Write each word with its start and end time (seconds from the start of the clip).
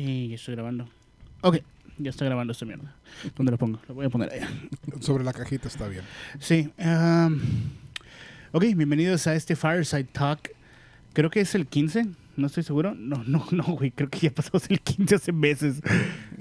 Y 0.00 0.28
ya 0.28 0.36
estoy 0.36 0.54
grabando. 0.54 0.88
Ok, 1.42 1.58
ya 1.98 2.08
estoy 2.08 2.26
grabando 2.26 2.52
esta 2.54 2.64
mierda. 2.64 2.94
¿Dónde 3.36 3.52
lo 3.52 3.58
pongo? 3.58 3.78
Lo 3.86 3.94
voy 3.94 4.06
a 4.06 4.08
poner 4.08 4.32
allá. 4.32 4.48
Sobre 5.00 5.24
la 5.24 5.34
cajita 5.34 5.68
está 5.68 5.88
bien. 5.88 6.04
Sí. 6.38 6.72
um, 6.78 7.38
ok, 8.52 8.62
bienvenidos 8.74 9.26
a 9.26 9.34
este 9.34 9.56
Fireside 9.56 10.04
Talk. 10.04 10.52
Creo 11.12 11.28
que 11.28 11.40
es 11.40 11.54
el 11.54 11.66
15. 11.66 12.06
No 12.38 12.46
estoy 12.46 12.62
seguro. 12.62 12.94
No, 12.94 13.22
no, 13.26 13.46
no, 13.50 13.62
güey. 13.76 13.90
Creo 13.90 14.08
que 14.08 14.20
ya 14.20 14.30
pasamos 14.30 14.70
el 14.70 14.80
15 14.80 15.16
hace 15.16 15.32
meses. 15.32 15.82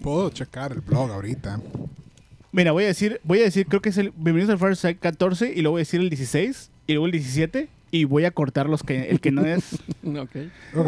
Puedo 0.02 0.30
checar 0.30 0.72
el 0.72 0.80
blog 0.80 1.12
ahorita. 1.12 1.60
Mira, 2.54 2.72
voy 2.72 2.86
a 2.86 2.88
decir, 2.88 3.20
voy 3.26 3.42
a 3.42 3.44
decir, 3.44 3.66
creo 3.68 3.82
que 3.82 3.90
es 3.90 3.98
el 3.98 4.12
bienvenidos 4.12 4.52
al 4.52 4.58
Fireside 4.58 5.00
14 5.00 5.52
y 5.52 5.62
luego 5.64 5.72
voy 5.72 5.80
a 5.80 5.84
decir 5.84 6.00
el 6.00 6.10
16 6.10 6.72
y 6.88 6.94
luego 6.94 7.08
el 7.08 7.12
17 7.12 7.68
y 7.92 8.04
voy 8.06 8.26
a 8.26 8.32
cortar 8.32 8.70
los 8.70 8.84
que 8.84 9.10
el 9.10 9.20
que 9.20 9.32
no 9.32 9.46
es. 9.46 9.78
Ok. 10.04 10.36
Ok. 10.76 10.88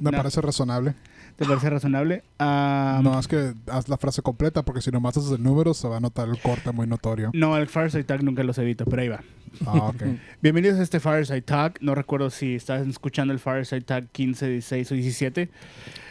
Me 0.00 0.10
No. 0.10 0.12
parece 0.12 0.40
razonable. 0.40 0.94
¿Te 1.36 1.44
parece 1.44 1.70
razonable? 1.70 2.24
Ah, 2.40 3.00
No 3.04 3.16
es 3.20 3.28
que 3.28 3.54
haz 3.70 3.88
la 3.88 3.96
frase 3.96 4.22
completa 4.22 4.64
porque 4.64 4.80
si 4.80 4.90
nomás 4.90 5.16
haces 5.16 5.30
el 5.30 5.42
número 5.42 5.72
se 5.72 5.86
va 5.86 5.98
a 5.98 6.00
notar 6.00 6.28
el 6.28 6.36
corte 6.40 6.72
muy 6.72 6.86
notorio. 6.88 7.30
No, 7.32 7.56
el 7.56 7.68
Fireside 7.68 8.02
Talk 8.02 8.22
nunca 8.22 8.42
los 8.42 8.58
edito, 8.58 8.84
pero 8.86 9.02
ahí 9.02 9.08
va. 9.08 9.20
Ah, 9.64 9.74
ok. 9.86 10.02
Bienvenidos 10.42 10.80
a 10.80 10.82
este 10.82 10.98
Fireside 10.98 11.42
Talk. 11.42 11.78
No 11.80 11.94
recuerdo 11.94 12.30
si 12.30 12.56
estás 12.56 12.84
escuchando 12.88 13.32
el 13.32 13.38
Fireside 13.38 13.82
Talk 13.82 14.08
15, 14.10 14.48
16 14.48 14.90
o 14.90 14.94
17 14.96 15.50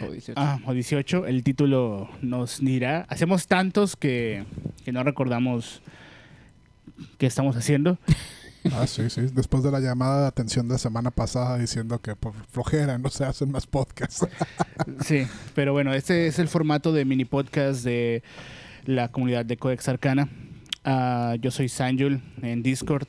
O 0.07 0.11
18. 0.11 0.33
ah, 0.37 0.59
o 0.65 0.73
18. 0.73 1.25
El 1.25 1.43
título 1.43 2.09
nos 2.21 2.59
dirá. 2.61 3.05
Hacemos 3.09 3.47
tantos 3.47 3.97
que, 3.97 4.45
que 4.85 4.93
no 4.93 5.03
recordamos 5.03 5.81
qué 7.17 7.25
estamos 7.25 7.57
haciendo. 7.57 7.97
Ah, 8.73 8.87
sí, 8.87 9.09
sí. 9.09 9.21
Después 9.33 9.63
de 9.63 9.71
la 9.71 9.79
llamada 9.79 10.21
de 10.21 10.27
atención 10.27 10.67
de 10.67 10.77
semana 10.77 11.11
pasada 11.11 11.57
diciendo 11.57 11.99
que 12.01 12.15
por 12.15 12.33
flojera 12.49 12.97
no 12.97 13.09
se 13.09 13.25
hacen 13.25 13.51
más 13.51 13.67
podcasts. 13.67 14.27
Sí, 15.03 15.27
pero 15.55 15.73
bueno, 15.73 15.93
este 15.93 16.27
es 16.27 16.39
el 16.39 16.47
formato 16.47 16.93
de 16.93 17.03
mini 17.03 17.25
podcast 17.25 17.83
de 17.83 18.23
la 18.85 19.09
comunidad 19.11 19.43
de 19.43 19.57
Codex 19.57 19.87
Arcana. 19.89 20.29
Ah, 20.83 21.35
yo 21.41 21.51
soy 21.51 21.67
Sanjul 21.67 22.21
en 22.41 22.63
Discord. 22.63 23.07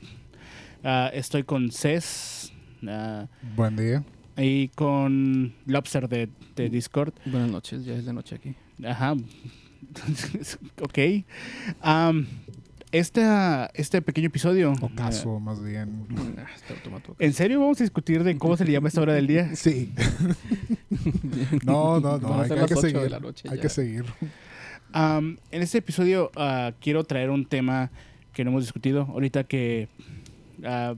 Ah, 0.83 1.09
estoy 1.13 1.43
con 1.43 1.71
Cés 1.71 2.51
ah, 2.87 3.27
Buen 3.55 3.75
día. 3.75 4.03
y 4.35 4.69
con 4.69 5.53
Lobster 5.65 6.09
de, 6.09 6.29
de 6.55 6.69
Discord. 6.69 7.13
Buenas 7.25 7.49
noches, 7.51 7.85
ya 7.85 7.93
es 7.93 8.05
de 8.05 8.13
noche 8.13 8.35
aquí. 8.35 8.55
Ajá. 8.83 9.13
ok. 10.81 10.99
Am, 11.81 12.27
esta- 12.91 13.69
este 13.73 14.01
pequeño 14.01 14.27
episodio. 14.27 14.73
O 14.81 14.89
caso, 14.95 15.39
más 15.39 15.63
bien. 15.63 16.07
Ah, 16.37 16.47
¿En 17.19 17.33
serio 17.33 17.59
vamos 17.59 17.79
a 17.79 17.83
discutir 17.83 18.23
de 18.23 18.37
cómo 18.37 18.57
se 18.57 18.65
le 18.65 18.71
llama 18.71 18.87
esta 18.87 19.01
hora 19.01 19.13
del 19.13 19.27
día? 19.27 19.49
Sí. 19.55 19.93
No, 21.63 21.99
no, 21.99 22.17
no. 22.17 22.41
Hay, 22.41 22.49
que 22.67 22.75
seguir. 22.75 22.99
de 22.99 23.09
la 23.09 23.19
noche 23.19 23.47
Hay 23.49 23.57
ya. 23.57 23.61
que 23.61 23.69
seguir. 23.69 24.05
En 24.93 25.37
este 25.51 25.77
episodio 25.77 26.31
ah, 26.35 26.71
quiero 26.81 27.03
traer 27.03 27.29
un 27.29 27.45
tema 27.45 27.91
que 28.33 28.43
no 28.43 28.51
hemos 28.51 28.63
discutido. 28.63 29.03
Ahorita 29.03 29.43
que 29.43 29.87
ah, 30.65 30.95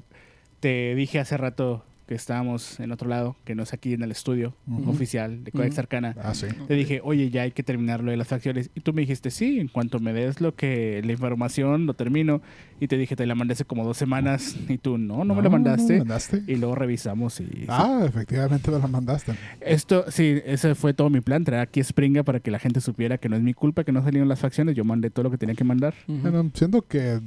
te 0.59 0.95
dije 0.95 1.19
hace 1.19 1.37
rato 1.37 1.83
que 2.11 2.15
estábamos 2.15 2.77
en 2.81 2.91
otro 2.91 3.07
lado, 3.07 3.37
que 3.45 3.55
no 3.55 3.63
es 3.63 3.71
aquí 3.71 3.93
en 3.93 4.03
el 4.03 4.11
estudio 4.11 4.53
oficial 4.85 5.45
de 5.45 5.51
Codex 5.53 5.75
Ujú. 5.75 5.79
Arcana. 5.79 6.13
Ah, 6.21 6.33
sí. 6.33 6.47
Te 6.67 6.73
dije, 6.73 6.99
oye, 7.05 7.29
ya 7.29 7.43
hay 7.43 7.51
que 7.53 7.63
terminar 7.63 8.03
lo 8.03 8.11
de 8.11 8.17
las 8.17 8.27
facciones. 8.27 8.69
Y 8.75 8.81
tú 8.81 8.91
me 8.91 8.99
dijiste, 8.99 9.31
sí, 9.31 9.61
en 9.61 9.69
cuanto 9.69 10.01
me 10.01 10.11
des 10.11 10.41
lo 10.41 10.53
que 10.53 11.01
la 11.05 11.13
información, 11.13 11.85
lo 11.85 11.93
termino. 11.93 12.41
Y 12.81 12.89
te 12.89 12.97
dije, 12.97 13.15
te 13.15 13.25
la 13.25 13.33
mandé 13.33 13.53
hace 13.53 13.63
como 13.63 13.85
dos 13.85 13.95
semanas. 13.95 14.57
Y 14.67 14.77
tú, 14.77 14.97
no, 14.97 15.23
no 15.23 15.33
me 15.35 15.41
la 15.41 15.47
mandaste. 15.49 15.99
mandaste? 15.99 16.43
Y 16.47 16.57
luego 16.57 16.75
revisamos 16.75 17.39
y... 17.39 17.63
Ah, 17.69 18.03
efectivamente 18.05 18.69
me 18.71 18.79
la 18.79 18.87
mandaste. 18.87 19.31
Esto, 19.61 20.03
sí, 20.11 20.41
ese 20.45 20.75
fue 20.75 20.93
todo 20.93 21.09
mi 21.09 21.21
plan, 21.21 21.45
traer 21.45 21.61
aquí 21.61 21.79
a 21.79 21.83
Springa 21.85 22.23
para 22.23 22.41
que 22.41 22.51
la 22.51 22.59
gente 22.59 22.81
supiera 22.81 23.19
que 23.19 23.29
no 23.29 23.37
es 23.37 23.41
mi 23.41 23.53
culpa 23.53 23.85
que 23.85 23.93
no 23.93 24.03
salieron 24.03 24.27
las 24.27 24.41
facciones. 24.41 24.75
Yo 24.75 24.83
mandé 24.83 25.11
todo 25.11 25.23
lo 25.23 25.31
que 25.31 25.37
tenía 25.37 25.55
que 25.55 25.63
mandar. 25.63 25.93
Ujú. 26.09 26.17
Bueno, 26.23 26.51
siento 26.53 26.81
que 26.81 27.21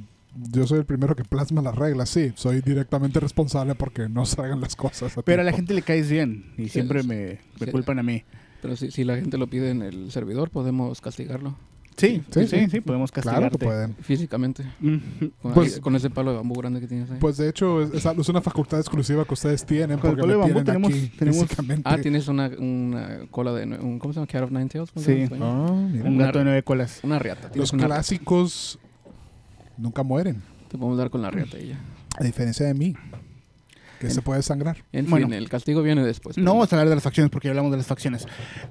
yo 0.51 0.67
soy 0.67 0.79
el 0.79 0.85
primero 0.85 1.15
que 1.15 1.23
plasma 1.23 1.61
las 1.61 1.75
reglas, 1.75 2.09
sí. 2.09 2.31
Soy 2.35 2.61
directamente 2.61 3.19
responsable 3.19 3.75
porque 3.75 4.09
no 4.09 4.25
salgan 4.25 4.61
las 4.61 4.75
cosas. 4.75 5.13
Pero 5.25 5.41
a 5.41 5.45
la 5.45 5.53
gente 5.53 5.73
le 5.73 5.81
caes 5.81 6.09
bien 6.09 6.53
y 6.57 6.69
siempre 6.69 7.01
sí. 7.01 7.07
me, 7.07 7.39
me 7.59 7.65
Sí. 7.65 7.71
culpan 7.71 7.99
a 7.99 8.03
mí. 8.03 8.23
Pero 8.61 8.75
si, 8.75 8.91
si 8.91 9.03
la 9.03 9.15
gente 9.15 9.37
lo 9.37 9.47
pide 9.47 9.69
en 9.71 9.81
el 9.81 10.11
servidor, 10.11 10.49
podemos 10.49 10.99
castigarlo 11.01 11.55
Sí, 11.97 12.21
sí, 12.29 12.45
Sí, 12.45 12.67
sí, 12.69 12.81
podemos 12.81 13.09
Claro 13.09 13.29
castigarte. 13.29 13.57
que 13.57 13.65
pueden. 13.65 13.95
físicamente. 14.01 14.65
Con, 15.41 15.53
Pues- 15.53 15.75
ahí- 15.75 15.79
con 15.81 15.95
ese 15.95 16.09
palo 16.09 16.31
de 16.31 16.37
bambú 16.37 16.55
grande 16.55 16.81
que 16.81 16.87
tienes 16.87 17.09
ahí. 17.09 17.19
Pues 17.21 17.37
de 17.37 17.47
hecho 17.47 17.81
es, 17.81 17.93
es- 18.05 18.27
una 18.29 18.41
facultad 18.41 18.81
exclusiva 18.81 19.23
que 19.23 19.33
ustedes 19.33 19.65
tienen 19.65 19.97
Con 19.99 20.09
el 20.09 20.15
porque 20.17 20.27
me 20.27 20.33
palo 20.33 20.33
de 20.33 20.35
bambú 20.35 20.63
tienen 20.65 20.65
tenemos- 20.65 20.91
aquí 20.91 21.17
tenemos- 21.17 21.81
ah, 21.85 21.97
tienes 21.97 22.27
una, 22.27 22.47
una 22.59 23.19
cola 23.31 23.53
de... 23.53 23.63
Un, 23.79 23.97
¿Cómo 23.99 24.11
se 24.13 24.19
llama? 24.19 24.27
Cat 24.27 24.43
of 24.43 24.51
Nine 24.51 24.67
Tails. 24.67 24.91
¿Cómo 24.91 25.05
se 25.05 25.11
llama 25.13 25.23
en 25.23 25.29
Sí. 25.29 25.35
Ah, 25.41 25.87
mira. 25.93 26.09
Un 26.09 26.17
gato 26.17 26.39
de 26.39 26.43
nueve 26.43 26.63
colas. 26.63 26.99
Una 27.03 27.17
riata. 27.17 27.49
Los 27.55 27.71
una 27.71 27.85
clásicos 27.85 28.77
nunca 29.77 30.03
mueren, 30.03 30.41
Te 30.69 30.77
podemos 30.77 30.97
dar 30.97 31.09
con 31.09 31.21
la 31.21 31.31
riata 31.31 31.57
y 31.59 31.69
ya. 31.69 31.79
a 32.19 32.23
diferencia 32.23 32.65
de 32.65 32.73
mí, 32.73 32.95
que 33.99 34.09
se 34.09 34.21
puede 34.21 34.41
sangrar. 34.41 34.77
En 34.91 35.09
Bueno. 35.09 35.27
fin, 35.27 35.33
el 35.33 35.47
castigo 35.49 35.81
viene 35.81 36.03
después. 36.03 36.37
No 36.37 36.53
vamos 36.53 36.71
a 36.71 36.75
hablar 36.75 36.89
de 36.89 36.95
las 36.95 37.03
facciones 37.03 37.29
porque 37.31 37.47
ya 37.47 37.51
hablamos 37.51 37.71
de 37.71 37.77
las 37.77 37.87
facciones. 37.87 38.27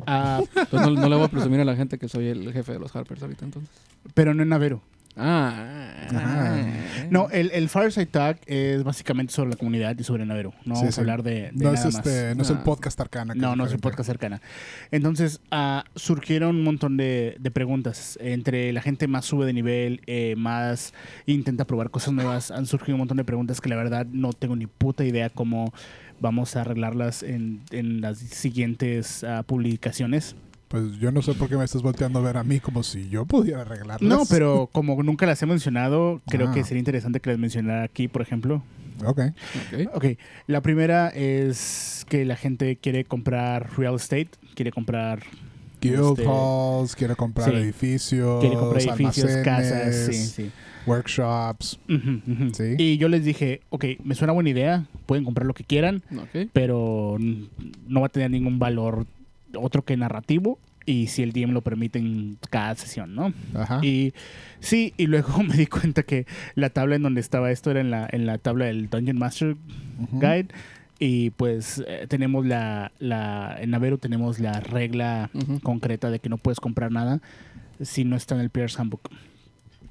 Ah, 0.06 0.41
Pues 0.70 0.82
no, 0.82 0.91
no 0.91 1.09
le 1.09 1.16
voy 1.16 1.25
a 1.25 1.28
presumir 1.28 1.60
a 1.60 1.65
la 1.65 1.75
gente 1.76 1.98
que 1.98 2.09
soy 2.09 2.28
el 2.28 2.53
jefe 2.53 2.72
de 2.75 2.78
los 2.78 2.94
Harpers 2.94 3.22
ahorita 3.22 3.44
entonces. 3.44 3.70
pero 4.15 4.34
no 4.34 4.42
en 4.42 4.48
Naveru. 4.50 4.81
Ah. 5.16 5.70
Ajá. 6.14 6.66
No, 7.10 7.28
el, 7.30 7.50
el 7.52 7.69
Fireside 7.69 8.06
Talk 8.06 8.38
es 8.47 8.82
básicamente 8.82 9.32
sobre 9.32 9.50
la 9.50 9.56
comunidad 9.56 9.97
y 9.98 10.04
sobre 10.04 10.26
Naveru. 10.26 10.52
No 10.64 10.75
Sí, 10.75 10.80
vamos 10.82 10.94
sí. 10.94 11.00
a 11.00 11.02
hablar 11.02 11.22
de, 11.22 11.50
de 11.52 11.64
No 11.64 11.72
es, 11.72 11.80
nada 11.84 11.84
más. 11.92 12.06
este, 12.06 12.34
no 12.34 12.42
es 12.42 12.50
el 12.50 12.56
Ah. 12.56 12.64
podcast 12.64 13.00
arcana. 13.00 13.34
No, 13.34 13.56
no 13.56 13.64
es 13.66 13.72
el 13.72 13.78
podcast 13.78 14.06
cercana. 14.08 14.42
Entonces, 14.91 15.41
ah, 15.50 15.84
surgieron 15.94 16.56
un 16.56 16.64
montón 16.64 16.97
de, 16.97 17.36
de 17.38 17.50
preguntas. 17.50 18.19
Entre 18.20 18.72
la 18.72 18.82
gente 18.82 19.06
más 19.08 19.24
sube 19.24 19.47
de 19.47 19.53
nivel, 19.53 20.00
eh, 20.06 20.34
más 20.36 20.92
intenta 21.26 21.64
probar 21.66 21.91
cosas 21.91 22.12
nuevas, 22.12 22.50
han 22.50 22.66
surgido 22.66 22.97
un 22.97 23.00
montón 23.00 23.16
de 23.16 23.24
preguntas 23.24 23.60
que 23.60 23.69
la 23.69 23.76
verdad 23.76 24.06
no 24.10 24.32
tengo 24.32 24.56
ni 24.56 24.66
puta 24.66 25.04
idea 25.04 25.30
cómo 25.30 25.72
vamos 26.20 26.54
a 26.56 26.60
arreglarlas 26.62 27.22
en, 27.22 27.60
en 27.70 28.00
las 28.00 28.19
siguientes 28.19 29.24
ah, 29.24 29.42
publicaciones. 29.47 30.36
Pues 30.74 30.98
yo 30.98 31.12
no 31.12 31.22
sé 31.22 31.34
por 31.34 31.48
qué 31.48 31.56
me 31.56 31.62
estás 31.64 31.82
volteando 31.82 32.18
a 32.18 32.22
ver 32.22 32.36
a 32.36 32.42
mí 32.42 32.58
como 32.58 32.82
si 32.82 33.08
yo 33.08 33.24
pudiera 33.26 33.60
arreglarlas. 33.60 34.02
No, 34.02 34.24
pero 34.28 34.68
como 34.72 35.00
nunca 35.04 35.24
las 35.24 35.40
he 35.40 35.46
mencionado, 35.46 36.20
creo 36.28 36.48
Ah. 36.48 36.52
que 36.52 36.64
sería 36.64 36.80
interesante 36.80 37.20
que 37.20 37.30
las 37.30 37.38
mencionara 37.38 37.84
aquí, 37.84 38.08
por 38.08 38.22
ejemplo. 38.22 38.60
Ok. 39.06 39.20
Ok. 39.20 39.94
Ok, 39.94 40.04
la 40.48 40.62
primera 40.62 41.10
es 41.10 42.04
que 42.08 42.24
la 42.24 42.34
gente 42.34 42.74
quiere 42.74 43.04
comprar 43.04 43.70
real 43.78 43.94
estate, 43.94 44.30
quiere 44.56 44.72
comprar 44.72 45.22
Guild 45.80 46.18
Este, 46.18 46.24
halls, 46.26 46.96
quiere 46.96 47.14
comprar 47.14 47.50
sí. 47.50 47.56
edificios, 47.56 48.41
quiere 48.41 48.56
comprar 48.56 48.82
edificios, 48.82 49.30
casas, 49.44 49.94
sí, 50.06 50.14
sí. 50.14 50.50
workshops. 50.86 51.78
Y 52.78 52.96
yo 52.98 53.06
les 53.08 53.24
dije, 53.24 53.60
ok, 53.70 53.84
me 54.02 54.16
suena 54.16 54.32
buena 54.32 54.50
idea, 54.50 54.86
pueden 55.06 55.24
comprar 55.24 55.46
lo 55.46 55.54
que 55.54 55.62
quieran, 55.62 56.02
pero 56.52 57.16
no 57.86 58.00
va 58.00 58.06
a 58.06 58.10
tener 58.10 58.30
ningún 58.32 58.58
valor 58.58 59.06
otro 59.56 59.84
que 59.84 59.97
narrativo 59.97 60.59
y 60.87 61.06
si 61.06 61.22
el 61.22 61.32
DM 61.32 61.53
lo 61.53 61.62
permite 61.62 61.98
en 61.98 62.37
cada 62.50 62.75
sesión, 62.75 63.15
¿no? 63.15 63.32
Ajá. 63.54 63.81
Y 63.82 64.12
sí, 64.60 64.92
y 64.97 65.06
luego 65.06 65.42
me 65.42 65.56
di 65.56 65.66
cuenta 65.66 66.03
que 66.03 66.26
la 66.54 66.70
tabla 66.70 66.97
en 66.97 67.03
donde 67.03 67.20
estaba 67.20 67.50
esto 67.50 67.70
era 67.70 67.81
en 67.81 67.91
la, 67.91 68.09
en 68.10 68.26
la 68.26 68.38
tabla 68.38 68.66
del 68.66 68.91
Dungeon 68.91 69.19
Master. 69.19 69.56
Guide. 70.12 70.48
Y 70.98 71.31
pues 71.31 71.82
eh, 71.88 72.06
tenemos 72.09 72.47
la, 72.47 72.92
la, 73.00 73.56
en 73.60 73.70
Naveru 73.70 73.98
tenemos 73.98 74.38
la 74.38 74.60
regla 74.60 75.28
concreta 75.62 76.10
de 76.10 76.21
que 76.21 76.28
no 76.28 76.38
puedes 76.38 76.60
comprar 76.60 76.92
nada 76.92 77.21
si 77.82 78.04
no 78.04 78.15
está 78.16 78.36
en 78.36 78.42
el 78.42 78.50
Player's 78.50 78.78
Handbook. 78.78 79.10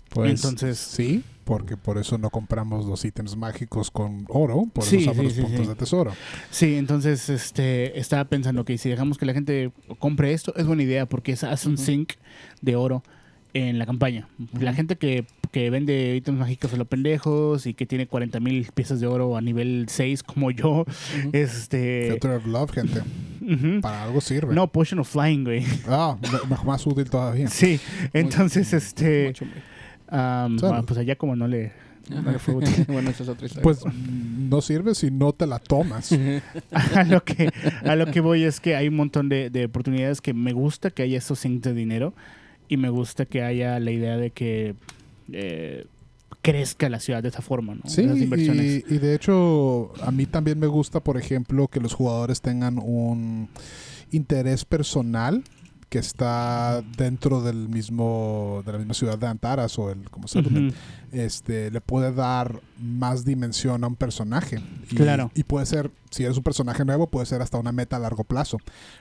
Pues, 0.10 0.32
Entonces- 0.32 0.78
sí, 0.78 1.24
porque 1.44 1.78
por 1.78 1.98
eso 1.98 2.18
no 2.18 2.30
compramos 2.30 2.86
los 2.86 3.04
ítems 3.06 3.36
mágicos 3.36 3.92
con 3.92 4.26
oro, 4.30 4.66
por 4.74 4.84
Sí, 4.84 4.98
eso 4.98 5.12
usamos 5.12 5.18
sí, 5.20 5.24
los 5.24 5.34
sí, 5.36 5.42
puntos 5.42 5.62
sí. 5.62 5.68
de 5.68 5.76
tesoro. 5.76 6.12
Sí, 6.50 6.76
entonces 6.76 7.30
este, 7.30 8.00
estaba 8.00 8.26
pensando 8.26 8.66
que 8.66 8.78
si 8.78 8.90
dejamos 8.90 9.18
que 9.18 9.26
la 9.26 9.34
gente 9.34 9.72
compre 10.00 10.34
esto, 10.34 10.54
es 10.56 10.66
buena 10.66 10.84
idea 10.84 11.06
porque 11.06 11.34
es- 11.34 11.44
hace 11.44 11.68
un 11.70 11.78
sync 11.78 12.14
de 12.62 12.76
oro 12.76 13.04
en 13.56 13.78
la 13.78 13.86
campaña. 13.86 14.28
La 14.60 14.74
gente 14.74 14.96
que, 14.96 15.26
que 15.52 15.70
vende 15.70 16.16
ítems 16.16 16.40
mágicos 16.40 16.74
a 16.74 16.78
los 16.78 16.88
pendejos 16.88 17.68
y 17.68 17.76
que 17.76 17.86
tiene 17.86 18.08
40 18.08 18.40
mil 18.40 18.68
piezas 18.74 19.00
de 19.00 19.06
oro 19.06 19.38
a 19.38 19.42
nivel 19.42 19.86
6 19.90 20.24
como 20.24 20.50
yo, 20.50 20.70
Ujú. 20.82 21.30
este... 21.34 22.08
Theater 22.08 22.32
of 22.32 22.48
Love, 22.48 22.72
gente. 22.72 23.02
Para 23.82 24.04
algo 24.06 24.22
sirve. 24.22 24.56
No, 24.56 24.72
Potion 24.72 25.00
of 25.02 25.08
Flying, 25.10 25.44
güey. 25.44 25.64
Ah, 25.88 26.18
más 26.66 26.88
útil 26.88 27.08
todavía. 27.10 27.48
Sí, 27.50 27.80
entonces 28.14 28.74
este... 28.74 29.28
Mucho 29.28 29.46
bueno, 30.10 30.84
pues 30.86 31.00
allá 31.00 31.16
como 31.16 31.36
no 31.36 31.48
le... 31.48 31.72
no 32.10 32.32
le 32.32 32.40
fue 32.40 32.56
útil. 32.56 32.86
bueno, 32.88 33.10
esa 33.10 33.24
es 33.24 33.30
otra 33.30 33.46
historia. 33.48 33.64
Pues 33.64 33.84
no 33.94 34.62
sirve 34.62 34.96
si 34.96 35.12
no 35.12 35.34
te 35.34 35.48
la 35.48 35.60
tomas. 35.60 36.12
a 36.72 37.04
lo 37.04 37.24
que 37.24 37.50
a 37.86 37.96
lo 37.96 38.08
que 38.12 38.20
voy 38.22 38.44
es 38.44 38.60
que 38.60 38.76
hay 38.76 38.88
un 38.88 38.96
montón 38.96 39.30
de, 39.30 39.50
de 39.50 39.66
oportunidades 39.66 40.22
que 40.22 40.34
me 40.34 40.54
gusta 40.54 40.92
que 40.92 41.04
haya 41.04 41.18
estos 41.18 41.40
sinks 41.40 41.64
de 41.64 41.74
dinero 41.74 42.14
y 42.70 42.78
me 42.78 42.90
gusta 42.90 43.26
que 43.26 43.44
haya 43.44 43.80
la 43.80 43.92
idea 43.92 44.18
de 44.18 44.32
que 44.32 44.76
eh, 45.32 45.86
crezca 46.42 46.90
la 46.90 47.00
ciudad 47.00 47.22
de 47.24 47.30
esa 47.30 47.42
forma, 47.42 47.76
¿no? 47.76 47.82
Sí, 47.86 48.02
Esas 48.02 48.18
inversiones. 48.20 48.84
y, 48.90 48.96
y 48.96 48.98
de 48.98 49.16
hecho 49.16 49.94
a 50.02 50.12
mí 50.12 50.26
también 50.26 50.60
me 50.60 50.68
gusta, 50.68 51.00
por 51.00 51.18
ejemplo, 51.18 51.68
que 51.68 51.80
los 51.80 51.94
jugadores 51.94 52.42
tengan 52.42 52.80
un 52.80 53.48
interés 54.12 54.66
personal 54.66 55.44
que 55.94 56.00
está 56.00 56.82
dentro 56.98 57.42
del 57.44 57.70
mismo 57.70 58.64
de 58.66 58.72
la 58.72 58.80
misma 58.80 58.96
ciudad 58.96 59.16
de 59.16 59.28
Antaras 59.28 59.78
o 59.78 59.92
el 59.92 60.10
como 60.10 60.28
se 60.28 60.42
llame, 60.42 60.70
Ujú. 60.70 60.76
Este 61.14 61.72
le 61.72 61.80
puede 61.82 62.12
dar 62.12 62.60
más 62.80 63.24
dimensión 63.24 63.84
a 63.84 63.88
un 63.88 63.96
personaje 63.96 64.62
y, 64.92 64.96
Claro. 64.96 65.32
y 65.36 65.44
puede 65.44 65.66
ser 65.66 65.92
si 66.10 66.24
eres 66.24 66.38
un 66.38 66.44
personaje 66.44 66.84
nuevo 66.86 67.08
puede 67.08 67.26
ser 67.26 67.42
hasta 67.42 67.58
una 67.58 67.72
meta 67.72 67.96
a 67.96 68.00
largo 68.00 68.24
plazo 68.24 68.58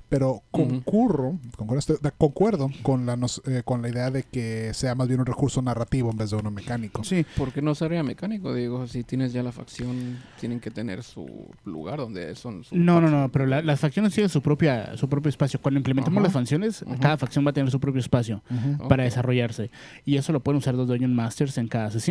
pero 0.08 0.42
concurro 0.50 1.38
concurro, 1.56 1.78
estoy- 1.78 1.98
de- 2.00 2.12
concuerdo 2.12 2.70
con 2.82 3.04
la 3.06 3.16
nos- 3.16 3.42
eh, 3.46 3.62
con 3.64 3.82
la 3.82 3.88
idea 3.88 4.10
de 4.10 4.22
que 4.22 4.72
sea 4.72 4.94
más 4.94 5.08
bien 5.08 5.20
un 5.20 5.26
recurso 5.26 5.60
narrativo 5.62 6.10
en 6.10 6.16
vez 6.16 6.30
de 6.30 6.36
uno 6.36 6.50
mecánico 6.50 7.02
Sí, 7.04 7.26
¿Por 7.36 7.52
qué 7.52 7.60
no 7.62 7.74
sería 7.74 8.02
mecánico? 8.02 8.54
Digo, 8.54 8.86
si 8.86 9.02
tienes 9.04 9.32
ya 9.32 9.42
la 9.42 9.52
facción, 9.52 10.18
tienen 10.40 10.60
que 10.60 10.70
tener 10.70 11.02
su 11.02 11.26
lugar 11.64 11.98
donde 11.98 12.34
son. 12.34 12.64
su 12.64 12.76
No, 12.76 12.94
no, 12.94 13.00
facción. 13.02 13.20
no, 13.22 13.28
pero 13.30 13.46
la- 13.46 13.62
las 13.62 13.80
facciones 13.80 14.12
tienen 14.14 14.28
su 14.30 14.40
propia 14.42 14.96
su 14.96 15.08
propio 15.08 15.28
espacio. 15.30 15.60
Cuando 15.60 15.78
implementemos 15.78 16.18
Ajá. 16.18 16.24
las 16.28 16.32
facciones, 16.32 16.84
cada 17.00 17.16
facción 17.18 17.44
va 17.44 17.50
a 17.50 17.52
tener 17.52 17.70
su 17.70 17.80
propio 17.80 18.00
espacio 18.00 18.42
para 18.88 19.04
desarrollarse. 19.04 19.70
Y 20.04 20.16
eso 20.16 20.32
lo 20.32 20.40
pueden 20.40 20.58
usar 20.58 20.76
dos 20.76 20.86
Dungeon 20.88 21.14
Masters 21.14 21.58
en 21.58 21.68
cada 21.68 21.90
sesión. 21.90 22.01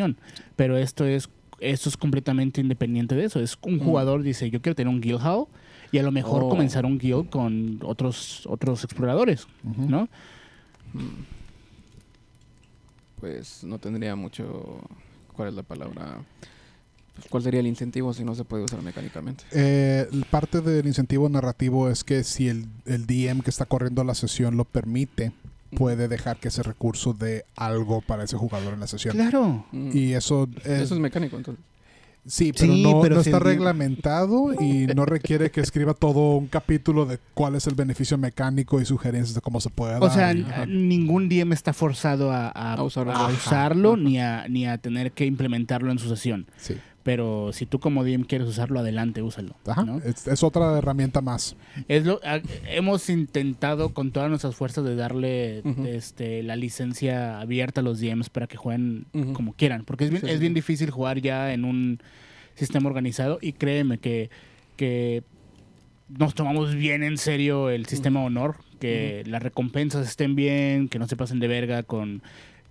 Pero 0.55 0.77
esto 0.77 1.05
es 1.05 1.29
esto 1.59 1.89
es 1.89 1.97
completamente 1.97 2.59
independiente 2.61 3.13
de 3.15 3.25
eso. 3.25 3.39
Es 3.39 3.57
un 3.61 3.77
jugador 3.79 4.23
dice, 4.23 4.49
yo 4.49 4.61
quiero 4.61 4.75
tener 4.75 4.91
un 4.91 4.99
guild 4.99 5.21
hall 5.21 5.45
y 5.91 5.99
a 5.99 6.03
lo 6.03 6.11
mejor 6.11 6.43
Oh. 6.43 6.49
comenzar 6.49 6.85
un 6.85 6.97
guild 6.97 7.29
con 7.29 7.79
otros 7.83 8.45
otros 8.47 8.83
exploradores. 8.83 9.47
¿no? 9.63 10.07
Pues 13.19 13.63
no 13.63 13.77
tendría 13.79 14.15
mucho. 14.15 14.79
¿Cuál 15.35 15.49
es 15.49 15.53
la 15.53 15.63
palabra? 15.63 16.17
Pues, 17.15 17.27
¿Cuál 17.29 17.43
sería 17.43 17.59
el 17.59 17.67
incentivo 17.67 18.13
si 18.13 18.23
no 18.23 18.33
se 18.35 18.43
puede 18.43 18.63
usar 18.63 18.81
mecánicamente? 18.81 19.43
Eh, 19.51 20.07
parte 20.29 20.61
del 20.61 20.88
incentivo 20.88 21.29
narrativo 21.29 21.89
es 21.89 22.03
que 22.03 22.23
si 22.23 22.47
el, 22.47 22.65
el 22.85 23.05
DM 23.05 23.41
que 23.41 23.49
está 23.49 23.65
corriendo 23.65 24.03
la 24.03 24.15
sesión 24.15 24.57
lo 24.57 24.65
permite, 24.65 25.31
puede 25.75 26.07
dejar 26.07 26.38
que 26.38 26.50
ese 26.50 26.63
recurso 26.63 27.13
dé 27.13 27.45
algo 27.56 28.01
para 28.01 28.23
ese 28.23 28.38
jugador 28.38 28.73
en 28.73 28.79
la 28.81 28.88
sesión. 28.88 29.15
Claro. 29.15 29.65
Mm. 29.71 29.89
Y 29.94 30.13
eso 30.13 30.47
es, 30.63 30.65
Eso 30.68 30.94
es 30.95 31.00
mecánico, 31.00 31.38
entonces. 31.38 31.63
sí, 32.25 32.51
pero 32.53 32.73
Sí, 32.73 32.83
no, 32.83 33.01
pero 33.01 33.15
no 33.15 33.23
si 33.23 33.29
está 33.29 33.39
reglamentado 33.39 34.53
y 34.62 34.85
no 34.88 35.06
requiere 35.06 35.50
que 35.50 35.62
escriba 35.62 35.94
todo 35.94 36.35
un 36.38 36.47
capítulo 36.47 37.06
de 37.06 37.19
cuál 37.33 37.56
es 37.56 37.65
el 37.68 37.75
beneficio 37.75 38.18
mecánico 38.18 38.79
y 38.79 38.85
sugerencias 38.85 39.33
de 39.33 39.41
cómo 39.41 39.59
se 39.59 39.69
puede 39.69 39.94
dar. 39.94 40.03
O 40.03 40.09
sea, 40.09 40.29
Ajá. 40.29 40.65
ningún 40.68 41.29
DM 41.29 41.53
está 41.53 41.74
forzado 41.74 42.31
a, 42.31 42.50
a- 42.50 42.74
A 42.75 42.83
usarlo. 42.83 43.13
a 43.13 43.27
usarlo 43.29 43.97
ni 43.97 44.19
a, 44.19 44.45
ni 44.50 44.65
a 44.67 44.77
tener 44.77 45.12
que 45.13 45.25
implementarlo 45.25 45.91
en 45.91 46.00
su 46.00 46.07
sesión. 46.09 46.45
sí. 46.57 46.75
Pero 47.03 47.51
si 47.51 47.65
tú 47.65 47.80
como 47.80 48.03
DM 48.03 48.25
quieres 48.25 48.48
usarlo, 48.48 48.80
adelante, 48.80 49.24
úsalo. 49.24 49.56
Ajá. 49.65 49.83
¿no? 49.83 49.98
Es, 50.00 50.27
es 50.27 50.44
otra 50.44 50.77
herramienta 50.77 51.21
más. 51.21 51.56
Es 51.88 52.06
lo, 52.06 52.19
a- 52.24 52.42
hemos 52.69 53.09
intentado 53.09 53.89
con 53.89 54.12
todas 54.12 54.30
nuestras 54.30 54.56
fuerzas 54.56 54.83
de 54.86 54.95
darle 54.95 55.63
este, 55.88 56.44
la 56.44 56.56
licencia 56.56 57.39
abierta 57.39 57.81
a 57.81 57.83
los 57.83 58.00
DMs 58.00 58.30
para 58.30 58.45
que 58.45 58.57
jueguen 58.57 59.06
como 59.33 59.53
quieran. 59.53 59.83
Porque 59.83 60.03
es 60.06 60.09
bien, 60.12 60.21
Sí, 60.21 60.27
es 60.27 60.33
sí, 60.33 60.39
bien 60.39 60.51
sí. 60.51 60.56
difícil 60.56 60.92
jugar 60.92 61.19
ya 61.21 61.53
en 61.53 61.65
un 61.65 62.00
sistema 62.53 62.88
organizado 62.88 63.39
y 63.42 63.53
créeme 63.53 63.98
que, 63.98 64.30
que 64.77 65.24
nos 66.09 66.36
tomamos 66.36 66.75
bien 66.75 67.01
en 67.03 67.18
serio 67.18 67.69
el 67.71 67.86
sistema 67.88 68.21
honor, 68.24 68.57
que 68.80 69.24
las 69.25 69.42
recompensas 69.42 70.07
estén 70.07 70.36
bien, 70.36 70.88
que 70.89 71.00
no 71.00 71.07
se 71.07 71.15
pasen 71.15 71.39
de 71.39 71.48
verga 71.48 71.81
con, 71.83 72.21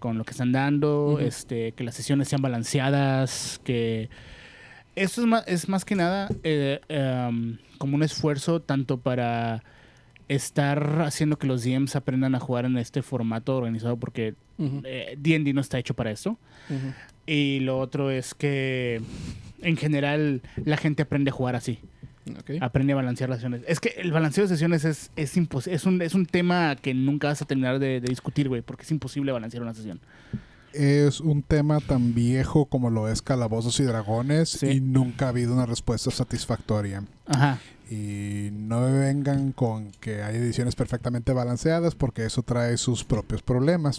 con 0.01 0.19
lo 0.19 0.25
que 0.25 0.33
están 0.33 0.51
dando, 0.51 1.21
este, 1.21 1.73
que 1.73 1.85
las 1.85 1.95
sesiones 1.95 2.27
sean 2.27 2.43
balanceadas, 2.43 3.61
que 3.63 4.09
eso 4.97 5.21
es 5.21 5.27
más, 5.29 5.45
es 5.47 5.69
más 5.69 5.85
que 5.85 5.95
nada 5.95 6.29
eh, 6.43 6.81
em, 6.89 7.59
como 7.79 7.95
un 7.95 8.03
esfuerzo 8.03 8.61
tanto 8.61 8.99
para 8.99 9.63
estar 10.29 11.03
haciendo 11.03 11.39
que 11.39 11.47
los 11.47 11.63
DMs 11.65 11.97
aprendan 11.97 12.35
a 12.35 12.41
jugar 12.41 12.65
en 12.65 12.77
este 12.79 13.03
formato 13.03 13.57
organizado 13.57 13.97
porque 13.97 14.35
Ujú, 14.59 14.83
eh, 14.85 15.17
D&D 15.19 15.53
no 15.53 15.61
está 15.61 15.79
hecho 15.79 15.95
para 15.95 16.11
eso. 16.11 16.39
Y 17.27 17.61
lo 17.61 17.79
otro 17.79 18.11
es 18.11 18.35
que 18.35 19.01
en 19.63 19.77
general 19.77 20.43
la 20.65 20.77
gente 20.77 21.03
aprende 21.03 21.31
a 21.31 21.33
jugar 21.33 21.57
así, 21.57 21.79
Ok. 22.39 22.51
aprende 22.61 22.93
a 22.93 22.97
balancear 22.97 23.29
las 23.31 23.39
sesiones. 23.39 23.63
Es 23.67 23.81
que 23.81 23.95
el 23.99 24.13
balanceo 24.13 24.45
de 24.45 24.49
sesiones 24.49 24.85
es, 24.85 25.11
es, 25.17 25.37
impos- 25.37 25.67
es, 25.71 25.85
un, 25.85 26.01
es 26.03 26.15
un 26.15 26.27
tema 26.27 26.77
que 26.77 26.93
nunca 26.95 27.29
vas 27.29 27.41
a 27.43 27.45
terminar 27.47 27.79
de, 27.79 28.01
de 28.01 28.09
discutir, 28.09 28.49
güey, 28.49 28.63
porque 28.63 28.83
es 28.85 28.91
imposible 28.91 29.33
balancear 29.33 29.63
una 29.63 29.75
sesión. 29.75 30.01
Es 30.73 31.21
un 31.21 31.43
tema 31.43 31.81
tan 31.81 32.15
viejo 32.15 32.67
como 32.67 32.91
lo 32.91 33.09
es 33.09 33.23
Calabozos 33.23 33.81
y 33.81 33.83
Dragones 33.85 34.51
Sí. 34.51 34.67
y 34.69 34.81
nunca 34.81 35.27
ha 35.27 35.29
habido 35.31 35.53
una 35.53 35.67
respuesta 35.67 36.11
satisfactoria. 36.13 37.03
Ajá. 37.27 37.59
Y 37.91 38.51
no 38.53 38.83
me 38.83 38.97
vengan 38.97 39.51
con 39.51 39.91
que 40.01 40.23
hay 40.23 40.37
ediciones 40.37 40.77
perfectamente 40.77 41.33
balanceadas 41.33 41.97
porque 41.97 42.25
eso 42.25 42.45
trae 42.45 42.77
sus 42.77 43.03
propios 43.03 43.43
problemas. 43.43 43.99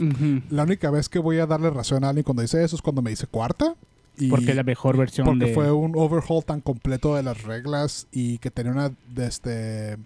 La 0.49 0.63
única 0.63 0.89
vez 0.91 1.09
que 1.09 1.19
voy 1.19 1.39
a 1.39 1.45
darle 1.45 1.69
razón 1.71 2.05
a 2.05 2.09
alguien 2.09 2.23
cuando 2.23 2.41
dice 2.41 2.63
eso 2.63 2.77
es 2.77 2.81
cuando 2.81 3.01
me 3.01 3.09
dice 3.09 3.27
cuarta. 3.27 3.75
Y 4.21 4.29
Porque 4.29 4.51
es 4.51 4.55
la 4.55 4.63
mejor 4.63 4.97
versión 4.97 5.25
porque 5.25 5.45
de... 5.45 5.53
fue 5.53 5.71
un 5.71 5.93
overhaul 5.95 6.45
tan 6.45 6.61
completo 6.61 7.15
de 7.15 7.23
las 7.23 7.41
reglas 7.41 8.07
y 8.11 8.37
que 8.37 8.51
tenía 8.51 8.71
una 8.71 8.91
este 9.17 9.97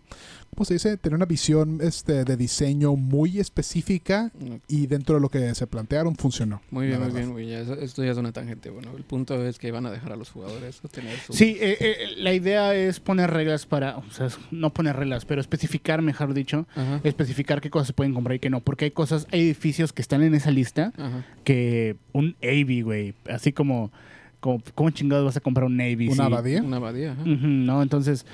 ¿cómo 0.55 0.65
se 0.65 0.73
dice? 0.75 0.97
Tenía 0.97 1.17
una 1.17 1.25
visión 1.25 1.79
este 1.81 2.23
de 2.23 2.37
diseño 2.37 2.95
muy 2.95 3.39
específica 3.39 4.31
y 4.67 4.87
dentro 4.87 5.15
de 5.15 5.21
lo 5.21 5.29
que 5.29 5.53
se 5.53 5.67
plantearon 5.67 6.15
funcionó. 6.15 6.61
Muy 6.71 6.87
bien, 6.87 7.01
muy 7.01 7.11
bien, 7.11 7.31
güey. 7.31 7.49
ya 7.49 7.59
eso- 7.59 7.73
esto 7.75 8.03
ya 8.03 8.11
es 8.11 8.17
una 8.17 8.31
tangente. 8.31 8.69
Bueno, 8.69 8.91
el 8.97 9.03
punto 9.03 9.45
es 9.45 9.59
que 9.59 9.71
van 9.71 9.85
a 9.85 9.91
dejar 9.91 10.13
a 10.13 10.15
los 10.15 10.29
jugadores 10.31 10.81
tener 10.91 11.17
su... 11.19 11.33
Sí, 11.33 11.57
eh, 11.59 11.77
eh, 11.79 11.95
la 12.17 12.33
idea 12.33 12.73
es 12.73 12.99
poner 12.99 13.29
reglas 13.31 13.65
para, 13.65 13.97
o 13.97 14.09
sea, 14.11 14.29
no 14.51 14.73
poner 14.73 14.95
reglas, 14.95 15.25
pero 15.25 15.41
especificar, 15.41 16.01
mejor 16.01 16.33
dicho, 16.33 16.67
Ajá. 16.75 17.01
especificar 17.03 17.61
qué 17.61 17.69
cosas 17.69 17.87
se 17.87 17.93
pueden 17.93 18.13
comprar 18.13 18.35
y 18.35 18.39
qué 18.39 18.49
no, 18.49 18.61
porque 18.61 18.85
hay 18.85 18.91
cosas, 18.91 19.27
hay 19.31 19.41
edificios 19.41 19.93
que 19.93 20.01
están 20.01 20.23
en 20.23 20.33
esa 20.35 20.51
lista 20.51 20.93
Ajá. 20.97 21.25
que 21.43 21.97
un 22.13 22.35
Navy, 22.41 22.81
güey, 22.81 23.13
así 23.29 23.51
como, 23.51 23.91
como, 24.39 24.61
¿cómo 24.75 24.89
chingados 24.91 25.25
vas 25.25 25.37
a 25.37 25.41
comprar 25.41 25.65
un 25.65 25.75
Navy? 25.77 26.07
¿Una 26.07 26.15
Sí. 26.15 26.21
abadía? 26.21 26.63
Una 26.63 26.77
abadía, 26.77 27.11
ajá. 27.13 27.23
¿no? 27.25 27.81
Entonces, 27.81 28.25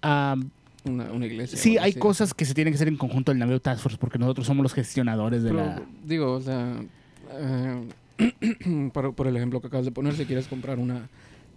am, 0.00 0.50
Una, 0.84 1.12
una 1.12 1.26
iglesia. 1.26 1.56
sí, 1.56 1.78
hay 1.78 1.90
así. 1.90 1.98
cosas 2.00 2.34
que 2.34 2.44
se 2.44 2.54
tienen 2.54 2.72
que 2.72 2.76
hacer 2.76 2.88
en 2.88 2.96
conjunto 2.96 3.30
del 3.30 3.38
Navio 3.38 3.60
Task 3.60 3.80
Force, 3.82 3.98
porque 3.98 4.18
nosotros 4.18 4.46
somos 4.46 4.62
los 4.64 4.74
gestionadores 4.74 5.42
de 5.44 5.50
Pero, 5.50 5.64
la... 5.64 5.82
digo, 6.04 6.32
o 6.32 6.40
sea, 6.40 6.82
eh, 7.38 8.90
por, 8.92 9.14
por 9.14 9.26
el 9.28 9.36
ejemplo 9.36 9.60
que 9.60 9.68
acabas 9.68 9.86
de 9.86 9.92
poner, 9.92 10.14
si 10.14 10.24
quieres 10.24 10.48
comprar 10.48 10.78
una 10.78 11.08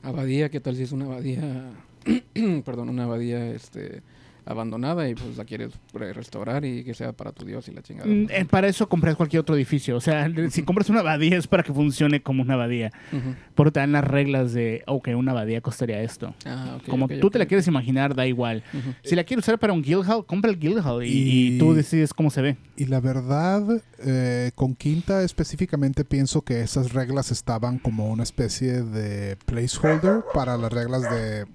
abadía, 0.03 0.49
¿qué 0.49 0.59
tal 0.59 0.75
si 0.75 0.83
es 0.83 0.91
una 0.91 1.05
abadía, 1.05 1.71
perdón, 2.65 2.89
una 2.89 3.05
abadía 3.05 3.49
este, 3.49 4.01
abandonada 4.45 5.09
y 5.09 5.15
pues 5.15 5.37
la 5.37 5.45
quieres 5.45 5.71
re- 5.93 6.13
restaurar 6.13 6.63
y 6.65 6.83
que 6.83 6.93
sea 6.93 7.11
para 7.13 7.31
tu 7.31 7.45
dios 7.45 7.67
y 7.67 7.71
la 7.71 7.81
chingada? 7.81 8.07
Mm, 8.09 8.27
eh, 8.29 8.45
para 8.49 8.67
eso 8.67 8.87
compras 8.87 9.15
cualquier 9.15 9.41
otro 9.41 9.55
edificio. 9.55 9.95
O 9.95 10.01
sea, 10.01 10.29
si 10.49 10.63
compras 10.63 10.89
una 10.89 10.99
abadía 10.99 11.37
es 11.37 11.47
para 11.47 11.63
que 11.63 11.73
funcione 11.73 12.21
como 12.21 12.41
una 12.43 12.53
abadía. 12.55 12.91
ujú. 13.11 13.35
Porque 13.55 13.71
te 13.71 13.79
dan 13.79 13.91
las 13.93 14.03
reglas 14.03 14.53
de, 14.53 14.83
ok, 14.87 15.09
una 15.15 15.31
abadía 15.31 15.61
costaría 15.61 16.01
esto. 16.01 16.33
Ah, 16.45 16.77
como 16.89 17.07
tú 17.07 17.29
te 17.29 17.39
la 17.39 17.45
quieres 17.45 17.67
imaginar, 17.67 18.13
da 18.15 18.27
igual. 18.27 18.63
Si 19.03 19.15
la 19.15 19.23
quieres 19.23 19.45
usar 19.45 19.57
para 19.59 19.73
un 19.73 19.81
guild 19.81 20.05
hall, 20.09 20.25
compra 20.25 20.51
el 20.51 20.59
guild 20.59 20.85
hall 20.85 21.03
y, 21.03 21.07
Y- 21.09 21.55
y 21.55 21.57
tú 21.57 21.73
decides 21.73 22.13
cómo 22.13 22.29
se 22.29 22.41
ve. 22.41 22.57
Y 22.77 22.85
la 22.85 22.99
verdad, 22.99 23.63
eh, 24.05 24.51
con 24.55 24.75
Quinta 24.75 25.23
específicamente 25.23 26.03
pienso 26.05 26.41
que 26.41 26.61
esas 26.61 26.93
reglas 26.93 27.31
estaban 27.31 27.79
como 27.79 28.09
una 28.09 28.23
especie 28.23 28.83
de 28.83 29.37
placeholder 29.45 30.23
para 30.33 30.57
las 30.57 30.71
reglas 30.71 31.01
de, 31.03 31.45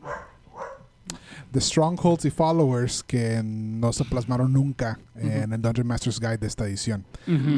de 1.52 1.60
Strongholds 1.60 2.24
y 2.24 2.30
Followers 2.30 3.02
que 3.02 3.42
no 3.44 3.92
se 3.92 4.04
plasmaron 4.04 4.52
nunca 4.52 4.98
en 5.16 5.52
el 5.52 5.60
Dungeon 5.60 5.86
Master's 5.86 6.20
Guide 6.20 6.38
de 6.38 6.46
esta 6.46 6.66
edición. 6.66 7.04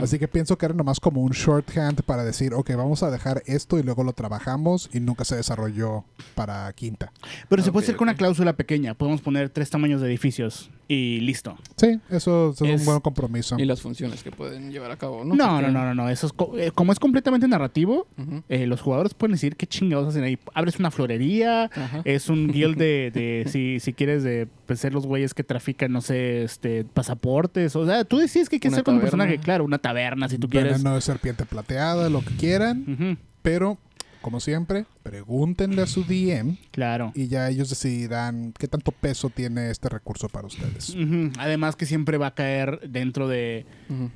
Así 0.02 0.18
que 0.18 0.28
pienso 0.28 0.56
que 0.58 0.66
era 0.66 0.74
nomás 0.74 1.00
como 1.00 1.22
un 1.22 1.32
shorthand 1.32 2.02
para 2.02 2.24
decir, 2.24 2.54
ok, 2.54 2.70
vamos 2.76 3.02
a 3.02 3.10
dejar 3.10 3.42
esto 3.46 3.78
y 3.78 3.82
luego 3.82 4.04
lo 4.04 4.12
trabajamos 4.12 4.90
y 4.92 5.00
nunca 5.00 5.24
se 5.24 5.36
desarrolló 5.36 6.04
para 6.34 6.72
Quinta. 6.72 7.12
Pero 7.48 7.62
se 7.62 7.70
puede 7.70 7.84
hacer 7.84 7.96
con 7.96 8.08
una 8.08 8.16
cláusula 8.16 8.54
pequeña. 8.54 8.94
Podemos 8.94 9.20
poner 9.20 9.50
tres 9.50 9.70
tamaños 9.70 10.00
de 10.00 10.08
edificios 10.08 10.70
y 10.88 11.20
listo. 11.20 11.56
Sí, 11.76 11.98
eso, 12.10 12.50
eso 12.50 12.64
es, 12.64 12.70
Es- 12.72 12.80
un 12.80 12.86
buen 12.86 13.00
compromiso. 13.00 13.56
Y 13.58 13.64
las 13.64 13.80
funciones 13.80 14.22
que 14.22 14.30
pueden 14.30 14.70
llevar 14.72 14.90
a 14.90 14.96
cabo, 14.96 15.24
¿no? 15.24 15.34
No, 15.34 15.46
no, 15.46 15.54
Porque- 15.56 15.72
no, 15.72 15.84
no, 15.86 15.94
no. 15.94 16.08
Eso 16.10 16.26
es 16.26 16.32
co- 16.32 16.58
eh, 16.58 16.70
como 16.72 16.92
es 16.92 16.98
completamente 16.98 17.48
narrativo, 17.48 18.06
eh, 18.48 18.66
los 18.66 18.80
jugadores 18.80 19.14
pueden 19.14 19.32
decir 19.32 19.56
qué 19.56 19.66
chingados 19.66 20.08
hacen 20.08 20.24
ahí. 20.24 20.38
Abres 20.54 20.78
una 20.78 20.90
florería, 20.90 21.70
es 22.04 22.28
un 22.28 22.48
guild 22.48 22.76
de, 22.76 23.10
de 23.14 23.50
si, 23.50 23.80
si 23.80 23.92
quieres 23.92 24.22
de 24.22 24.48
pues, 24.66 24.80
ser 24.80 24.92
los 24.92 25.06
güeyes 25.06 25.34
que 25.34 25.44
trafican, 25.44 25.92
no 25.92 26.00
sé, 26.00 26.42
este 26.44 26.84
pasaportes. 26.84 27.74
O 27.76 27.86
sea, 27.86 28.04
tú 28.04 28.18
decides 28.18 28.48
qué 28.48 28.56
hay 28.56 28.60
que 28.60 28.68
Una 28.68 28.76
hacer 28.78 28.84
con 28.84 28.94
un 28.96 29.00
personaje. 29.00 29.38
Claro, 29.38 29.64
una 29.64 29.78
taberna 29.78 30.28
si 30.28 30.38
tú 30.38 30.48
quieres. 30.48 30.72
Veneno 30.78 30.94
de 30.94 31.00
serpiente 31.00 31.44
plateada, 31.46 32.08
lo 32.10 32.20
que 32.22 32.34
quieran. 32.36 33.18
Pero, 33.42 33.78
como 34.22 34.40
siempre, 34.40 34.86
pregúntenle 35.02 35.82
a 35.82 35.86
su 35.86 36.04
DM 36.04 36.56
claro. 36.70 37.12
y 37.14 37.28
ya 37.28 37.48
ellos 37.50 37.68
decidirán 37.68 38.54
qué 38.58 38.68
tanto 38.68 38.92
peso 38.92 39.28
tiene 39.28 39.70
este 39.70 39.88
recurso 39.88 40.28
para 40.28 40.46
ustedes. 40.46 40.96
Además 41.38 41.76
que 41.76 41.86
siempre 41.86 42.16
va 42.16 42.28
a 42.28 42.34
caer 42.34 42.80
dentro 42.88 43.28
de 43.28 43.66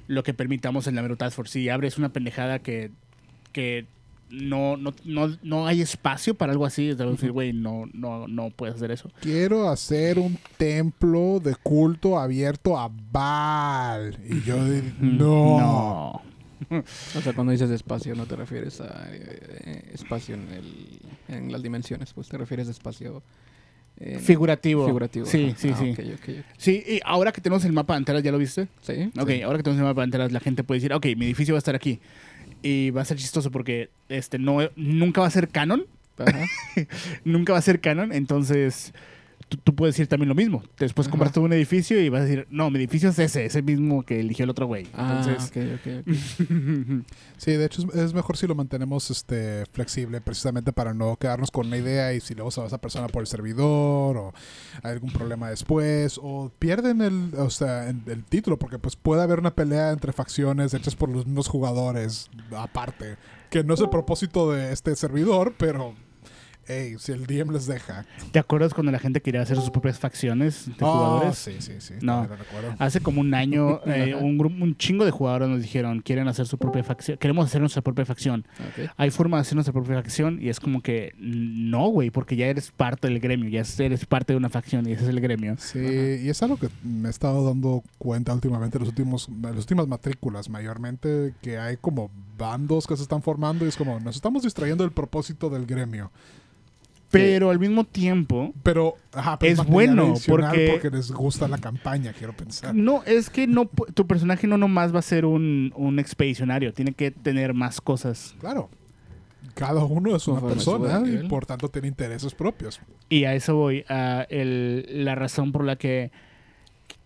lo 0.07 0.23
que 0.23 0.33
permitamos 0.33 0.87
en 0.87 0.95
la 0.95 1.03
Mero 1.03 1.17
Task 1.17 1.37
Force. 1.37 1.53
Si 1.53 1.69
abres 1.69 1.99
una 1.99 2.11
pendejada 2.13 2.61
que, 2.61 2.91
que 3.53 3.87
no, 4.31 4.77
no, 4.77 4.93
no, 5.05 5.37
no 5.43 5.67
hay 5.67 5.83
espacio 5.83 6.35
para 6.35 6.53
algo 6.53 6.67
así. 6.67 6.95
Te 6.95 7.05
decir, 7.05 7.33
güey, 7.33 7.53
no, 7.53 7.85
no, 7.93 8.27
no 8.27 8.51
puedes 8.51 8.77
hacer 8.77 8.91
eso. 8.91 9.11
Quiero 9.21 9.69
hacer 9.69 10.19
un 10.19 10.39
templo 10.57 11.41
de 11.41 11.55
culto 11.57 12.19
abierto 12.19 12.79
a 12.79 12.91
Baal. 13.13 14.19
Y 14.29 14.43
yo 14.43 14.65
digo, 14.65 14.87
no. 15.01 15.59
No. 15.59 16.23
O 16.71 17.21
sea, 17.21 17.33
cuando 17.35 17.53
dices 17.53 17.71
espacio 17.71 18.15
no 18.15 18.27
te 18.27 18.37
refieres 18.37 18.81
a 18.81 19.09
eh, 19.13 19.91
espacio 19.93 20.35
en, 20.35 20.49
el, 20.53 21.01
en 21.29 21.53
las 21.53 21.63
dimensiones, 21.63 22.13
pues 22.13 22.29
te 22.29 22.39
refieres 22.39 22.69
a 22.69 22.71
espacio 22.71 23.23
Figurativo. 24.21 24.85
figurativo. 24.85 25.25
Sí, 25.25 25.55
sí, 25.57 25.71
Ah, 25.73 25.77
sí. 25.79 25.95
Sí, 26.59 26.85
y 26.87 27.01
ahora 27.05 27.33
que 27.33 27.41
tenemos 27.41 27.65
el 27.65 27.73
mapa 27.73 27.95
de 27.95 27.99
anteras, 27.99 28.23
¿ya 28.23 28.31
lo 28.31 28.37
viste? 28.37 28.69
Sí. 28.83 29.11
Ok, 29.19 29.31
ahora 29.43 29.57
que 29.59 29.63
tenemos 29.63 29.79
el 29.81 29.85
mapa 29.87 30.03
de 30.03 30.05
anteras, 30.05 30.33
la 30.33 30.41
gente 30.41 30.65
puede 30.65 30.81
decir, 30.81 30.93
ok, 30.93 31.07
mi 31.17 31.25
edificio 31.25 31.55
va 31.55 31.59
a 31.59 31.61
estar 31.61 31.75
aquí. 31.75 31.99
Y 32.63 32.91
va 32.91 33.01
a 33.03 33.05
ser 33.07 33.17
chistoso 33.17 33.51
porque 33.51 33.89
este 34.11 34.39
no 34.39 34.59
nunca 34.77 35.23
va 35.23 35.29
a 35.29 35.31
ser 35.31 35.49
canon. 35.49 35.87
Ajá. 36.19 36.45
Nunca 37.25 37.53
va 37.53 37.59
a 37.59 37.63
ser 37.63 37.81
canon. 37.81 38.11
Entonces, 38.13 38.93
tú, 39.49 39.57
tú 39.59 39.75
puedes 39.75 39.95
decir 39.95 40.07
también 40.09 40.29
lo 40.29 40.35
mismo. 40.35 40.63
Después 40.79 41.07
Ajá. 41.07 41.13
compras 41.13 41.33
tú 41.33 41.43
un 41.43 41.53
edificio 41.53 42.01
y 42.01 42.09
vas 42.09 42.23
a 42.23 42.25
decir, 42.25 42.47
no, 42.51 42.71
mi 42.71 42.79
edificio 42.79 43.11
es 43.11 43.19
ese, 43.19 43.45
ese 43.47 43.63
mismo 43.63 44.03
que 44.03 44.21
eligió 44.21 44.45
el 44.45 44.51
otro 44.51 44.67
güey. 44.67 44.87
Ah, 44.95 45.23
Entonces, 45.25 45.51
ok, 45.51 45.81
ok, 45.81 46.09
ok. 46.09 47.07
Sí, 47.37 47.53
de 47.53 47.65
hecho 47.67 47.83
es, 47.83 47.95
es 47.95 48.15
mejor 48.15 48.37
si 48.37 48.47
lo 48.47 48.55
mantenemos 48.55 49.11
este 49.11 49.65
flexible 49.73 50.21
precisamente 50.21 50.73
para 50.73 50.95
no 50.95 51.17
quedarnos 51.17 51.51
con 51.51 51.67
una 51.67 51.77
idea 51.77 52.13
y 52.15 52.21
si 52.21 52.35
luego 52.35 52.51
se 52.51 52.61
va 52.61 52.67
esa 52.67 52.79
persona 52.79 53.09
por 53.09 53.23
el 53.23 53.27
servidor 53.27 54.17
o 54.17 54.35
hay 54.83 54.93
algún 54.93 55.11
problema 55.13 55.51
después 55.51 56.19
o 56.23 56.51
pierden 56.59 57.03
el, 57.03 57.33
o 57.37 57.51
sea, 57.51 57.89
el, 57.89 58.01
el 58.07 58.25
título 58.25 58.59
porque 58.59 58.79
pues 58.79 58.97
puede 58.97 59.23
haber 59.23 59.39
una 59.39 59.55
pelea 59.55 59.91
entre 59.91 60.13
facciones 60.13 60.73
hechas 60.75 60.97
por 60.97 61.09
los 61.11 61.27
mismos 61.27 61.49
jugadores 61.49 62.31
aparte, 62.57 63.17
que 63.51 63.63
no 63.65 63.75
es 63.75 63.81
el 63.81 63.91
propósito 63.91 64.51
de 64.51 64.73
este 64.73 64.97
servidor, 64.97 65.55
pero 65.59 65.95
hey, 66.69 66.97
si 66.99 67.13
el 67.13 67.27
DM 67.27 67.53
les 67.53 67.67
deja. 67.67 68.05
¿Te 68.33 68.39
acuerdas 68.39 68.75
cuando 68.75 68.93
la 68.93 68.99
gente 68.99 69.21
quería 69.23 69.43
hacer 69.43 69.57
sus 69.57 69.71
propias 69.71 69.99
facciones 69.99 70.67
de 70.67 70.85
Oh, 70.85 70.93
jugadores? 70.93 71.39
sí, 71.39 71.57
sí, 71.61 71.75
sí. 71.79 71.95
No. 72.01 72.29
Hace 72.79 73.01
como 73.01 73.21
un 73.21 73.33
año, 73.35 73.81
eh, 73.87 74.15
un, 74.15 74.37
grupo, 74.39 74.55
un 74.63 74.77
chingo 74.77 75.05
de 75.05 75.11
jugadores 75.11 75.49
nos 75.49 75.63
dijeron, 75.63 76.01
quieren 76.01 76.29
hacer 76.29 76.47
su 76.47 76.59
propia 76.59 76.83
facción, 76.85 77.19
queremos 77.19 77.47
hacer 77.47 77.61
nuestra 77.61 77.83
propia 77.83 78.05
facción. 78.05 78.47
Hay 78.97 79.11
forma 79.11 79.37
de 79.37 79.43
hacer 79.43 79.55
nuestra 79.55 79.73
propia 79.73 79.97
facción 79.97 80.39
y 80.41 80.49
es 80.49 80.61
como 80.61 80.83
que, 80.83 81.15
no, 81.19 81.89
güey, 81.89 82.11
porque 82.11 82.37
ya 82.37 82.47
eres 82.47 82.71
parte 82.71 83.09
del 83.09 83.21
gremio, 83.21 83.49
ya 83.49 83.63
eres 83.85 84.05
parte 84.07 84.33
de 84.33 84.37
una 84.37 84.49
facción 84.49 84.89
y 84.89 84.93
ese 84.93 85.05
es 85.05 85.09
el 85.11 85.21
gremio. 85.21 85.57
Sí, 85.59 85.79
y 86.23 86.29
es 86.29 86.43
algo 86.43 86.57
que 86.57 86.69
me 86.83 87.09
he 87.09 87.11
estado 87.11 87.45
dando 87.45 87.83
cuenta 87.99 88.35
últimamente, 88.35 88.79
los 88.79 88.89
últimos, 88.89 89.29
las 89.43 89.57
últimas 89.57 89.87
matrículas 89.87 90.49
mayormente, 90.49 91.35
que 91.43 91.59
hay 91.59 91.77
como 91.77 92.11
bandos 92.37 92.87
que 92.87 92.97
se 92.97 93.03
están 93.03 93.23
formando 93.23 93.65
y 93.65 93.69
es 93.69 93.77
como, 93.77 93.99
nos 94.01 94.17
estamos 94.17 94.43
distrayendo 94.43 94.85
del 94.85 94.93
propósito 94.93 95.49
del 95.51 95.67
gremio. 95.67 96.11
Pero 97.11 97.51
al 97.51 97.59
mismo 97.61 97.85
tiempo, 97.85 98.53
Pero, 98.63 98.97
ajá, 99.13 99.39
pero 99.39 99.53
Es 99.53 99.65
bueno, 99.67 100.15
porque- 100.27 100.81
les 100.93 101.11
gusta 101.13 101.47
la 101.49 101.59
campaña, 101.59 102.13
quiero 102.13 102.33
pensar. 102.37 102.75
no, 102.75 103.03
es 103.05 103.31
que 103.31 103.47
no, 103.47 103.65
pu- 103.71 103.93
tu 103.95 104.07
personaje 104.07 104.47
no 104.47 104.59
nomás 104.59 104.95
va 104.95 104.99
a 104.99 105.03
ser 105.03 105.25
un, 105.25 105.73
un 105.77 105.99
expedicionario, 105.99 106.75
tiene 106.75 106.93
que 106.93 107.11
tener 107.13 107.55
más 107.55 107.81
cosas. 107.81 108.35
Claro, 108.41 108.69
cada 109.55 109.85
uno 109.85 110.17
es 110.17 110.27
una 110.29 110.41
persona 110.41 111.03
y 111.09 111.27
por 111.29 111.47
tanto 111.47 111.69
tiene 111.69 111.89
intereses 111.89 112.35
propios. 112.35 112.81
Y 113.09 113.25
a 113.25 113.35
eso 113.35 113.55
voy. 113.55 113.85
a 113.89 114.27
el- 114.29 115.05
la 115.05 115.15
razón 115.15 115.53
por 115.53 115.65
la 115.65 115.77
que 115.77 116.11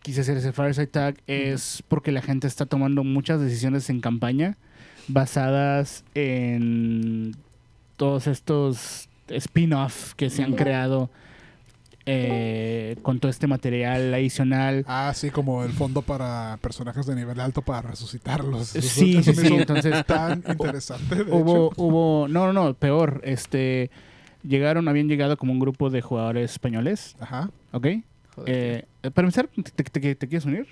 quise 0.03 0.23
hacer 0.23 0.39
ese 0.39 0.53
Fireside 0.53 0.87
Tag 0.87 1.17
es 1.27 1.85
porque 1.87 2.11
la 2.11 2.23
gente 2.23 2.47
está 2.47 2.65
tomando 2.65 3.05
muchas 3.05 3.39
decisiones 3.39 3.91
en 3.91 4.01
campaña 4.01 4.57
basadas 5.09 6.05
en 6.15 7.37
todos 7.99 8.27
estos 8.27 9.10
spin-off 9.31 10.15
que 10.15 10.31
se 10.31 10.43
han 10.43 10.55
creado 10.55 11.11
eh, 12.07 12.97
con 13.03 13.21
todo 13.21 13.31
este 13.31 13.47
material 13.47 14.13
adicional. 14.15 14.85
Ah, 14.89 15.13
sí, 15.15 15.31
como 15.31 15.63
el 15.65 15.71
fondo 15.73 16.03
para 16.03 16.59
personajes 16.61 17.07
de 17.07 17.15
nivel 17.15 17.39
alto 17.41 17.63
para 17.63 17.83
resucitarlos. 17.83 18.75
Eso- 18.75 18.89
Sí, 18.89 19.17
eso 19.19 19.33
sí, 19.33 19.37
me 19.37 19.43
sí, 19.49 19.55
hizo 19.55 19.61
entonces- 19.61 20.07
tan 20.07 20.43
interesante. 20.49 21.15
de 21.25 21.31
Hubo, 21.33 21.69
hecho. 21.73 21.83
hubo, 21.83 22.27
no, 22.29 22.53
no, 22.53 22.53
no, 22.53 22.75
peor. 22.75 23.21
Este, 23.25 23.91
llegaron, 24.43 24.89
habían 24.89 25.09
llegado 25.09 25.37
como 25.37 25.53
un 25.53 25.61
grupo 25.61 25.91
de 25.91 26.01
jugadores 26.01 26.53
españoles, 26.53 27.15
Ajá. 27.21 27.51
¿ok? 27.73 27.87
Joder. 28.35 28.87
Eh, 29.03 29.11
para 29.11 29.27
empezar, 29.27 29.49
¿te, 29.49 29.63
te- 29.63 29.85
te- 29.85 30.15
te 30.15 30.27
quieres 30.29 30.47
unir? 30.47 30.67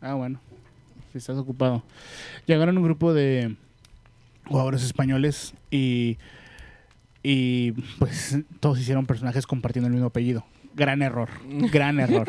Ah, 0.00 0.14
bueno. 0.14 0.38
Si 1.12 1.18
estás 1.18 1.38
ocupado. 1.38 1.82
Llegaron 2.46 2.76
un 2.76 2.84
grupo 2.84 3.12
de 3.14 3.56
jugadores 4.48 4.82
españoles 4.82 5.54
y, 5.70 6.18
y 7.22 7.72
pues 7.98 8.38
todos 8.60 8.78
hicieron 8.80 9.06
personajes 9.06 9.46
compartiendo 9.46 9.86
el 9.88 9.92
mismo 9.94 10.08
apellido. 10.08 10.44
Gran 10.74 11.02
error. 11.02 11.28
Gran 11.72 11.98
error. 12.00 12.26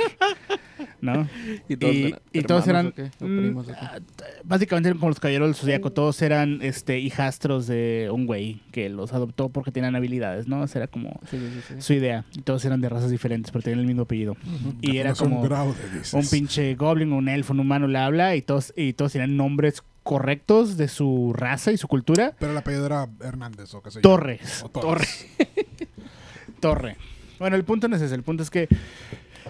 ¿No? 1.01 1.29
¿Y 1.69 1.77
todos, 1.77 1.95
y- 1.95 2.05
eran 2.07 2.19
y 2.33 2.41
todos 2.41 2.67
hermanos 2.67 2.93
eran, 2.97 3.07
o 3.09 3.11
qué? 3.19 3.25
¿O 3.25 3.27
mm, 3.27 3.37
primos 3.37 3.67
o 3.67 3.71
qué? 3.71 3.75
t- 4.15 4.23
Básicamente 4.43 4.89
eran 4.89 4.97
como 4.99 5.09
los 5.09 5.19
caballeros 5.19 5.47
del 5.49 5.55
zodiaco. 5.55 5.91
Todos 5.91 6.21
eran 6.21 6.59
este, 6.61 6.99
hijastros 6.99 7.67
de 7.67 8.09
un 8.11 8.25
güey 8.25 8.59
que 8.71 8.89
los 8.89 9.13
adoptó 9.13 9.49
porque 9.49 9.71
tenían 9.71 9.95
habilidades, 9.95 10.47
¿no? 10.47 10.63
Esa 10.63 10.79
era 10.79 10.87
como 10.87 11.19
Sí, 11.29 11.37
sí, 11.37 11.47
sí, 11.53 11.73
sí. 11.75 11.81
su 11.81 11.93
idea. 11.93 12.25
Y 12.35 12.41
todos 12.41 12.65
eran 12.65 12.81
de 12.81 12.89
razas 12.89 13.11
diferentes, 13.11 13.51
pero 13.51 13.61
tenían 13.61 13.79
el 13.81 13.85
mismo 13.87 14.01
apellido. 14.03 14.35
Y 14.81 14.97
era 14.97 15.13
como 15.13 15.41
graude, 15.41 15.75
un 16.13 16.27
pinche 16.27 16.75
goblin, 16.75 17.13
un 17.13 17.29
elfo, 17.29 17.53
un 17.53 17.59
humano, 17.61 17.87
le 17.87 17.97
habla 17.99 18.35
y 18.35 18.41
todos, 18.41 18.73
y 18.75 18.93
todos 18.93 19.13
tenían 19.13 19.37
nombres 19.37 19.83
correctos 20.03 20.77
de 20.77 20.87
su 20.87 21.33
raza 21.35 21.71
y 21.71 21.77
su 21.77 21.87
cultura. 21.87 22.33
Pero 22.39 22.51
el 22.51 22.57
apellido 22.57 22.85
era 22.85 23.07
Hernández 23.21 23.73
o 23.73 23.81
qué 23.81 23.91
sé 23.91 23.97
yo. 23.97 24.01
Torres. 24.01 24.63
O 24.63 24.69
Torres. 24.69 25.27
Torre. 26.59 26.97
Bueno, 27.39 27.55
el 27.55 27.63
punto 27.63 27.87
no 27.87 27.95
es 27.95 28.01
ese. 28.01 28.15
El 28.15 28.23
punto 28.23 28.43
es 28.43 28.49
que 28.49 28.67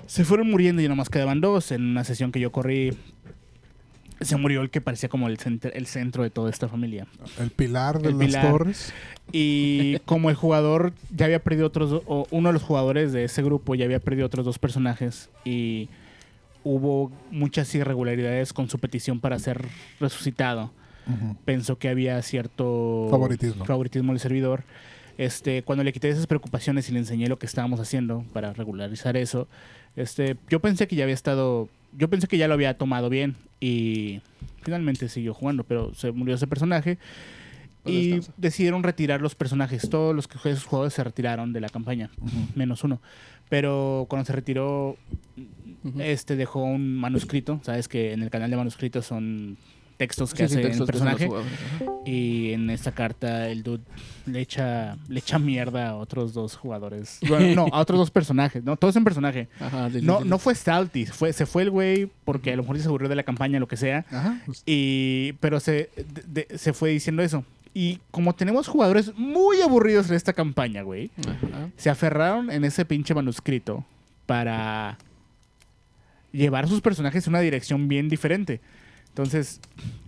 se 0.05 0.23
fueron 0.25 0.49
muriendo 0.49 0.81
y 0.81 0.87
nomás 0.87 1.09
quedaban 1.09 1.41
dos. 1.41 1.71
En 1.71 1.83
una 1.83 2.03
sesión 2.03 2.31
que 2.31 2.39
yo 2.39 2.51
corrí, 2.51 2.95
se 4.21 4.35
murió 4.35 4.61
el 4.61 4.69
que 4.69 4.81
parecía 4.81 5.09
como 5.09 5.27
el, 5.27 5.37
center- 5.37 5.71
el 5.75 5.87
centro 5.87 6.23
de 6.23 6.29
toda 6.29 6.49
esta 6.49 6.67
familia. 6.67 7.07
El 7.39 7.49
pilar 7.51 8.01
de 8.01 8.09
El 8.09 8.17
las 8.19 8.27
pilar. 8.27 8.51
torres. 8.51 8.93
Y 9.31 9.97
como 10.05 10.29
el 10.29 10.35
jugador 10.35 10.93
ya 11.15 11.25
había 11.25 11.43
perdido 11.43 11.67
otros, 11.67 12.03
o 12.05 12.27
uno 12.31 12.49
de 12.49 12.53
los 12.53 12.63
jugadores 12.63 13.11
de 13.11 13.23
ese 13.23 13.41
grupo 13.43 13.75
ya 13.75 13.85
había 13.85 13.99
perdido 13.99 14.25
otros 14.27 14.45
dos 14.45 14.59
personajes 14.59 15.29
y 15.45 15.89
hubo 16.63 17.11
muchas 17.31 17.73
irregularidades 17.75 18.53
con 18.53 18.69
su 18.69 18.79
petición 18.79 19.19
para 19.19 19.39
ser 19.39 19.65
resucitado. 19.99 20.71
Pensó 21.43 21.79
que 21.79 21.89
había 21.89 22.21
cierto 22.21 23.07
Favoritismo. 23.09 23.65
favoritismo 23.65 24.11
del 24.11 24.19
servidor. 24.19 24.63
Este, 25.17 25.63
cuando 25.63 25.83
le 25.83 25.91
quité 25.91 26.07
esas 26.09 26.27
preocupaciones 26.27 26.87
y 26.87 26.93
le 26.93 26.99
enseñé 26.99 27.27
lo 27.27 27.39
que 27.39 27.45
estábamos 27.47 27.79
haciendo 27.79 28.23
para 28.31 28.53
regularizar 28.53 29.17
eso, 29.17 29.47
este, 29.95 30.37
yo 30.49 30.59
pensé 30.61 30.87
que 30.87 30.95
ya 30.95 31.03
había 31.03 31.15
estado, 31.15 31.67
yo 31.97 32.09
pensé 32.09 32.27
que 32.27 32.37
ya 32.37 32.47
lo 32.47 32.53
había 32.53 32.77
tomado 32.77 33.09
bien 33.09 33.35
y 33.59 34.21
finalmente 34.61 35.09
siguió 35.09 35.33
jugando, 35.33 35.63
pero 35.63 35.93
se 35.95 36.11
murió 36.11 36.35
ese 36.35 36.47
personaje 36.47 36.99
Pues 37.83 37.95
y 37.95 38.05
descansa. 38.11 38.33
decidieron 38.37 38.83
retirar 38.83 39.19
los 39.19 39.33
personajes. 39.35 39.89
Todos 39.89 40.15
los 40.15 40.27
que 40.27 40.37
esos 40.47 40.63
jugadores 40.65 40.93
se 40.93 41.03
retiraron 41.03 41.51
de 41.53 41.61
la 41.61 41.69
campaña, 41.69 42.11
menos 42.55 42.83
uno. 42.83 43.01
Pero 43.49 44.05
cuando 44.09 44.25
se 44.25 44.33
retiró, 44.33 44.95
Este 45.99 46.35
dejó 46.35 46.63
un 46.63 46.95
manuscrito. 46.97 47.59
Sabes 47.63 47.87
que 47.87 48.13
en 48.13 48.21
el 48.23 48.29
canal 48.29 48.49
de 48.51 48.57
manuscritos 48.57 49.05
son 49.05 49.57
textos 49.97 50.31
que 50.33 50.37
Sí, 50.37 50.43
hace 50.45 50.55
el 50.61 50.67
textos 50.67 50.87
personaje. 50.87 51.29
Y 52.05 52.53
en 52.53 52.69
esta 52.69 52.93
carta 52.93 53.49
el 53.49 53.63
dude 53.63 53.83
le 54.25 54.39
echa, 54.39 54.95
le 55.09 55.19
echa 55.19 55.39
mierda 55.39 55.89
a 55.89 55.95
otros 55.97 56.33
dos 56.33 56.55
jugadores. 56.55 57.19
Bueno, 57.27 57.53
no, 57.67 57.73
a 57.73 57.79
otros 57.81 57.99
dos 57.99 58.09
personajes, 58.11 58.63
¿no? 58.63 58.77
Todos 58.77 58.95
en 58.95 59.03
personaje. 59.03 59.49
Ajá, 59.59 59.89
No, 60.01 60.23
no 60.23 60.39
fue 60.39 60.55
Salty, 60.55 61.05
fue, 61.05 61.33
se 61.33 61.45
fue 61.45 61.63
el 61.63 61.69
güey 61.69 62.09
porque 62.23 62.53
a 62.53 62.55
lo 62.55 62.61
mejor 62.63 62.79
se 62.79 62.87
aburrió 62.87 63.09
de 63.09 63.15
la 63.15 63.23
campaña, 63.23 63.59
lo 63.59 63.67
que 63.67 63.75
sea. 63.77 64.05
Ajá. 64.09 64.41
Y, 64.65 65.33
pero 65.41 65.59
se, 65.59 65.89
de- 65.97 66.45
de- 66.47 66.57
se 66.57 66.71
fue 66.71 66.91
diciendo 66.91 67.21
eso. 67.21 67.43
Y 67.73 67.99
como 68.11 68.33
tenemos 68.33 68.67
jugadores 68.67 69.11
muy 69.17 69.59
aburridos 69.61 70.09
en 70.09 70.15
esta 70.15 70.31
campaña, 70.33 70.81
güey, 70.81 71.11
Ajá. 71.19 71.69
se 71.77 71.89
aferraron 71.89 72.49
en 72.51 72.63
ese 72.63 72.85
pinche 72.85 73.13
manuscrito 73.13 73.83
para 74.25 74.97
llevar 76.31 76.67
sus 76.67 76.81
personajes 76.81 77.25
en 77.27 77.31
una 77.33 77.39
dirección 77.41 77.87
bien 77.87 78.09
diferente. 78.09 78.61
Entonces, 79.09 79.59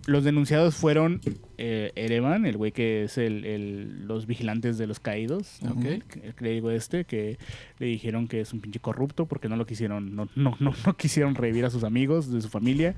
los 0.06 0.22
denunciados 0.24 0.76
fueron 0.76 1.20
eh, 1.58 1.90
Erevan, 1.96 2.46
el 2.46 2.56
güey 2.56 2.70
que 2.72 3.02
es 3.04 3.18
el, 3.18 3.44
el- 3.44 4.06
los 4.06 4.26
vigilantes 4.26 4.78
de 4.78 4.86
los 4.86 5.00
caídos, 5.00 5.58
¿no? 5.60 5.72
Ok. 5.72 5.84
el, 5.84 6.04
el 6.22 6.34
clérigo 6.34 6.70
este, 6.70 7.04
que 7.04 7.36
le 7.78 7.86
dijeron 7.86 8.28
que 8.28 8.40
es 8.40 8.52
un 8.52 8.60
pinche 8.60 8.78
corrupto 8.78 9.26
porque 9.26 9.48
no 9.48 9.56
lo 9.56 9.66
quisieron, 9.66 10.14
no, 10.14 10.28
no, 10.36 10.56
no, 10.60 10.72
no 10.86 10.96
quisieron 10.96 11.34
revivir 11.34 11.64
a 11.64 11.70
sus 11.70 11.82
amigos 11.84 12.30
de 12.32 12.40
su 12.40 12.48
familia. 12.48 12.94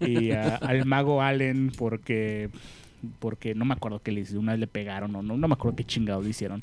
y 0.00 0.30
a- 0.32 0.56
al 0.56 0.84
mago 0.84 1.22
Allen 1.22 1.72
porque 1.76 2.50
porque 3.20 3.54
no 3.54 3.64
me 3.64 3.74
acuerdo 3.74 4.02
qué 4.02 4.10
le 4.12 4.20
hicieron, 4.20 4.42
una 4.42 4.52
vez 4.52 4.60
le 4.60 4.66
pegaron 4.66 5.14
o 5.16 5.22
no, 5.22 5.36
no 5.36 5.48
me 5.48 5.54
acuerdo 5.54 5.76
qué 5.76 5.84
chingados 5.84 6.24
le 6.24 6.30
hicieron. 6.30 6.60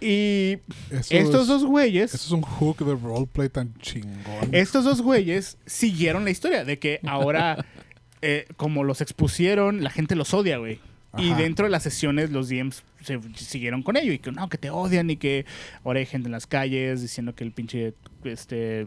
Y 0.00 0.58
Eso 0.90 1.14
estos 1.14 1.42
es- 1.42 1.48
dos 1.48 1.64
güeyes, 1.64 2.14
Eso 2.14 2.26
es 2.26 2.32
un 2.32 2.42
hook 2.42 2.78
de 2.84 2.94
roleplay 2.94 3.48
tan 3.48 3.74
chingón. 3.78 4.14
estos 4.52 4.84
dos 4.84 5.02
güeyes 5.02 5.58
siguieron 5.66 6.24
la 6.24 6.30
historia 6.30 6.64
de 6.64 6.78
que 6.78 7.00
ahora 7.06 7.64
eh, 8.22 8.46
como 8.56 8.84
los 8.84 9.00
expusieron, 9.00 9.82
la 9.84 9.90
gente 9.90 10.14
los 10.16 10.32
odia, 10.34 10.58
güey. 10.58 10.80
Y 11.18 11.32
dentro 11.32 11.64
de 11.64 11.70
las 11.70 11.82
sesiones 11.82 12.30
los 12.30 12.50
DMs 12.50 12.82
se 13.00 13.18
siguieron 13.36 13.82
con 13.82 13.96
ello 13.96 14.12
y 14.12 14.18
que 14.18 14.32
no, 14.32 14.50
que 14.50 14.58
te 14.58 14.68
odian 14.68 15.08
y 15.08 15.16
que 15.16 15.46
ahora 15.82 16.00
hay 16.00 16.04
gente 16.04 16.28
en 16.28 16.32
las 16.32 16.46
calles 16.46 17.00
diciendo 17.00 17.34
que 17.34 17.42
el 17.42 17.52
pinche 17.52 17.94
este 18.24 18.86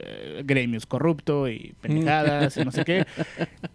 eh, 0.00 0.42
gremio 0.44 0.78
es 0.78 0.86
corrupto 0.86 1.48
y 1.48 1.74
pendejadas 1.80 2.56
y 2.56 2.64
no 2.64 2.72
sé 2.72 2.84
qué. 2.84 3.06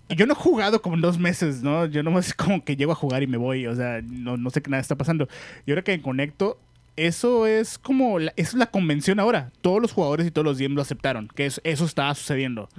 Y 0.09 0.15
yo 0.17 0.25
no 0.25 0.33
he 0.33 0.35
jugado 0.35 0.81
como 0.81 0.95
en 0.95 1.01
dos 1.01 1.17
meses, 1.19 1.61
¿no? 1.63 1.85
Yo 1.85 2.03
nomás 2.03 2.33
como 2.33 2.65
que 2.65 2.75
llego 2.75 2.91
a 2.91 2.95
jugar 2.95 3.23
y 3.23 3.27
me 3.27 3.37
voy, 3.37 3.65
o 3.65 3.75
sea, 3.75 4.01
no, 4.03 4.35
no 4.35 4.49
sé 4.49 4.61
qué 4.61 4.69
nada 4.69 4.81
está 4.81 4.97
pasando. 4.97 5.29
Y 5.65 5.71
ahora 5.71 5.81
que 5.83 5.95
me 5.95 6.01
conecto, 6.01 6.59
eso 6.97 7.45
es 7.47 7.77
como, 7.77 8.19
la, 8.19 8.33
es 8.35 8.53
la 8.53 8.67
convención 8.67 9.19
ahora. 9.19 9.51
Todos 9.61 9.81
los 9.81 9.91
jugadores 9.91 10.25
y 10.27 10.31
todos 10.31 10.45
los 10.45 10.57
DMs 10.57 10.75
lo 10.75 10.81
aceptaron, 10.81 11.27
que 11.27 11.45
es- 11.45 11.61
eso 11.63 11.85
está 11.85 12.13
sucediendo. 12.15 12.69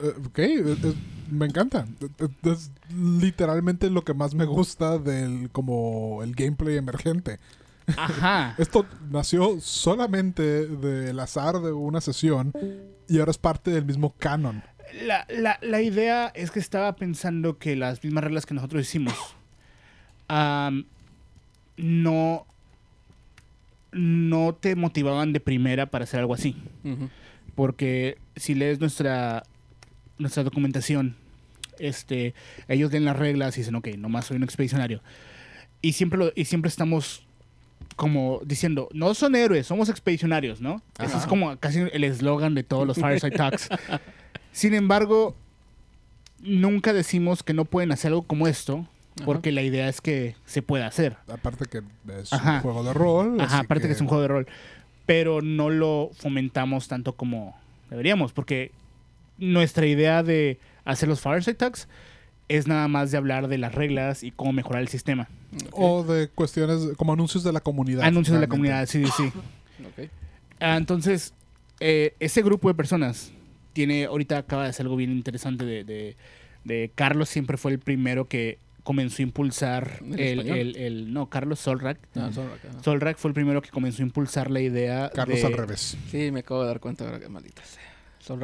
Eh, 0.00 0.12
ok, 0.26 0.38
eh, 0.38 0.76
eh, 0.82 0.94
me 1.30 1.46
encanta. 1.46 1.86
Es 2.44 2.70
literalmente 2.96 3.90
lo 3.90 4.02
que 4.04 4.14
más 4.14 4.34
me 4.34 4.44
gusta 4.44 4.98
del 4.98 5.50
como 5.52 6.22
el 6.22 6.34
gameplay 6.34 6.76
emergente. 6.76 7.38
Ajá. 7.96 8.54
Esto 8.58 8.86
nació 9.10 9.60
solamente 9.60 10.66
del 10.66 11.18
azar 11.18 11.60
de 11.60 11.72
una 11.72 12.00
sesión 12.00 12.52
y 13.08 13.18
ahora 13.18 13.30
es 13.32 13.38
parte 13.38 13.70
del 13.72 13.84
mismo 13.84 14.14
canon. 14.18 14.62
La, 15.04 15.24
la- 15.28 15.58
la 15.62 15.82
idea 15.82 16.28
es 16.34 16.50
que 16.50 16.58
estaba 16.60 16.94
pensando 16.96 17.58
que 17.58 17.76
las 17.76 18.02
mismas 18.02 18.24
reglas 18.24 18.46
que 18.46 18.54
nosotros 18.54 18.82
hicimos 18.82 19.14
no, 21.76 22.46
no 23.92 24.54
te 24.54 24.76
motivaban 24.76 25.32
de 25.32 25.40
primera 25.40 25.86
para 25.86 26.04
hacer 26.04 26.20
algo 26.20 26.34
así. 26.34 26.56
Porque 27.54 28.18
si 28.36 28.54
lees 28.54 28.80
nuestra, 28.80 29.42
nuestra 30.18 30.44
documentación, 30.44 31.16
este, 31.78 32.34
ellos 32.68 32.92
leen 32.92 33.04
las 33.04 33.16
reglas 33.18 33.56
y 33.56 33.60
dicen, 33.60 33.74
ok, 33.74 33.88
nomás 33.98 34.26
soy 34.26 34.36
un 34.36 34.42
expedicionario. 34.44 35.02
Y 35.82 35.92
siempre, 35.92 36.18
lo- 36.18 36.32
y 36.34 36.44
siempre 36.44 36.68
estamos 36.68 37.26
como 37.96 38.40
diciendo, 38.44 38.88
no 38.94 39.12
son 39.14 39.34
héroes, 39.34 39.66
somos 39.66 39.88
expedicionarios, 39.88 40.60
¿no? 40.60 40.80
Ese 40.98 41.06
es 41.08 41.14
Ajá. 41.16 41.28
como 41.28 41.56
casi 41.58 41.80
el 41.92 42.04
eslogan 42.04 42.54
de 42.54 42.62
todos 42.62 42.86
los 42.86 42.96
Fireside 42.96 43.32
Talks. 43.32 43.68
Sin 44.52 44.72
embargo, 44.74 45.34
nunca 46.40 46.92
decimos 46.92 47.42
que 47.42 47.52
no 47.52 47.64
pueden 47.66 47.92
hacer 47.92 48.08
algo 48.10 48.22
como 48.22 48.46
esto, 48.46 48.86
Ajá. 49.16 49.24
porque 49.26 49.52
la 49.52 49.62
idea 49.62 49.88
es 49.88 50.00
que 50.00 50.36
se 50.46 50.62
pueda 50.62 50.86
hacer. 50.86 51.16
Aparte 51.28 51.66
que 51.66 51.82
es 52.20 52.32
Ajá. 52.32 52.56
un 52.56 52.60
juego 52.60 52.84
de 52.84 52.92
rol. 52.94 53.40
Ajá, 53.40 53.56
así 53.58 53.64
aparte 53.64 53.86
que... 53.88 53.92
es 53.92 54.00
un 54.00 54.06
juego 54.06 54.22
de 54.22 54.28
rol. 54.28 54.46
Pero 55.06 55.42
no 55.42 55.70
lo 55.70 56.10
fomentamos 56.14 56.86
tanto 56.88 57.14
como 57.14 57.56
deberíamos, 57.90 58.32
porque 58.32 58.70
nuestra 59.38 59.86
idea 59.86 60.22
de 60.22 60.58
hacer 60.84 61.08
los 61.08 61.20
Fireside 61.20 61.54
Talks 61.54 61.88
es 62.48 62.66
nada 62.66 62.86
más 62.88 63.10
de 63.10 63.16
hablar 63.18 63.48
de 63.48 63.58
las 63.58 63.74
reglas 63.74 64.22
y 64.22 64.30
cómo 64.30 64.52
mejorar 64.52 64.82
el 64.82 64.88
sistema. 64.88 65.28
O 65.72 66.02
de 66.04 66.28
cuestiones 66.28 66.96
como 66.96 67.12
anuncios 67.12 67.42
de 67.44 67.52
la 67.52 67.60
comunidad. 67.60 68.04
Anuncios 68.04 68.34
de 68.36 68.40
la 68.40 68.48
comunidad, 68.48 68.86
sí, 68.86 69.04
sí, 69.06 69.12
sí. 69.16 69.24
ok. 69.84 70.08
Ah, 70.60 70.76
entonces, 70.76 71.32
eh, 71.80 72.14
ese 72.20 72.42
grupo 72.42 72.68
de 72.68 72.74
personas 72.74 73.32
tiene, 73.72 74.04
ahorita 74.04 74.38
acaba 74.38 74.64
de 74.64 74.70
hacer 74.70 74.84
algo 74.86 74.96
bien 74.96 75.10
interesante 75.12 75.64
de, 75.64 75.84
de- 75.84 76.16
de 76.64 76.90
Carlos 76.94 77.28
siempre 77.30 77.56
fue 77.56 77.72
el 77.72 77.78
primero 77.78 78.28
que 78.28 78.58
comenzó 78.84 79.22
a 79.22 79.24
impulsar 79.24 79.98
¿En 80.02 80.18
el, 80.18 80.48
el- 80.48 80.76
el- 80.76 81.12
no, 81.12 81.28
Carlos 81.28 81.60
Solrak. 81.60 81.98
Ah, 82.16 82.30
solo 82.32 82.52
acá. 82.54 82.68
Solrak 82.82 83.16
fue 83.18 83.28
el 83.30 83.34
primero 83.34 83.62
que 83.62 83.70
comenzó 83.70 84.02
a 84.02 84.06
impulsar 84.06 84.50
la 84.50 84.60
idea 84.60 85.10
Carlos 85.14 85.40
de... 85.40 85.46
al 85.46 85.52
revés. 85.54 85.96
Sí, 86.10 86.30
me 86.30 86.40
acabo 86.40 86.62
de 86.62 86.68
dar 86.68 86.80
cuenta 86.80 87.04
ahora 87.04 87.20
que 87.20 87.28
maldita 87.28 87.62
sea. 87.64 87.80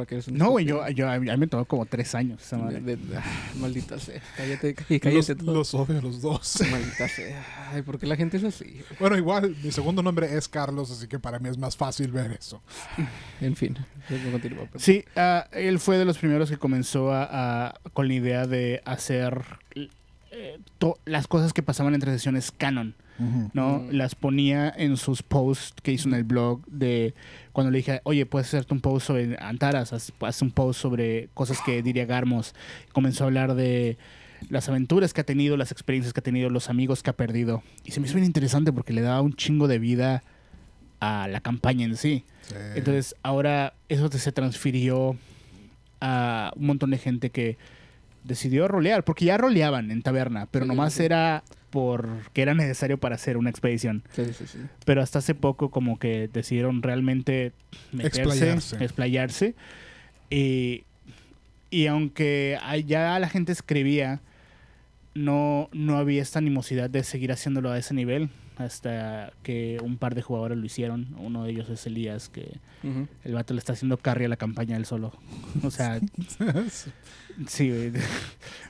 Que 0.05 0.15
eres 0.15 0.27
un 0.27 0.37
No, 0.37 0.49
güey, 0.49 0.65
yo, 0.65 0.85
yo, 0.89 1.09
a 1.09 1.17
mí 1.17 1.29
me 1.37 1.47
tomó 1.47 1.63
como 1.63 1.85
tres 1.85 2.13
años 2.13 2.41
esa 2.41 2.57
madre. 2.57 2.81
De- 2.81 2.97
de- 2.97 3.15
ah, 3.17 3.23
maldita 3.55 3.97
sea. 3.97 4.21
Cállate, 4.35 4.73
cállate, 4.75 5.13
Los, 5.13 5.27
cállate 5.27 5.35
todo. 5.35 5.53
los 5.55 5.73
odio 5.75 5.99
a 5.99 6.01
los 6.01 6.19
dos. 6.21 6.61
Maldita 6.71 7.07
sea. 7.07 7.69
Ay, 7.71 7.83
¿por 7.83 7.97
qué 7.97 8.05
la 8.05 8.17
gente 8.17 8.35
es 8.35 8.43
así? 8.43 8.81
Bueno, 8.99 9.15
igual, 9.15 9.55
mi 9.63 9.71
segundo 9.71 10.03
nombre 10.03 10.35
es 10.35 10.49
Carlos, 10.49 10.91
así 10.91 11.07
que 11.07 11.19
para 11.19 11.39
mí 11.39 11.47
es 11.47 11.57
más 11.57 11.77
fácil 11.77 12.11
ver 12.11 12.31
eso. 12.37 12.61
En 13.39 13.55
fin, 13.55 13.77
perdón. 14.09 14.67
Sí, 14.77 15.05
ah, 15.15 15.47
él 15.53 15.79
fue 15.79 15.97
de 15.97 16.03
los 16.03 16.17
primeros 16.17 16.49
que 16.49 16.57
comenzó 16.57 17.13
a, 17.13 17.67
a- 17.67 17.79
con 17.93 18.09
la 18.09 18.13
idea 18.15 18.45
de 18.45 18.81
hacer 18.83 19.41
eh, 20.37 20.59
to- 20.77 20.97
las 21.05 21.27
cosas 21.27 21.53
que 21.53 21.63
pasaban 21.63 21.93
entre 21.95 22.11
sesiones 22.11 22.51
canon. 22.51 22.95
¿no? 23.53 23.83
Las 23.91 24.13
ponía 24.13 24.71
en 24.77 24.95
sus 24.95 25.23
posts 25.23 25.73
que 25.81 25.91
hizo 25.91 26.07
en 26.07 26.13
el 26.13 26.23
blog 26.23 26.63
de 26.67 27.15
cuando 27.51 27.71
le 27.71 27.79
dije, 27.79 27.99
oye, 28.03 28.27
puedes 28.27 28.47
hacerte 28.49 28.75
un 28.75 28.79
post 28.79 29.07
sobre 29.07 29.35
Antaras, 29.39 29.91
haz, 29.91 30.13
haz 30.21 30.41
un 30.43 30.51
post 30.51 30.79
sobre 30.79 31.27
cosas 31.33 31.59
que 31.65 31.81
diría 31.81 32.05
Garmos. 32.05 32.53
Comenzó 32.93 33.23
a 33.23 33.27
hablar 33.27 33.55
de 33.55 33.97
las 34.49 34.69
aventuras 34.69 35.13
que 35.13 35.21
ha 35.21 35.23
tenido, 35.23 35.57
las 35.57 35.71
experiencias 35.71 36.13
que 36.13 36.19
ha 36.19 36.23
tenido, 36.23 36.51
los 36.51 36.69
amigos 36.69 37.01
que 37.01 37.09
ha 37.09 37.13
perdido. 37.17 37.63
Y 37.85 37.89
se 37.91 37.99
me 37.99 38.05
hizo 38.05 38.13
bien 38.13 38.25
interesante 38.27 38.71
porque 38.71 38.93
le 38.93 39.01
daba 39.01 39.21
un 39.23 39.33
chingo 39.33 39.67
de 39.67 39.79
vida 39.79 40.21
a 40.99 41.27
la 41.27 41.41
campaña 41.41 41.85
en 41.85 41.97
sí. 41.97 42.23
Sí. 42.47 42.53
Entonces 42.75 43.15
ahora 43.23 43.73
eso 43.89 44.11
se 44.11 44.31
transfirió 44.31 45.17
a 46.01 46.51
un 46.55 46.67
montón 46.67 46.91
de 46.91 46.99
gente 46.99 47.31
que 47.31 47.57
decidió 48.27 48.67
rolear, 48.67 49.03
porque 49.03 49.25
ya 49.25 49.37
roleaban 49.37 49.89
en 49.91 50.01
taberna, 50.03 50.45
pero 50.51 50.65
Sí, 50.65 50.69
nomás 50.69 50.93
sí. 50.93 51.03
era 51.03 51.43
porque 51.69 52.41
era 52.41 52.53
necesario 52.53 52.97
para 52.97 53.15
hacer 53.15 53.37
una 53.37 53.49
expedición. 53.49 54.03
Sí, 54.13 54.25
sí, 54.33 54.45
sí. 54.47 54.57
Pero 54.85 55.01
hasta 55.01 55.19
hace 55.19 55.35
poco 55.35 55.69
como 55.69 55.99
que 55.99 56.29
decidieron 56.31 56.81
realmente 56.81 57.51
meterse, 57.91 58.21
Explayarse. 58.21 58.83
explayarse. 58.83 59.55
Y, 60.29 60.83
y 61.69 61.87
aunque 61.87 62.57
ya 62.85 63.19
la 63.19 63.27
gente 63.29 63.51
escribía, 63.51 64.21
no, 65.13 65.69
no 65.73 65.97
había 65.97 66.21
esta 66.21 66.39
animosidad 66.39 66.89
de 66.89 67.03
seguir 67.03 67.31
haciéndolo 67.31 67.71
a 67.71 67.77
ese 67.77 67.93
nivel. 67.93 68.29
Hasta 68.57 69.33
que 69.43 69.77
un 69.83 69.97
par 69.97 70.15
de 70.15 70.21
jugadores 70.23 70.57
lo 70.57 70.65
hicieron. 70.65 71.15
Uno 71.19 71.43
de 71.43 71.51
ellos 71.51 71.69
es 71.69 71.85
Elías, 71.85 72.27
que 72.29 72.57
el 73.23 73.33
vato 73.33 73.53
le 73.53 73.59
está 73.59 73.73
haciendo 73.73 73.97
carry 73.97 74.25
a 74.25 74.29
la 74.29 74.37
campaña 74.37 74.75
él 74.77 74.85
solo. 74.85 75.13
O 75.63 75.69
sea, 75.71 75.99
sí, 77.47 77.69
güey. 77.69 77.91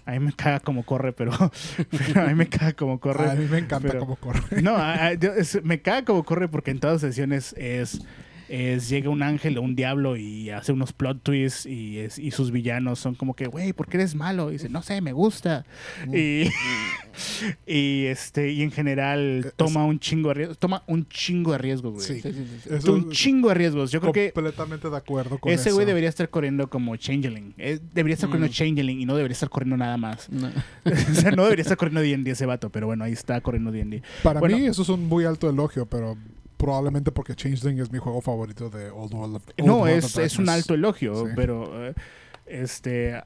A 0.05 0.11
mí 0.11 0.19
me 0.19 0.33
caga 0.33 0.59
como 0.59 0.83
corre, 0.83 1.13
pero, 1.13 1.31
pero 2.07 2.21
a 2.23 2.25
mí 2.27 2.35
me 2.35 2.47
caga 2.47 2.73
como 2.73 2.99
corre. 2.99 3.29
a 3.31 3.35
mí 3.35 3.45
me 3.49 3.59
encanta 3.59 3.87
pero- 3.87 3.99
cómo 4.01 4.15
corre. 4.17 4.61
No, 4.61 4.75
a- 4.75 5.07
a- 5.07 5.13
yo- 5.13 5.33
es- 5.33 5.63
me 5.63 5.81
caga 5.81 6.03
como 6.05 6.23
corre 6.23 6.47
porque 6.47 6.71
en 6.71 6.79
todas 6.79 7.01
sesiones 7.01 7.53
es, 7.57 8.01
es 8.49 8.89
llega 8.89 9.09
un 9.09 9.23
ángel 9.23 9.57
o 9.57 9.61
un 9.61 9.75
diablo 9.75 10.15
y 10.17 10.49
hace 10.49 10.71
unos 10.71 10.93
plot 10.93 11.21
twists 11.23 11.65
y, 11.65 11.99
es, 11.99 12.17
y 12.19 12.31
sus 12.31 12.51
villanos 12.51 12.99
son 12.99 13.15
como 13.15 13.35
que, 13.35 13.47
güey, 13.47 13.73
¿por 13.73 13.87
qué 13.87 13.97
eres 13.97 14.15
malo? 14.15 14.49
Y 14.49 14.53
dice, 14.53 14.69
no 14.69 14.81
sé, 14.81 15.01
me 15.01 15.11
gusta. 15.13 15.65
Y, 16.13 16.43
y 17.67 18.05
este 18.05 18.51
y 18.51 18.61
en 18.61 18.71
general 18.71 19.53
toma 19.55 19.85
un 19.85 19.99
chingo 19.99 20.29
de 20.29 20.35
riesgos. 20.35 20.57
Toma 20.57 20.83
un 20.87 21.07
chingo 21.07 21.51
de 21.51 21.57
riesgos, 21.57 21.93
güey. 21.93 22.05
Sí. 22.05 22.21
Sí, 22.21 22.31
sí. 22.33 22.69
Eso 22.73 22.93
un 22.93 23.11
chingo 23.11 23.49
de 23.49 23.55
riesgos. 23.55 23.91
Yo 23.91 23.99
creo 24.01 24.13
que 24.13 24.31
completamente 24.31 24.89
de 24.89 24.97
acuerdo 24.97 25.37
con 25.37 25.51
ese 25.51 25.69
eso. 25.69 25.75
güey 25.75 25.85
debería 25.85 26.09
estar 26.09 26.29
corriendo 26.29 26.69
como 26.69 26.95
Changeling. 26.95 27.53
Eh, 27.57 27.79
debería 27.93 28.13
estar 28.15 28.29
corriendo 28.29 28.47
Mm. 28.47 28.51
Changeling 28.53 29.01
y 29.01 29.05
no 29.05 29.15
debería 29.15 29.33
estar 29.33 29.49
corriendo 29.49 29.77
nada 29.77 29.97
más. 29.97 30.29
No. 30.29 30.47
o 30.85 31.13
sea, 31.15 31.31
no 31.31 31.43
debería 31.43 31.63
estar 31.63 31.77
corriendo 31.77 32.01
D&D 32.01 32.31
ese 32.31 32.45
vato, 32.45 32.69
pero 32.69 32.87
bueno, 32.87 33.03
ahí 33.03 33.11
está 33.13 33.41
corriendo 33.41 33.71
D&D. 33.71 34.01
Para 34.23 34.39
Bueno. 34.39 34.57
mí 34.57 34.67
eso 34.67 34.81
es 34.83 34.89
un 34.89 35.05
muy 35.07 35.25
alto 35.25 35.49
elogio, 35.49 35.85
pero 35.85 36.17
probablemente 36.57 37.11
porque 37.11 37.35
Changeling 37.35 37.79
es 37.79 37.91
mi 37.91 37.99
juego 37.99 38.19
favorito 38.21 38.69
de 38.69 38.89
Old 38.89 39.13
World 39.13 39.35
of 39.37 39.43
Old 39.57 39.67
No, 39.67 39.77
World 39.79 39.97
es, 39.97 40.05
of 40.17 40.23
es 40.23 40.37
un 40.39 40.49
alto 40.49 40.73
elogio, 40.73 41.25
Sí. 41.27 41.31
pero 41.35 41.87
eh, 41.87 41.93
este 42.45 43.21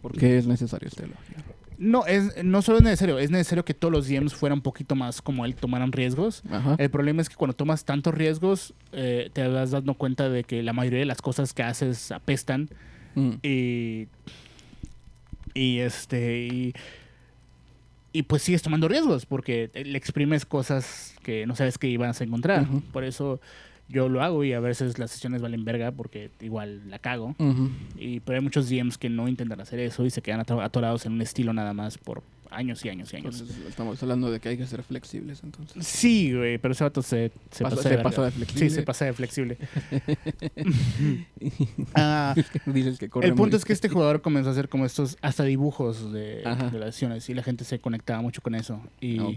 ¿Por 0.00 0.12
qué 0.16 0.38
es 0.38 0.46
necesario 0.46 0.88
este 0.88 1.04
elogio? 1.04 1.36
no 1.76 2.06
es 2.06 2.42
no 2.44 2.60
solo 2.62 2.78
es 2.78 2.84
necesario, 2.84 3.18
es 3.20 3.30
necesario 3.30 3.64
que 3.64 3.72
todos 3.74 3.92
los 3.92 4.08
DMs 4.08 4.34
fueran 4.34 4.58
un 4.58 4.62
poquito 4.62 4.94
más 4.96 5.22
como 5.22 5.44
él, 5.44 5.54
tomaran 5.54 5.92
riesgos. 5.92 6.42
Ajá. 6.50 6.74
El 6.78 6.90
problema 6.90 7.22
es 7.22 7.28
que 7.28 7.36
cuando 7.36 7.54
tomas 7.54 7.84
tantos 7.84 8.12
riesgos, 8.14 8.74
eh, 8.90 9.30
te 9.32 9.46
vas 9.46 9.70
dando 9.70 9.94
cuenta 9.94 10.28
de 10.28 10.42
que 10.42 10.62
la 10.64 10.72
mayoría 10.72 10.98
de 10.98 11.04
las 11.06 11.22
cosas 11.22 11.52
que 11.54 11.62
haces 11.62 12.10
apestan 12.10 12.68
Mm. 13.14 13.30
y 13.42 14.08
y 15.54 15.78
este 15.78 16.46
y, 16.46 16.74
y 18.12 18.22
pues 18.22 18.42
sigues 18.42 18.62
tomando 18.62 18.88
riesgos 18.88 19.26
porque 19.26 19.70
le 19.74 19.96
exprimes 19.98 20.44
cosas 20.46 21.14
que 21.22 21.46
no 21.46 21.54
sabes 21.54 21.78
que 21.78 21.88
ibas 21.88 22.20
a 22.20 22.24
encontrar. 22.24 22.66
Por 22.92 23.04
eso 23.04 23.40
yo 23.90 24.08
lo 24.08 24.22
hago 24.22 24.44
y 24.44 24.52
a 24.52 24.60
veces 24.60 24.98
las 24.98 25.10
sesiones 25.10 25.40
valen 25.40 25.64
verga 25.64 25.92
porque 25.92 26.30
igual 26.40 26.90
la 26.90 26.98
cago. 26.98 27.34
Y, 27.98 28.20
pero 28.20 28.36
hay 28.38 28.42
muchos 28.44 28.68
DMs 28.68 28.98
que 28.98 29.08
no 29.08 29.28
intentan 29.28 29.60
hacer 29.60 29.78
eso 29.80 30.04
y 30.04 30.10
se 30.10 30.20
quedan 30.22 30.40
ato- 30.40 30.60
atorados 30.62 31.06
en 31.06 31.12
un 31.12 31.22
estilo 31.22 31.52
nada 31.52 31.72
más 31.72 31.96
por 31.98 32.22
años 32.50 32.84
y 32.84 32.88
años 32.88 33.12
y 33.12 33.16
años. 33.16 33.40
Entonces, 33.40 33.66
estamos 33.66 34.02
hablando 34.02 34.30
de 34.30 34.40
que 34.40 34.48
hay 34.50 34.56
que 34.56 34.66
ser 34.66 34.82
flexibles, 34.82 35.42
entonces. 35.42 35.86
Sí, 35.86 36.32
güey, 36.34 36.58
pero 36.58 36.72
ese 36.72 36.84
vato 36.84 37.02
se, 37.02 37.30
se 37.50 37.64
Pasa- 37.64 38.02
pasa 38.02 38.24
de 38.24 38.30
flexible. 38.30 38.68
Sí, 38.68 38.74
se 38.74 38.82
pasa 38.82 39.04
de 39.06 39.12
flexible. 39.12 39.58
Ah, 41.94 42.34
Dices 42.66 42.98
que 42.98 43.08
corre 43.08 43.26
el 43.28 43.34
punto 43.34 43.56
es 43.56 43.64
que 43.64 43.72
este 43.72 43.88
jugador 43.88 44.20
comenzó 44.22 44.48
a 44.50 44.52
hacer 44.52 44.68
como 44.68 44.84
estos 44.84 45.16
hasta 45.22 45.44
dibujos 45.44 46.12
de, 46.12 46.42
las 46.44 46.94
sesiones 46.94 47.28
y 47.28 47.34
la 47.34 47.42
gente 47.42 47.64
se 47.64 47.78
conectaba 47.78 48.20
mucho 48.22 48.40
con 48.42 48.54
eso. 48.54 48.80
Y, 49.00 49.18
Ah, 49.18 49.28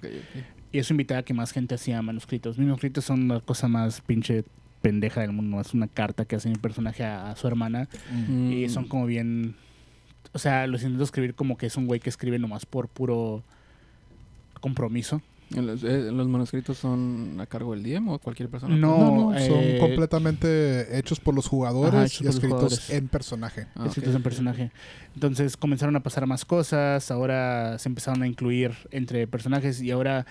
y 0.71 0.79
eso 0.79 0.93
invitaba 0.93 1.19
a 1.19 1.23
que 1.23 1.33
más 1.33 1.51
gente 1.51 1.75
hacía 1.75 2.01
manuscritos. 2.01 2.57
Mis 2.57 2.67
manuscritos 2.67 3.03
son 3.05 3.27
la 3.27 3.39
cosa 3.41 3.67
más 3.67 4.01
pinche 4.01 4.43
pendeja 4.81 5.21
del 5.21 5.31
mundo. 5.31 5.59
Es 5.61 5.73
una 5.73 5.87
carta 5.87 6.25
que 6.25 6.35
hace 6.35 6.49
mi 6.49 6.55
personaje 6.55 7.03
a, 7.03 7.31
a 7.31 7.35
su 7.35 7.47
hermana 7.47 7.87
y 8.27 8.65
Mm. 8.65 8.69
son 8.69 8.87
como 8.87 9.05
bien 9.05 9.55
o 10.33 10.39
sea, 10.39 10.67
los 10.67 10.83
intento 10.83 11.03
escribir 11.03 11.35
como 11.35 11.57
que 11.57 11.65
es 11.67 11.75
un 11.77 11.87
güey 11.87 11.99
que 11.99 12.09
escribe 12.09 12.39
nomás 12.39 12.65
por 12.65 12.87
puro 12.87 13.43
compromiso. 14.59 15.21
¿Los, 15.49 15.83
eh, 15.83 16.09
los 16.13 16.29
manuscritos 16.29 16.77
son 16.77 17.35
a 17.41 17.45
cargo 17.45 17.73
del 17.75 17.83
DM 17.83 18.07
o 18.07 18.19
cualquier 18.19 18.47
persona? 18.47 18.73
No, 18.73 18.97
No, 18.97 19.31
no, 19.33 19.39
son 19.39 19.59
eh, 19.59 19.77
completamente 19.81 20.97
hechos 20.97 21.19
por 21.19 21.35
los 21.35 21.45
jugadores 21.47 21.93
Ajá, 21.93 22.03
y 22.23 22.27
escritos 22.27 22.39
jugadores. 22.41 22.89
en 22.89 23.07
personaje. 23.09 23.67
Ah, 23.75 23.85
escritos 23.87 24.15
en 24.15 24.23
personaje. 24.23 24.71
Entonces 25.13 25.57
comenzaron 25.57 25.93
a 25.97 25.99
pasar 26.03 26.25
más 26.25 26.45
cosas, 26.45 27.11
ahora 27.11 27.77
se 27.79 27.89
empezaron 27.89 28.23
a 28.23 28.27
incluir 28.27 28.71
entre 28.91 29.27
personajes 29.27 29.81
y 29.81 29.91
ahora 29.91 30.25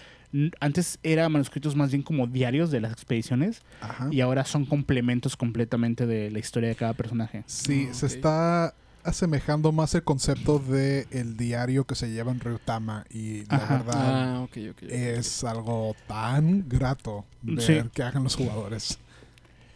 antes 0.61 0.99
era 1.03 1.29
manuscritos 1.29 1.77
más 1.77 1.91
bien 1.91 2.03
como 2.03 2.27
diarios 2.27 2.71
de 2.71 2.81
las 2.81 2.93
expediciones 2.93 3.61
Ajá. 3.83 4.09
y 4.11 4.23
ahora 4.23 4.45
son 4.47 4.65
complementos 4.65 5.37
completamente 5.37 6.07
de 6.07 6.31
la 6.31 6.39
historia 6.39 6.71
de 6.71 6.77
cada 6.77 6.95
personaje. 6.95 7.43
Sí, 7.45 7.89
Ah, 7.91 7.95
se 7.95 8.07
está 8.07 8.75
asemejando 9.05 9.73
más 9.73 9.95
el 9.95 10.03
concepto 10.03 10.59
de 10.59 11.07
el 11.11 11.37
diario 11.37 11.85
que 11.85 11.95
se 11.95 12.11
lleva 12.11 12.31
en 12.33 12.41
Ryutama 12.41 13.05
y 13.11 13.45
la 13.47 13.57
Ajá. 13.57 13.79
verdad 13.79 13.95
Ah, 13.97 14.49
es 14.89 15.45
algo 15.45 15.95
tan 16.07 16.69
grato 16.69 17.25
ver 17.43 17.63
Sí. 17.63 17.89
que 17.95 18.03
hagan 18.03 18.25
los 18.25 18.37
jugadores 18.37 18.99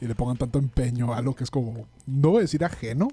y 0.00 0.06
le 0.06 0.14
pongan 0.14 0.36
tanto 0.36 0.58
empeño 0.58 1.12
a 1.14 1.18
algo 1.18 1.34
que 1.34 1.44
es 1.44 1.50
como, 1.50 1.86
no 2.06 2.30
voy 2.30 2.38
a 2.38 2.42
decir 2.42 2.64
ajeno, 2.64 3.08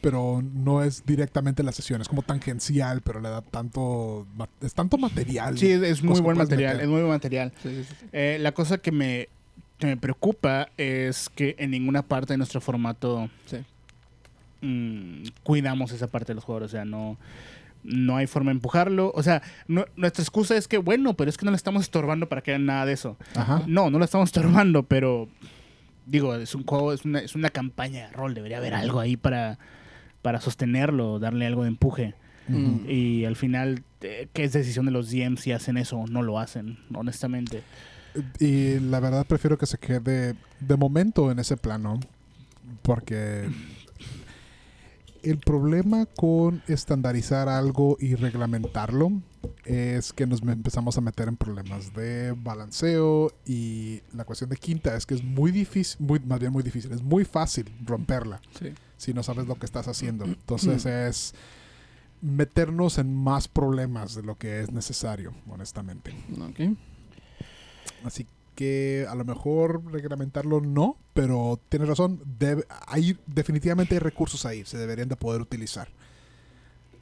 pero 0.00 0.42
no 0.42 0.82
es 0.82 1.04
directamente 1.06 1.62
la 1.62 1.72
sesión, 1.72 2.02
es 2.02 2.08
como 2.08 2.22
tangencial, 2.22 3.00
pero 3.00 3.20
le 3.20 3.30
da 3.30 3.40
tanto, 3.40 4.26
es 4.60 4.74
tanto 4.74 4.98
material. 4.98 5.56
Sí, 5.56 5.70
es, 5.70 5.82
es 5.82 6.02
muy 6.02 6.20
buen 6.20 6.36
material, 6.36 6.74
meter. 6.74 6.82
es 6.84 6.88
muy 6.90 7.00
buen 7.00 7.10
material. 7.12 7.52
Sí, 7.62 7.70
sí, 7.70 7.84
sí, 7.88 7.94
sí. 8.00 8.06
Eh, 8.12 8.36
la 8.40 8.52
cosa 8.52 8.76
que 8.78 8.92
me, 8.92 9.28
que 9.78 9.86
me 9.86 9.96
preocupa 9.96 10.68
es 10.76 11.30
que 11.34 11.56
en 11.58 11.70
ninguna 11.70 12.02
parte 12.02 12.34
de 12.34 12.36
nuestro 12.36 12.60
formato 12.60 13.30
Sí. 13.46 13.58
Mm, 14.64 15.22
cuidamos 15.42 15.92
esa 15.92 16.08
parte 16.08 16.28
de 16.28 16.34
los 16.36 16.44
jugadores. 16.44 16.70
O 16.70 16.72
sea, 16.72 16.84
no, 16.84 17.18
no 17.82 18.16
hay 18.16 18.26
forma 18.26 18.50
de 18.50 18.56
empujarlo. 18.56 19.12
O 19.14 19.22
sea, 19.22 19.42
no- 19.68 19.84
nuestra 19.96 20.22
excusa 20.22 20.56
es 20.56 20.66
que, 20.68 20.78
bueno, 20.78 21.14
pero 21.14 21.28
es 21.30 21.36
que 21.36 21.44
no 21.44 21.50
le 21.50 21.56
estamos 21.56 21.82
estorbando 21.82 22.28
para 22.28 22.42
que 22.42 22.52
hagan 22.52 22.66
nada 22.66 22.86
de 22.86 22.92
eso. 22.94 23.16
Ajá. 23.36 23.62
No, 23.66 23.90
no 23.90 23.98
lo 23.98 24.04
estamos 24.04 24.28
estorbando, 24.28 24.82
pero 24.84 25.28
digo, 26.06 26.34
es 26.34 26.54
un 26.54 26.64
juego, 26.64 26.92
es 26.92 27.04
una, 27.04 27.20
es 27.20 27.34
una 27.34 27.50
campaña 27.50 28.06
de 28.08 28.12
rol. 28.12 28.34
Debería 28.34 28.58
haber 28.58 28.74
algo 28.74 29.00
ahí 29.00 29.16
para, 29.16 29.58
para 30.22 30.40
sostenerlo, 30.40 31.18
darle 31.18 31.46
algo 31.46 31.62
de 31.62 31.68
empuje. 31.68 32.14
Y 32.86 33.24
al 33.24 33.36
final, 33.36 33.82
eh, 34.02 34.28
¿qué 34.34 34.44
es 34.44 34.52
decisión 34.52 34.84
de 34.84 34.92
los 34.92 35.10
DMs 35.10 35.40
si 35.40 35.52
hacen 35.52 35.78
eso 35.78 35.96
o 35.96 36.06
no 36.06 36.20
lo 36.22 36.38
hacen? 36.38 36.78
Honestamente. 36.94 37.62
Y 38.38 38.78
la 38.80 39.00
verdad 39.00 39.26
prefiero 39.26 39.56
que 39.56 39.64
se 39.64 39.78
quede 39.78 40.34
de 40.60 40.76
momento 40.76 41.30
en 41.32 41.38
ese 41.38 41.56
plano. 41.56 41.98
Porque 42.82 43.48
el 45.24 45.38
problema 45.38 46.06
con 46.06 46.62
estandarizar 46.68 47.48
algo 47.48 47.96
y 48.00 48.14
reglamentarlo 48.14 49.10
es 49.64 50.12
que 50.12 50.26
nos 50.26 50.42
empezamos 50.42 50.96
a 50.98 51.00
meter 51.00 51.28
en 51.28 51.36
problemas 51.36 51.92
de 51.94 52.32
balanceo 52.36 53.32
y 53.46 54.00
la 54.12 54.24
cuestión 54.24 54.50
de 54.50 54.56
quinta 54.56 54.96
es 54.96 55.06
que 55.06 55.14
es 55.14 55.22
muy 55.24 55.50
difícil, 55.50 56.04
muy, 56.06 56.20
más 56.20 56.40
bien 56.40 56.52
muy 56.52 56.62
difícil, 56.62 56.92
es 56.92 57.02
muy 57.02 57.24
fácil 57.24 57.70
romperla 57.84 58.40
Sí. 58.58 58.72
si 58.96 59.12
no 59.14 59.22
sabes 59.22 59.46
lo 59.46 59.56
que 59.56 59.66
estás 59.66 59.88
haciendo. 59.88 60.24
Entonces 60.24 60.86
es 60.86 61.34
meternos 62.22 62.98
en 62.98 63.14
más 63.14 63.48
problemas 63.48 64.14
de 64.14 64.22
lo 64.22 64.36
que 64.38 64.60
es 64.60 64.72
necesario, 64.72 65.34
honestamente. 65.48 66.14
Ok. 66.40 66.76
Así 68.04 68.26
que 68.54 69.06
a 69.08 69.14
lo 69.14 69.24
mejor 69.24 69.82
reglamentarlo 69.92 70.60
no, 70.60 70.96
pero 71.12 71.58
tienes 71.68 71.88
razón, 71.88 72.20
debe- 72.38 72.66
hay 72.86 73.16
definitivamente 73.26 73.94
hay 73.94 73.98
recursos 74.00 74.46
ahí, 74.46 74.64
se 74.64 74.78
deberían 74.78 75.08
de 75.08 75.16
poder 75.16 75.40
utilizar. 75.40 75.88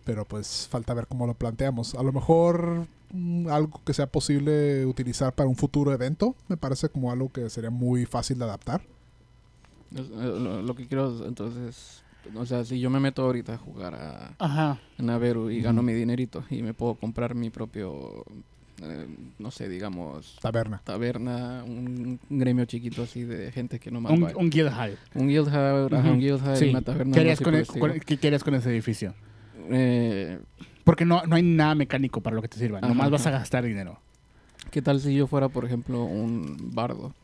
Pero 0.05 0.25
pues 0.25 0.67
falta 0.71 0.95
ver 0.95 1.07
cómo 1.07 1.27
lo 1.27 1.35
planteamos. 1.35 1.95
A 1.95 2.03
lo 2.03 2.13
mejor 2.13 2.87
mm, 3.13 3.49
algo 3.49 3.81
que 3.85 3.95
sea 3.95 4.07
posible 4.09 4.85
utilizar 4.87 5.33
para 5.35 5.49
un 5.49 5.55
futuro 5.57 5.93
evento, 5.93 6.35
me 6.49 6.57
parece 6.57 6.89
como 6.89 7.13
algo 7.13 7.31
que 7.31 7.49
sería 7.51 7.71
muy 7.71 8.05
fácil 8.07 8.39
de 8.39 8.45
adaptar. 8.45 8.83
Eh, 9.95 10.03
Lo, 10.11 10.63
lo 10.63 10.75
que 10.75 10.89
quiero, 10.89 11.25
entonces, 11.27 12.03
o 12.35 12.47
sea, 12.47 12.65
si 12.65 12.81
yo 12.81 12.91
me 12.91 12.99
meto 12.99 13.23
ahorita 13.23 13.55
a 13.55 13.59
jugar 13.59 13.95
a, 13.95 14.35
Ajá. 14.39 14.81
a 14.99 15.03
Naveru 15.03 15.51
y 15.51 15.61
gano 15.61 15.83
mi 15.83 15.93
dinerito 15.93 16.45
y 16.51 16.63
me 16.63 16.75
puedo 16.75 16.95
comprar 16.97 17.35
mi 17.37 17.51
propio, 17.51 18.25
eh, 18.83 19.07
no 19.39 19.51
sé, 19.51 19.69
digamos, 19.69 20.37
Taberna. 20.41 20.81
taberna, 20.85 21.63
un, 21.65 22.19
un 22.29 22.39
gremio 22.39 22.65
chiquito 22.65 23.03
así 23.03 23.23
de 23.25 23.51
gente 23.53 23.79
que 23.79 23.91
nomás 23.91 24.13
Un, 24.13 24.25
va. 24.25 24.33
un 24.37 24.51
guild 24.51 24.71
hall. 24.73 24.97
Un 25.15 25.29
guild 25.29 25.49
ajá, 25.49 25.75
un 26.11 26.19
guild 26.21 26.57
Sí. 26.57 26.71
una 26.71 26.83
taberna. 26.83 27.15
¿Qué 27.15 27.21
harías 27.21 27.39
con, 27.41 27.53
por 27.53 27.55
el- 27.55 27.63
estilo. 27.97 28.19
qué- 28.21 28.27
harías 28.27 28.45
con 28.45 28.55
ese 28.55 28.71
edificio? 28.71 29.15
Eh, 29.71 30.39
Porque 30.85 31.05
no, 31.05 31.23
no 31.27 31.37
hay 31.37 31.43
nada 31.43 31.75
mecánico 31.75 32.21
para 32.21 32.35
lo 32.37 32.43
que 32.43 32.49
te 32.49 32.59
sirva. 32.59 32.79
Ajá, 32.79 32.89
Nomás 32.89 33.11
vas 33.11 33.27
a 33.27 33.31
gastar 33.31 33.65
dinero. 33.65 34.01
¿Qué 34.71 34.83
tal 34.83 35.01
si 35.01 35.15
yo 35.15 35.27
fuera, 35.27 35.49
por 35.49 35.65
ejemplo, 35.65 36.05
un 36.05 36.71
bardo 36.75 37.15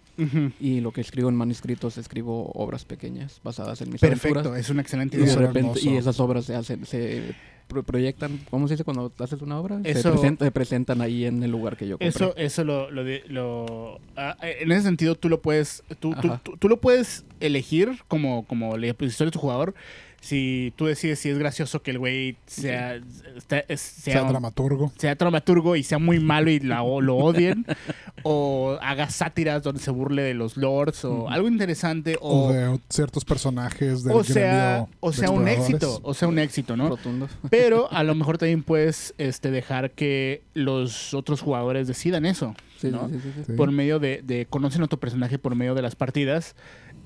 y 0.61 0.81
lo 0.81 0.90
que 0.92 1.01
escribo 1.01 1.29
en 1.29 1.37
manuscritos 1.37 1.97
escribo 1.97 2.51
obras 2.55 2.85
pequeñas 2.85 3.40
basadas 3.44 3.81
en 3.83 3.90
mis 3.92 4.01
Perfecto, 4.01 4.40
aventuras? 4.40 4.61
es 4.61 4.68
una 4.71 4.83
excelente 4.83 5.16
Y 5.16 5.21
de 5.21 5.27
idea. 5.27 5.37
Repente, 5.37 5.61
hermoso. 5.61 5.90
y 5.90 5.97
esas 5.97 6.18
obras 6.21 6.44
se 6.44 6.57
hacen, 6.57 6.85
se 6.87 7.35
pro- 7.68 7.83
proyectan, 7.85 8.40
¿cómo 8.50 8.66
se 8.66 8.74
dice 8.74 8.83
cuando 8.85 9.12
haces 9.18 9.40
una 9.42 9.59
obra? 9.61 9.81
Eso- 9.85 10.02
se, 10.02 10.11
presenta- 10.18 10.44
se 10.46 10.50
presentan 10.50 11.00
ahí 11.00 11.24
en 11.26 11.42
el 11.42 11.50
lugar 11.50 11.76
que 11.76 11.87
yo 11.87 11.96
compré. 11.98 12.09
Eso, 12.09 12.35
eso 12.37 12.64
lo, 12.64 12.90
lo, 12.90 13.04
de- 13.04 13.22
lo- 13.28 14.00
ah, 14.16 14.37
en 14.42 14.72
ese 14.72 14.83
sentido 14.83 15.14
tú 15.14 15.28
lo 15.28 15.40
puedes, 15.40 15.85
tú, 16.00 16.14
tú, 16.20 16.31
tú- 16.42 16.57
tú 16.59 16.68
lo 16.68 16.78
puedes 16.81 17.24
elegir 17.40 17.98
como, 18.09 18.44
como 18.46 18.76
la 18.76 18.87
historia 18.88 19.26
de 19.26 19.31
tu 19.31 19.38
jugador. 19.38 19.74
Si 20.20 20.72
tú 20.76 20.87
decides 20.87 21.20
si 21.20 21.28
es 21.31 21.38
gracioso 21.38 21.81
que 21.83 21.92
el 21.92 21.98
güey 21.98 22.37
sea, 22.46 22.96
es- 22.96 23.81
Sea, 23.81 24.14
sea, 24.20 24.24
dramaturgo. 24.24 24.92
sea 24.98 25.14
dramaturgo 25.14 25.76
y 25.76 25.83
sea 25.85 25.98
muy 25.98 26.18
malo 26.18 26.50
y 26.50 26.59
la- 26.61 26.78
lo 26.83 27.16
odien, 27.16 27.64
o 28.24 28.76
haga 28.83 29.09
sátiras 29.11 29.62
donde 29.62 29.81
se 29.81 29.90
burle 29.90 30.22
de 30.22 30.35
los 30.35 30.57
lords, 30.57 31.04
o 31.04 31.28
algo 31.28 31.46
interesante, 31.48 32.16
O, 32.20 32.46
o, 32.48 32.52
de 32.52 32.81
ciertos 32.88 33.24
personajes 33.24 34.02
del 34.02 34.16
o 34.16 34.24
sea, 34.24 34.87
o 35.00 35.11
de 35.12 35.16
sea 35.16 35.31
un 35.31 35.46
éxito, 35.46 36.00
o 36.02 36.14
sea 36.14 36.26
un 36.28 36.38
éxito, 36.38 36.76
¿no? 36.76 36.88
Rotundo. 36.88 37.28
Pero 37.50 37.90
a 37.92 38.02
lo 38.02 38.14
mejor 38.14 38.38
también 38.38 38.62
puedes 38.64 39.14
este, 39.18 39.50
dejar 39.52 39.92
que 39.92 40.42
los 40.54 41.14
otros 41.14 41.40
jugadores 41.40 41.87
decidan 41.87 42.26
eso. 42.26 42.54
Sí, 42.78 42.88
¿no? 42.90 43.09
sí, 43.09 43.14
sí, 43.14 43.20
sí, 43.22 43.33
sí. 43.37 43.44
Sí. 43.46 43.52
Por 43.52 43.70
medio 43.72 43.98
de, 43.98 44.22
de 44.24 44.46
conocen 44.46 44.83
a 44.83 44.88
tu 44.88 44.98
personaje 44.98 45.38
por 45.38 45.54
medio 45.54 45.74
de 45.74 45.83
las 45.83 45.94
partidas 45.96 46.54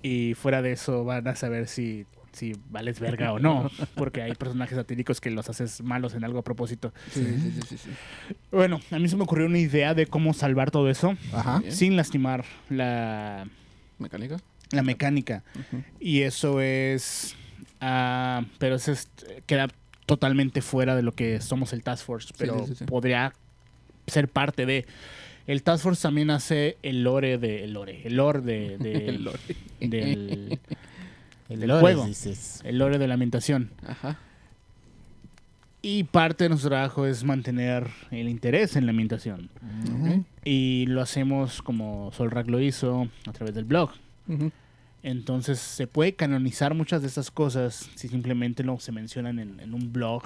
y 0.02 0.34
fuera 0.34 0.62
de 0.62 0.72
eso 0.72 1.04
van 1.04 1.28
a 1.28 1.34
saber 1.36 1.68
si, 1.68 2.04
si 2.32 2.54
vales 2.70 2.98
verga 3.00 3.32
o 3.32 3.38
no. 3.38 3.70
Porque 3.94 4.22
hay 4.22 4.34
personajes 4.34 4.76
satíricos 4.76 5.20
que 5.20 5.30
los 5.30 5.48
haces 5.50 5.82
malos 5.82 6.14
en 6.14 6.24
algo 6.24 6.38
a 6.38 6.42
propósito. 6.42 6.92
Sí, 7.10 7.24
sí, 7.24 7.50
sí, 7.52 7.60
sí, 7.68 7.78
sí. 7.78 7.90
Bueno, 8.50 8.80
a 8.90 8.98
mí 8.98 9.08
se 9.08 9.16
me 9.16 9.22
ocurrió 9.24 9.46
una 9.46 9.58
idea 9.58 9.94
de 9.94 10.06
cómo 10.06 10.32
salvar 10.34 10.70
todo 10.70 10.88
eso 10.90 11.16
Ajá. 11.32 11.62
Sin 11.68 11.96
lastimar 11.96 12.44
la, 12.70 13.46
¿Mecánica? 13.98 14.38
la 14.70 14.82
mecánica. 14.82 15.42
Ujú. 15.54 15.82
Y 16.00 16.22
eso 16.22 16.60
es... 16.60 17.36
ah, 17.80 18.44
pero 18.58 18.76
eso 18.76 18.92
es- 18.92 19.08
queda 19.46 19.68
totalmente 20.06 20.62
fuera 20.62 20.96
de 20.96 21.02
lo 21.02 21.12
que 21.12 21.40
somos 21.40 21.72
el 21.72 21.82
Task 21.82 22.04
Force. 22.04 22.32
Pero 22.38 22.60
sí, 22.60 22.72
sí, 22.72 22.74
sí. 22.80 22.84
podría 22.86 23.32
ser 24.06 24.28
parte 24.28 24.66
de... 24.66 24.86
El 25.46 25.62
Task 25.64 25.82
Force 25.82 26.00
también 26.02 26.30
hace 26.30 26.76
el 26.82 27.02
lore 27.02 27.36
de... 27.36 27.64
El 27.64 27.72
lore. 27.72 28.00
El 28.04 28.16
lore 28.16 28.40
de, 28.40 28.78
de- 28.80 29.08
El 29.08 29.24
lore. 29.24 29.38
del, 29.80 30.58
El 31.52 31.60
del 31.60 31.68
lore, 31.68 31.80
juego. 31.80 32.06
dices. 32.06 32.60
El 32.64 32.78
lore 32.78 32.98
de 32.98 33.06
la 33.08 33.14
ambientación. 33.14 33.70
Ajá. 33.86 34.18
Y 35.84 36.04
parte 36.04 36.44
de 36.44 36.48
nuestro 36.50 36.70
trabajo 36.70 37.06
es 37.06 37.24
mantener 37.24 37.88
el 38.12 38.28
interés 38.28 38.76
en 38.76 38.86
la 38.86 38.90
ambientación. 38.90 39.50
Ujú. 39.92 40.24
Y 40.44 40.86
lo 40.86 41.02
hacemos 41.02 41.60
como 41.60 42.12
Solrak 42.12 42.46
lo 42.48 42.60
hizo 42.60 43.08
a 43.26 43.32
través 43.32 43.54
del 43.54 43.64
blog. 43.64 43.90
Ujú. 44.28 44.52
Entonces 45.02 45.58
se 45.58 45.88
puede 45.88 46.14
canonizar 46.14 46.74
muchas 46.74 47.02
de 47.02 47.08
estas 47.08 47.32
cosas 47.32 47.90
si 47.96 48.06
simplemente 48.06 48.62
no 48.62 48.78
se 48.78 48.92
mencionan 48.92 49.40
en, 49.40 49.58
en 49.58 49.74
un 49.74 49.92
blog 49.92 50.22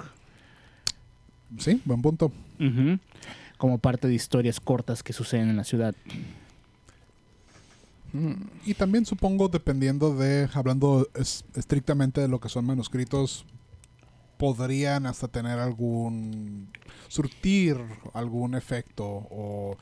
Sí, 1.57 1.81
buen 1.85 2.01
punto. 2.01 2.31
Ujú. 2.59 2.99
como 3.57 3.77
parte 3.79 4.07
de 4.07 4.13
historias 4.13 4.59
cortas 4.59 5.01
que 5.01 5.13
suceden 5.13 5.49
en 5.49 5.55
la 5.57 5.63
ciudad. 5.63 5.95
Mm. 8.13 8.33
Y 8.65 8.73
también 8.73 9.05
supongo, 9.05 9.47
dependiendo 9.49 10.15
de, 10.15 10.49
hablando 10.53 11.07
es- 11.13 11.43
estrictamente 11.55 12.21
de 12.21 12.27
lo 12.27 12.39
que 12.39 12.49
son 12.49 12.65
manuscritos, 12.65 13.45
podrían 14.37 15.05
hasta 15.05 15.27
tener 15.27 15.59
algún, 15.59 16.69
surtir 17.07 17.77
algún 18.13 18.53
efecto 18.55 19.05
o 19.05 19.77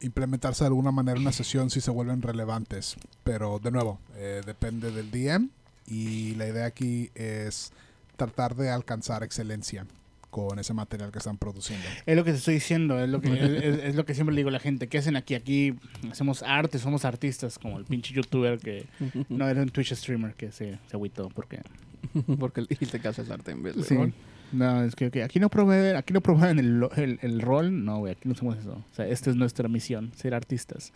implementarse 0.00 0.62
de 0.64 0.68
alguna 0.68 0.92
manera 0.92 1.18
una 1.18 1.32
sesión 1.32 1.70
si 1.70 1.80
se 1.80 1.90
vuelven 1.90 2.22
relevantes. 2.22 2.96
Pero 3.24 3.58
de 3.58 3.70
nuevo, 3.72 3.98
eh, 4.14 4.42
depende 4.46 4.92
del 4.92 5.10
DM 5.10 5.50
y 5.86 6.34
la 6.36 6.46
idea 6.46 6.66
aquí 6.66 7.10
es 7.14 7.72
tratar 8.16 8.54
de 8.54 8.70
alcanzar 8.70 9.22
excelencia 9.22 9.86
con 10.30 10.58
ese 10.58 10.74
material 10.74 11.10
que 11.10 11.18
están 11.18 11.38
produciendo. 11.38 11.84
Es 12.06 12.16
lo 12.16 12.24
que 12.24 12.32
te 12.32 12.38
estoy 12.38 12.54
diciendo, 12.54 12.98
es 13.02 13.08
lo 13.08 13.20
que, 13.20 13.32
es, 13.32 13.62
es- 13.64 13.84
es 13.84 13.94
lo 13.94 14.04
que 14.04 14.14
siempre 14.14 14.34
le 14.34 14.40
digo 14.40 14.48
a 14.50 14.52
la 14.52 14.60
gente. 14.60 14.86
¿Qué 14.88 14.98
hacen 14.98 15.16
aquí? 15.16 15.34
Aquí 15.34 15.74
hacemos 16.10 16.42
arte, 16.42 16.78
somos 16.78 17.04
artistas, 17.04 17.58
como 17.58 17.78
el 17.78 17.84
pinche 17.84 18.12
youtuber 18.14 18.58
que 18.58 18.84
no 19.28 19.48
era 19.48 19.62
un 19.62 19.70
Twitch 19.70 19.94
streamer 19.94 20.34
que 20.34 20.52
se, 20.52 20.78
se 20.88 20.96
agüitó 20.96 21.28
porque 21.30 21.60
Porque 22.38 22.62
dijiste 22.68 23.00
que 23.00 23.08
haces 23.08 23.30
arte 23.30 23.50
en 23.52 23.62
vez 23.62 23.74
de 23.76 23.82
Sí. 23.82 23.94
rol. 23.96 24.12
No, 24.52 24.82
es 24.82 24.94
que 24.96 25.22
aquí 25.22 25.40
no 25.40 25.50
promueven, 25.50 25.96
aquí 25.96 26.14
no 26.14 26.20
promueven 26.22 26.58
el, 26.58 26.78
lo- 26.80 26.92
el, 26.92 27.18
el 27.22 27.40
rol. 27.42 27.84
No, 27.84 27.98
güey, 27.98 28.12
aquí 28.12 28.22
no 28.28 28.32
hacemos 28.32 28.56
eso. 28.56 28.72
O 28.90 28.94
sea, 28.94 29.06
esta 29.06 29.28
es 29.30 29.36
nuestra 29.36 29.68
misión, 29.68 30.10
ser 30.16 30.32
artistas. 30.34 30.92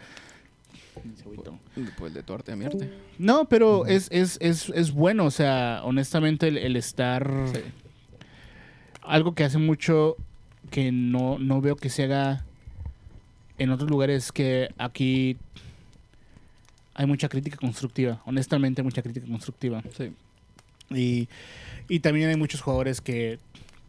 Se 1.16 1.22
agüitó. 1.24 1.58
Después 1.76 2.14
de 2.14 2.22
tu 2.22 2.32
arte 2.34 2.52
a 2.52 2.56
mi 2.56 2.64
arte. 2.66 2.90
No, 3.18 3.46
pero 3.48 3.86
es, 3.86 4.08
es, 4.10 4.38
es, 4.40 4.68
es 4.70 4.92
bueno, 4.92 5.24
o 5.26 5.30
sea, 5.30 5.80
honestamente 5.84 6.48
el, 6.48 6.56
el 6.58 6.76
estar... 6.76 7.30
Sí. 7.52 7.60
Algo 9.02 9.34
que 9.34 9.44
hace 9.44 9.58
mucho 9.58 10.16
que 10.70 10.92
no, 10.92 11.38
no 11.38 11.60
veo 11.60 11.76
que 11.76 11.90
se 11.90 12.04
haga 12.04 12.44
en 13.58 13.70
otros 13.70 13.90
lugares 13.90 14.32
que 14.32 14.70
aquí 14.78 15.36
hay 16.94 17.06
mucha 17.06 17.28
crítica 17.28 17.56
constructiva, 17.56 18.22
honestamente 18.24 18.82
mucha 18.82 19.02
crítica 19.02 19.26
constructiva. 19.26 19.82
Sí. 19.96 20.12
Y, 20.90 21.28
y 21.88 22.00
también 22.00 22.28
hay 22.28 22.36
muchos 22.36 22.60
jugadores 22.60 23.00
que 23.00 23.38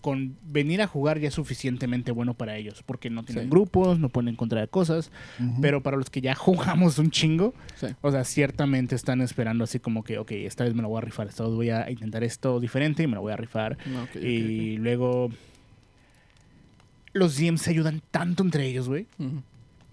con 0.03 0.35
venir 0.43 0.81
a 0.81 0.87
jugar 0.87 1.17
ya 1.19 1.29
es 1.29 1.33
suficientemente 1.33 2.11
bueno 2.11 2.33
para 2.33 2.57
ellos, 2.57 2.83
porque 2.85 3.09
no 3.09 3.23
tienen 3.23 3.45
Sí. 3.45 3.49
grupos, 3.49 3.99
no 3.99 4.09
pueden 4.09 4.27
encontrar 4.27 4.67
cosas, 4.69 5.11
pero 5.61 5.81
para 5.81 5.95
los 5.95 6.09
que 6.09 6.19
ya 6.19 6.35
jugamos 6.75 6.99
un 6.99 7.09
chingo, 7.09 7.53
Sí. 7.75 7.87
o 8.01 8.11
sea, 8.11 8.25
ciertamente 8.25 8.95
están 8.95 9.21
esperando 9.21 9.63
así 9.63 9.79
como 9.79 10.03
que, 10.03 10.17
ok, 10.17 10.31
esta 10.33 10.65
vez 10.65 10.73
me 10.75 10.81
lo 10.81 10.89
voy 10.89 10.97
a 10.97 11.01
rifar, 11.05 11.27
esta 11.27 11.43
vez 11.45 11.53
voy 11.53 11.69
a 11.69 11.89
intentar 11.89 12.21
esto 12.25 12.59
diferente 12.59 13.01
y 13.03 13.07
me 13.07 13.15
lo 13.15 13.21
voy 13.21 13.31
a 13.31 13.37
rifar. 13.37 13.77
Y 14.21 14.75
luego 14.75 15.29
los 17.13 17.37
DMs 17.37 17.61
se 17.61 17.69
ayudan 17.69 18.01
tanto 18.11 18.43
entre 18.43 18.67
ellos, 18.67 18.89
güey. 18.89 19.07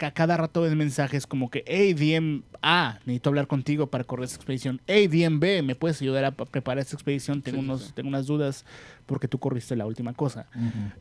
A 0.07 0.11
cada 0.11 0.37
rato 0.37 0.61
ves 0.61 0.75
mensajes 0.75 1.27
como 1.27 1.49
que, 1.49 1.63
hey, 1.67 1.93
DM 1.93 2.43
A, 2.61 2.99
necesito 3.05 3.29
hablar 3.29 3.47
contigo 3.47 3.87
para 3.87 4.03
correr 4.03 4.25
esta 4.25 4.35
expedición. 4.37 4.81
Hey, 4.87 5.07
DM 5.07 5.39
B, 5.39 5.61
¿me 5.61 5.75
puedes 5.75 6.01
ayudar 6.01 6.25
a 6.25 6.31
preparar 6.31 6.79
esta 6.79 6.95
expedición? 6.95 7.41
Tengo, 7.41 7.59
Sí, 7.59 7.63
unos, 7.65 7.81
sí. 7.83 7.91
tengo 7.93 8.09
unas 8.09 8.25
dudas 8.27 8.65
porque 9.05 9.27
tú 9.27 9.37
corriste 9.39 9.75
la 9.75 9.85
última 9.85 10.13
cosa. 10.13 10.47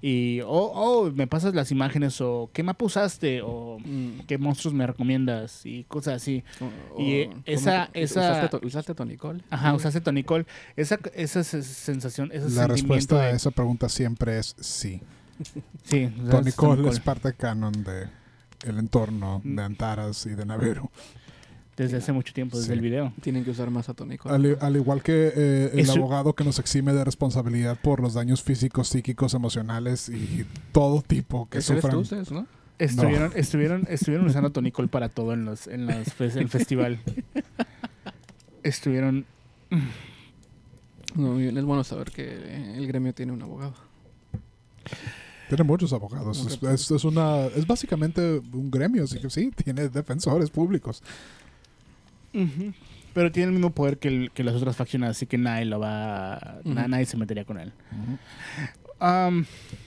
Y, 0.02 0.40
oh, 0.42 0.72
oh, 0.74 1.10
me 1.12 1.26
pasas 1.26 1.54
las 1.54 1.70
imágenes 1.70 2.20
o 2.20 2.50
qué 2.52 2.62
mapa 2.62 2.84
usaste 2.84 3.40
o 3.42 3.78
Mm. 3.84 4.20
qué 4.26 4.36
monstruos 4.38 4.74
me 4.74 4.86
recomiendas 4.86 5.64
y 5.64 5.84
cosas 5.84 6.14
así. 6.14 6.42
O- 6.94 7.00
Y, 7.00 7.04
o- 7.04 7.06
eh, 7.06 7.26
¿cómo 7.30 7.42
esa- 7.46 7.90
esa- 7.92 8.20
¿Usaste, 8.20 8.48
to- 8.58 8.66
usaste 8.66 8.94
tonicol? 8.94 9.42
Ajá, 9.50 9.74
usaste 9.74 10.00
Tonicol. 10.00 10.46
Esa, 10.76 10.98
esa 11.14 11.44
se- 11.44 11.62
sensación, 11.62 12.30
ese 12.32 12.50
La 12.50 12.66
respuesta 12.66 13.16
de- 13.20 13.26
a 13.26 13.30
esa 13.30 13.50
pregunta 13.50 13.88
siempre 13.88 14.38
es 14.38 14.56
sí. 14.60 15.00
Sí, 15.84 16.08
Cole 16.30 16.52
Tonicol. 16.52 16.88
es 16.88 17.00
parte 17.00 17.32
canon 17.34 17.72
de 17.84 18.08
el 18.66 18.78
entorno 18.78 19.40
Mm. 19.44 19.56
de 19.56 19.62
Antaras 19.62 20.26
y 20.26 20.30
de 20.30 20.44
Naveru. 20.46 20.90
Desde 21.76 21.96
hace 21.96 22.12
mucho 22.12 22.34
tiempo, 22.34 22.56
desde 22.58 22.68
Sí. 22.68 22.72
el 22.74 22.80
video. 22.82 23.12
Tienen 23.22 23.42
que 23.42 23.50
usar 23.52 23.70
más 23.70 23.88
a 23.88 23.94
tonicol. 23.94 24.30
Al, 24.32 24.58
al 24.60 24.76
igual 24.76 25.02
que 25.02 25.32
eh, 25.34 25.70
el 25.72 25.78
Eso- 25.80 25.94
abogado 25.94 26.34
que 26.34 26.44
nos 26.44 26.58
exime 26.58 26.92
de 26.92 27.04
responsabilidad 27.04 27.78
por 27.80 28.00
los 28.02 28.12
daños 28.14 28.42
físicos, 28.42 28.88
psíquicos, 28.88 29.32
emocionales 29.32 30.08
y 30.10 30.44
todo 30.72 31.00
tipo 31.00 31.48
que 31.48 31.58
¿Ese 31.58 31.72
eres 31.72 31.82
sufran. 31.82 31.96
tú, 31.96 32.02
ustedes, 32.02 32.30
no? 32.32 32.46
Estuvieron, 32.78 33.32
estuvieron, 33.34 33.86
estuvieron 33.90 34.26
usando 34.26 34.50
Tonicol 34.50 34.88
para 34.88 35.08
todo 35.10 35.32
en 35.32 35.44
los, 35.46 35.66
en 35.66 35.86
los 35.86 35.96
fes- 36.18 36.36
el 36.36 36.48
festival. 36.48 36.98
Estuvieron. 38.62 39.24
No, 41.14 41.38
es 41.40 41.64
bueno 41.64 41.82
saber 41.84 42.10
que 42.10 42.74
el 42.76 42.86
gremio 42.86 43.12
tiene 43.14 43.32
un 43.32 43.42
abogado. 43.42 43.74
Tiene 45.50 45.64
muchos 45.64 45.92
abogados. 45.92 46.46
Es, 46.46 46.62
es- 46.62 46.90
es 46.90 47.04
una, 47.04 47.44
es 47.46 47.66
básicamente 47.66 48.38
un 48.52 48.70
gremio, 48.70 49.04
así 49.04 49.18
que 49.18 49.28
sí, 49.28 49.50
tiene 49.62 49.88
defensores 49.90 50.48
públicos. 50.50 51.02
Pero 53.12 53.32
tiene 53.32 53.48
el 53.48 53.52
mismo 53.52 53.70
poder 53.70 53.98
que, 53.98 54.08
el- 54.08 54.30
que 54.30 54.44
las 54.44 54.54
otras 54.54 54.76
facciones, 54.76 55.10
así 55.10 55.26
que 55.26 55.36
nadie 55.36 55.64
lo 55.66 55.80
va. 55.80 56.60
nadie 56.64 57.04
se 57.06 57.16
metería 57.16 57.44
con 57.44 57.58
él. 57.58 57.72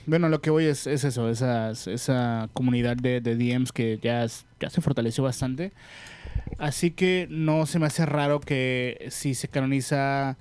Bueno, 0.06 0.28
lo 0.28 0.40
que 0.40 0.50
voy 0.50 0.64
es, 0.64 0.86
es 0.86 1.04
eso, 1.04 1.28
esas- 1.30 1.86
esa 1.86 2.48
comunidad 2.52 2.96
de, 2.96 3.20
de 3.20 3.36
DMs 3.36 3.72
que 3.72 3.98
ya, 4.02 4.26
ya 4.60 4.70
se 4.70 4.80
fortaleció 4.80 5.24
bastante. 5.24 5.72
Así 6.58 6.90
que 6.90 7.26
no 7.30 7.64
se 7.66 7.78
me 7.78 7.86
hace 7.86 8.04
raro 8.06 8.40
que 8.40 9.06
si 9.10 9.34
se 9.34 9.48
canoniza 9.48 10.36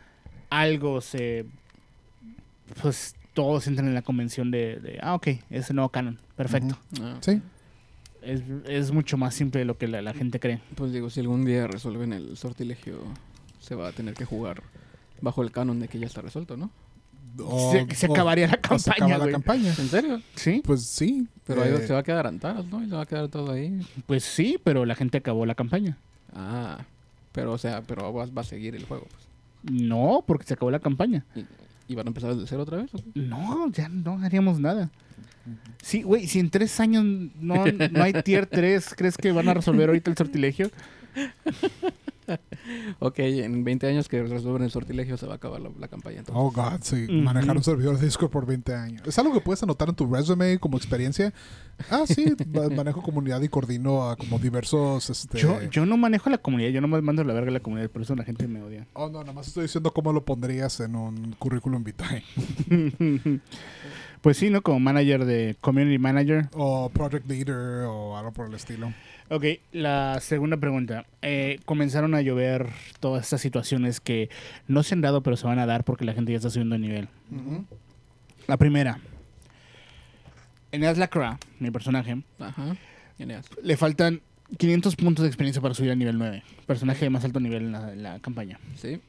algo, 0.50 1.02
se 1.02 1.46
pues 2.82 3.16
todos 3.34 3.68
entran 3.68 3.88
en 3.88 3.94
la 3.94 4.02
convención 4.02 4.52
de, 4.52 4.78
de, 4.80 5.00
ah, 5.02 5.16
ok, 5.16 5.28
es 5.50 5.70
el 5.70 5.76
nuevo 5.76 5.90
canon, 5.90 6.20
perfecto. 6.36 6.78
Ah, 7.02 7.18
Sí. 7.22 7.42
es, 8.22 8.42
es 8.68 8.92
mucho 8.92 9.18
más 9.18 9.34
simple 9.34 9.60
de 9.60 9.66
lo 9.66 9.78
que 9.78 9.88
la, 9.88 10.02
la 10.02 10.14
gente 10.14 10.40
cree. 10.40 10.60
Pues 10.76 10.92
digo, 10.94 11.10
si 11.10 11.20
algún 11.20 11.44
día 11.46 11.68
resuelven 11.68 12.14
el 12.14 12.38
sortilegio, 12.38 13.00
se 13.60 13.76
va 13.76 13.88
a 13.88 13.92
tener 13.92 14.14
que 14.14 14.26
jugar 14.26 14.62
bajo 15.22 15.42
el 15.42 15.52
canon 15.52 15.80
de 15.80 15.88
que 15.88 16.00
ya 16.00 16.06
está 16.08 16.22
resuelto, 16.22 16.58
¿no? 16.58 16.70
O- 17.40 17.72
se, 17.72 17.96
se 17.96 18.08
o- 18.08 18.12
acabaría 18.14 18.46
la 18.48 18.60
o 18.70 18.78
se 18.78 18.92
acaba 18.92 19.10
campaña, 19.10 19.26
la 19.26 19.32
campaña. 19.32 19.70
¿En 19.80 19.88
serio? 19.88 20.22
Sí, 20.36 20.62
Pues 20.64 20.84
sí. 20.84 21.28
Pero 21.48 21.64
ahí 21.64 21.72
eh, 21.74 21.88
se 21.88 21.94
va 21.94 22.00
a 22.00 22.04
quedar 22.04 22.28
Antaras, 22.28 22.66
¿no? 22.66 22.84
Y 22.84 22.90
se 22.90 22.96
va 22.96 23.02
a 23.02 23.06
quedar 23.08 23.28
todo 23.30 23.52
ahí. 23.52 23.80
pues 24.06 24.24
sí, 24.24 24.60
pero 24.64 24.86
la 24.86 24.94
gente 24.96 25.18
acabó 25.18 25.46
la 25.46 25.56
campaña. 25.56 25.98
Ah, 26.36 26.80
pero 27.32 27.54
o 27.54 27.58
sea, 27.58 27.82
pero 27.82 28.14
va, 28.14 28.26
va 28.28 28.42
a 28.42 28.46
seguir 28.46 28.76
el 28.76 28.86
juego, 28.86 29.08
pues. 29.10 29.24
No, 29.64 30.24
porque 30.28 30.46
se 30.46 30.54
acabó 30.54 30.70
la 30.70 30.80
campaña. 30.80 31.26
¿Y, 31.36 31.46
y 31.88 31.96
van 31.96 32.08
a 32.08 32.10
empezar 32.10 32.34
desde 32.34 32.48
cero 32.48 32.64
otra 32.64 32.78
vez? 32.78 32.92
No, 33.14 33.72
ya 33.72 33.90
no 33.90 34.20
haríamos 34.20 34.60
nada. 34.60 34.92
Sí, 35.82 36.04
güey, 36.04 36.28
si 36.28 36.40
en 36.40 36.50
tres 36.50 36.80
años 36.80 37.04
no, 37.04 37.66
no 37.66 38.04
hay 38.04 38.14
tier 38.24 38.46
3, 38.46 38.94
¿crees 38.96 39.18
que 39.18 39.32
van 39.32 39.50
a 39.50 39.54
resolver 39.54 39.90
ahorita 39.90 40.10
el 40.10 40.18
sortilegio? 40.18 40.72
Ok, 43.00 43.20
en 43.20 43.64
20 43.64 43.88
años 43.88 44.08
que 44.08 44.24
resuelven 44.24 44.64
el 44.64 44.72
sortilegio 44.72 45.18
se 45.18 45.26
va 45.26 45.34
a 45.34 45.36
acabar 45.36 45.60
la, 45.62 45.70
la 45.80 45.88
campaña. 45.88 46.20
Entonces. 46.20 46.42
Oh, 46.42 46.52
God, 46.52 46.80
sí. 46.82 47.08
Manejar 47.10 47.58
un 47.58 47.64
servidor 47.64 47.98
de 47.98 48.06
Discord 48.06 48.30
por 48.32 48.46
20 48.46 48.74
años. 48.74 49.02
¿Es 49.06 49.18
algo 49.20 49.34
que 49.34 49.42
puedes 49.42 49.62
anotar 49.64 49.90
en 49.90 49.96
tu 49.96 50.06
resume 50.12 50.58
como 50.60 50.78
experiencia? 50.78 51.34
Ah, 51.90 52.04
sí. 52.08 52.34
ma- 52.54 52.70
manejo 52.76 53.02
comunidad 53.02 53.42
y 53.42 53.50
coordino 53.50 54.10
a 54.10 54.16
como 54.16 54.40
diversos... 54.40 55.10
Este... 55.10 55.38
Yo, 55.40 55.62
yo 55.70 55.86
no 55.86 55.98
manejo 55.98 56.30
la 56.30 56.38
comunidad, 56.38 56.70
yo 56.70 56.82
no 56.82 56.88
me 56.88 57.02
mando 57.02 57.24
la 57.24 57.34
verga 57.34 57.50
a 57.50 57.54
la 57.54 57.60
comunidad, 57.60 57.90
por 57.90 58.02
eso 58.04 58.16
la 58.16 58.24
gente 58.24 58.48
me 58.48 58.62
odia. 58.62 58.88
Oh, 58.94 59.10
no, 59.10 59.20
nada 59.22 59.34
más 59.34 59.48
estoy 59.48 59.64
diciendo 59.64 59.92
cómo 59.94 60.14
lo 60.14 60.24
pondrías 60.24 60.80
en 60.80 60.96
un 60.96 61.34
currículum 61.40 61.84
vitae. 61.84 62.24
pues 64.22 64.38
sí, 64.38 64.50
¿no? 64.50 64.62
Como 64.62 64.80
manager 64.80 65.26
de 65.26 65.58
community 65.62 65.98
manager. 65.98 66.50
O 66.54 66.90
project 66.90 67.28
leader 67.28 67.86
o 67.88 68.18
algo 68.18 68.32
por 68.32 68.48
el 68.48 68.54
estilo. 68.54 68.94
Ok, 69.30 69.46
la 69.72 70.20
segunda 70.22 70.58
pregunta. 70.58 71.06
Eh, 71.22 71.60
comenzaron 71.66 72.14
a 72.14 72.22
llover 72.22 72.70
todas 73.00 73.24
estas 73.24 73.42
situaciones 73.42 74.00
que 74.00 74.30
no 74.68 74.84
se 74.84 74.94
han 74.96 75.02
dado, 75.02 75.24
pero 75.24 75.38
se 75.38 75.48
van 75.48 75.60
a 75.60 75.66
dar 75.66 75.84
porque 75.84 76.06
la 76.06 76.14
gente 76.14 76.32
ya 76.32 76.38
está 76.38 76.50
subiendo 76.50 76.76
de 76.76 76.80
nivel. 76.80 77.08
La 78.48 78.58
primera. 78.58 79.00
Eneas 80.72 80.98
Lacroix, 80.98 81.38
mi 81.60 81.70
personaje, 81.72 82.22
Ajá. 82.40 82.76
Eneas. 83.20 83.48
le 83.62 83.78
faltan 83.78 84.22
500 84.58 84.96
puntos 84.96 85.24
de 85.24 85.30
experiencia 85.30 85.62
para 85.62 85.74
subir 85.74 85.92
a 85.92 85.96
nivel 85.96 86.18
9. 86.18 86.44
Personaje 86.66 87.06
de 87.06 87.10
más 87.10 87.24
alto 87.24 87.40
nivel 87.40 87.64
en 87.64 87.72
la, 87.72 87.94
en 87.94 88.04
la 88.04 88.20
campaña. 88.20 88.60
Sí. 88.76 89.00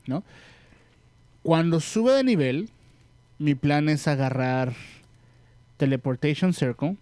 Cuando 1.43 1.81
sube 1.81 2.13
de 2.13 2.25
nivel, 2.25 2.69
mi 3.39 3.55
plan 3.55 3.89
es 3.89 4.07
agarrar 4.09 4.75
Teleportation 5.77 6.53
Circle. 6.53 6.97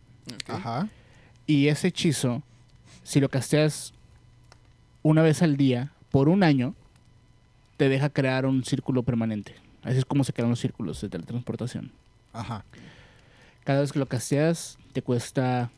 Ajá. 0.49 0.89
y 1.47 1.67
ese 1.67 1.89
hechizo, 1.89 2.43
si 3.03 3.21
lo 3.21 3.29
casteas 3.29 3.93
una 5.03 5.23
vez 5.23 5.43
al 5.43 5.57
día 5.57 5.93
por 6.11 6.29
un 6.29 6.43
año, 6.43 6.75
te 7.77 7.89
deja 7.89 8.11
crear 8.11 8.47
un 8.47 8.65
círculo 8.65 9.03
permanente. 9.03 9.55
Así 9.83 9.99
es 9.99 10.05
como 10.05 10.23
se 10.25 10.33
crean 10.33 10.51
los 10.51 10.61
círculos 10.61 11.01
de 11.01 11.09
teletransportación. 11.09 11.91
Ajá. 12.33 12.65
Cada 13.65 13.81
vez 13.81 13.93
que 13.93 13.99
lo 13.99 14.07
casteas, 14.07 14.79
te 14.93 15.03
cuesta 15.03 15.71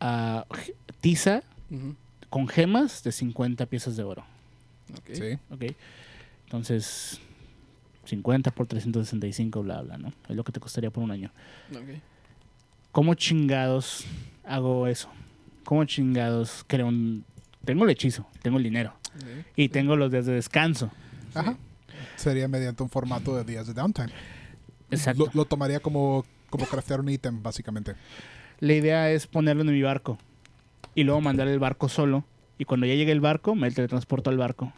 g- 0.00 0.74
tiza 1.00 1.42
con 2.28 2.48
gemas 2.48 3.02
de 3.02 3.12
50 3.12 3.66
piezas 3.66 3.96
de 3.96 4.02
oro. 4.04 4.24
Ok. 4.98 5.10
Sí. 5.14 5.38
¿Ok? 5.50 5.74
Entonces, 6.44 7.20
50 8.04 8.50
por 8.50 8.66
365, 8.66 9.62
bla, 9.62 9.80
bla, 9.82 9.96
¿no? 9.96 10.12
Es 10.28 10.36
lo 10.36 10.44
que 10.44 10.52
te 10.52 10.60
costaría 10.60 10.90
por 10.90 11.02
un 11.02 11.10
año. 11.10 11.30
Ok. 11.70 11.98
¿Cómo 12.90 13.14
chingados 13.14 14.04
hago 14.44 14.86
eso? 14.86 15.08
¿Cómo 15.64 15.84
chingados 15.84 16.64
creo 16.66 16.88
un... 16.88 17.24
Tengo 17.64 17.84
el 17.84 17.90
hechizo, 17.90 18.26
tengo 18.42 18.58
el 18.58 18.64
dinero 18.64 18.94
y 19.54 19.68
tengo 19.68 19.96
los 19.96 20.10
días 20.10 20.26
de 20.26 20.32
descanso. 20.32 20.90
Ajá. 21.34 21.56
Sería 22.16 22.48
mediante 22.48 22.82
un 22.82 22.88
formato 22.88 23.36
de 23.36 23.44
días 23.44 23.66
de 23.66 23.74
downtime. 23.74 24.10
Exacto. 24.90 25.26
Lo, 25.26 25.30
lo 25.32 25.44
tomaría 25.44 25.80
como, 25.80 26.24
como 26.50 26.66
craftear 26.66 27.00
un 27.00 27.08
ítem, 27.08 27.42
básicamente. 27.42 27.94
La 28.58 28.74
idea 28.74 29.10
es 29.10 29.26
ponerlo 29.26 29.62
en 29.62 29.72
mi 29.72 29.82
barco 29.82 30.18
y 30.94 31.04
luego 31.04 31.20
mandar 31.20 31.48
el 31.48 31.58
barco 31.58 31.88
solo. 31.88 32.24
Y 32.58 32.64
cuando 32.64 32.86
ya 32.86 32.94
llegue 32.94 33.12
el 33.12 33.20
barco, 33.20 33.54
me 33.54 33.70
teletransporto 33.70 34.30
al 34.30 34.38
barco. 34.38 34.72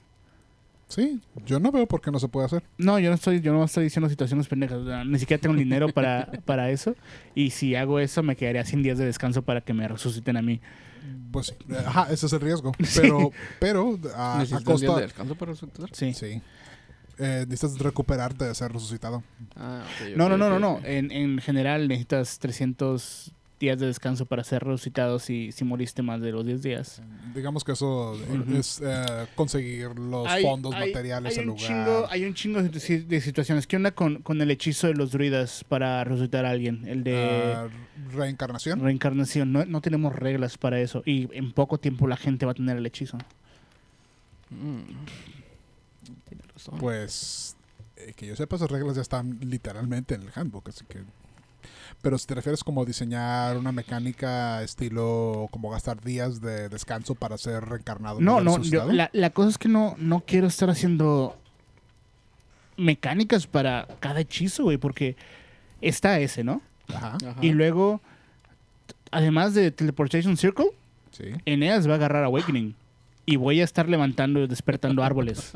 Sí, 0.94 1.20
yo 1.44 1.58
no 1.58 1.72
veo 1.72 1.86
por 1.88 2.00
qué 2.00 2.10
no 2.10 2.18
se 2.20 2.28
puede 2.28 2.46
hacer. 2.46 2.62
No, 2.78 2.98
yo 3.00 3.08
no 3.08 3.16
estoy, 3.16 3.40
yo 3.40 3.52
no 3.52 3.64
estoy 3.64 3.84
diciendo 3.84 4.08
situaciones 4.08 4.46
pendejas. 4.46 4.80
ni 5.06 5.18
siquiera 5.18 5.40
tengo 5.40 5.56
dinero 5.56 5.88
para, 5.88 6.30
para 6.44 6.70
eso. 6.70 6.94
Y 7.34 7.50
si 7.50 7.74
hago 7.74 7.98
eso, 7.98 8.22
me 8.22 8.36
quedaría 8.36 8.64
sin 8.64 8.82
días 8.82 8.98
de 8.98 9.04
descanso 9.04 9.42
para 9.42 9.60
que 9.60 9.74
me 9.74 9.88
resuciten 9.88 10.36
a 10.36 10.42
mí. 10.42 10.60
Pues 11.32 11.46
sí, 11.48 11.54
ajá, 11.86 12.06
ese 12.12 12.26
es 12.26 12.32
el 12.32 12.40
riesgo. 12.40 12.72
Pero, 12.94 13.30
pero 13.58 13.98
a, 14.16 14.36
a 14.36 14.38
¿Necesitas 14.38 14.66
un 14.68 14.80
día 14.80 14.80
de 14.80 14.86
costa. 14.86 15.00
descanso 15.02 15.34
para 15.34 15.52
resucitar? 15.52 15.88
Sí. 15.92 16.12
Sí. 16.14 16.40
Eh, 17.18 17.44
necesitas 17.48 17.78
recuperarte 17.80 18.44
de 18.44 18.54
ser 18.54 18.72
resucitado. 18.72 19.22
Ah, 19.56 19.82
ok, 19.84 20.16
No, 20.16 20.28
no, 20.28 20.36
no, 20.36 20.48
no, 20.48 20.58
no. 20.58 20.80
En, 20.84 21.10
en 21.12 21.38
general 21.40 21.88
necesitas 21.88 22.38
300 22.38 23.32
días 23.60 23.78
de 23.78 23.86
descanso 23.86 24.26
para 24.26 24.42
ser 24.44 24.62
resucitado 24.64 25.18
si, 25.18 25.52
si 25.52 25.64
moriste 25.64 26.02
más 26.02 26.20
de 26.20 26.32
los 26.32 26.44
10 26.44 26.62
días. 26.62 27.00
Digamos 27.34 27.64
que 27.64 27.72
eso 27.72 28.14
es 28.56 28.80
eh, 28.84 29.26
conseguir 29.34 29.98
los 29.98 30.26
Hay- 30.28 30.42
fondos 30.42 30.74
hay- 30.74 30.88
materiales, 30.92 31.32
hay 31.38 31.42
el 31.44 31.50
un 31.50 31.56
lugar. 31.56 31.66
Chingo, 31.68 32.06
hay 32.10 32.24
un 32.24 32.34
chingo 32.34 32.62
de, 32.62 32.80
si- 32.80 32.98
de 32.98 33.20
situaciones. 33.20 33.66
¿Qué 33.66 33.76
onda 33.76 33.92
con, 33.92 34.22
con 34.22 34.40
el 34.40 34.50
hechizo 34.50 34.88
de 34.88 34.94
los 34.94 35.12
druidas 35.12 35.64
para 35.64 36.02
resucitar 36.04 36.44
a 36.44 36.50
alguien? 36.50 36.86
El 36.86 37.04
de 37.04 37.54
Ah, 37.54 37.68
reencarnación. 38.12 38.80
reencarnación. 38.80 39.52
No, 39.52 39.64
no 39.64 39.80
tenemos 39.80 40.14
reglas 40.14 40.58
para 40.58 40.80
eso. 40.80 41.02
Y 41.06 41.28
en 41.36 41.52
poco 41.52 41.78
tiempo 41.78 42.06
la 42.06 42.16
gente 42.16 42.44
va 42.46 42.52
a 42.52 42.54
tener 42.56 42.76
el 42.76 42.84
hechizo. 42.86 43.16
Mm. 44.50 44.80
Tiene 46.28 46.42
razón. 46.52 46.78
Pues 46.78 47.56
eh, 47.96 48.12
que 48.14 48.26
yo 48.26 48.36
sepa, 48.36 48.56
esas 48.56 48.70
reglas 48.70 48.96
ya 48.96 49.02
están 49.02 49.38
literalmente 49.40 50.14
en 50.14 50.22
el 50.22 50.30
handbook, 50.34 50.68
así 50.68 50.84
que... 50.86 50.98
Pero 52.04 52.18
si 52.18 52.26
te 52.26 52.34
refieres 52.34 52.62
como 52.62 52.84
diseñar 52.84 53.56
una 53.56 53.72
mecánica 53.72 54.62
estilo 54.62 55.48
como 55.50 55.70
gastar 55.70 56.02
días 56.02 56.42
de 56.42 56.68
descanso 56.68 57.14
para 57.14 57.38
ser 57.38 57.64
reencarnado. 57.64 58.18
en 58.18 58.26
No, 58.26 58.42
no, 58.42 58.62
yo- 58.62 58.92
la, 58.92 59.08
la 59.14 59.30
cosa 59.30 59.48
es 59.48 59.56
que 59.56 59.70
no, 59.70 59.94
no 59.98 60.20
quiero 60.20 60.46
estar 60.46 60.68
haciendo 60.68 61.34
mecánicas 62.76 63.46
para 63.46 63.86
cada 64.00 64.20
hechizo, 64.20 64.64
güey, 64.64 64.76
porque 64.76 65.16
está 65.80 66.18
ese, 66.20 66.44
¿no? 66.44 66.60
Ajá, 66.88 67.16
Ajá. 67.26 67.36
Y 67.40 67.52
luego, 67.52 68.02
además 69.10 69.54
de 69.54 69.70
Teleportation 69.70 70.36
Circle, 70.36 70.66
sí. 71.10 71.24
Eneas 71.46 71.88
va 71.88 71.92
a 71.92 71.96
agarrar 71.96 72.24
Awakening. 72.24 72.74
Y 73.26 73.36
voy 73.36 73.62
a 73.62 73.64
estar 73.64 73.88
levantando 73.88 74.40
y 74.40 74.46
despertando 74.46 75.02
árboles. 75.04 75.52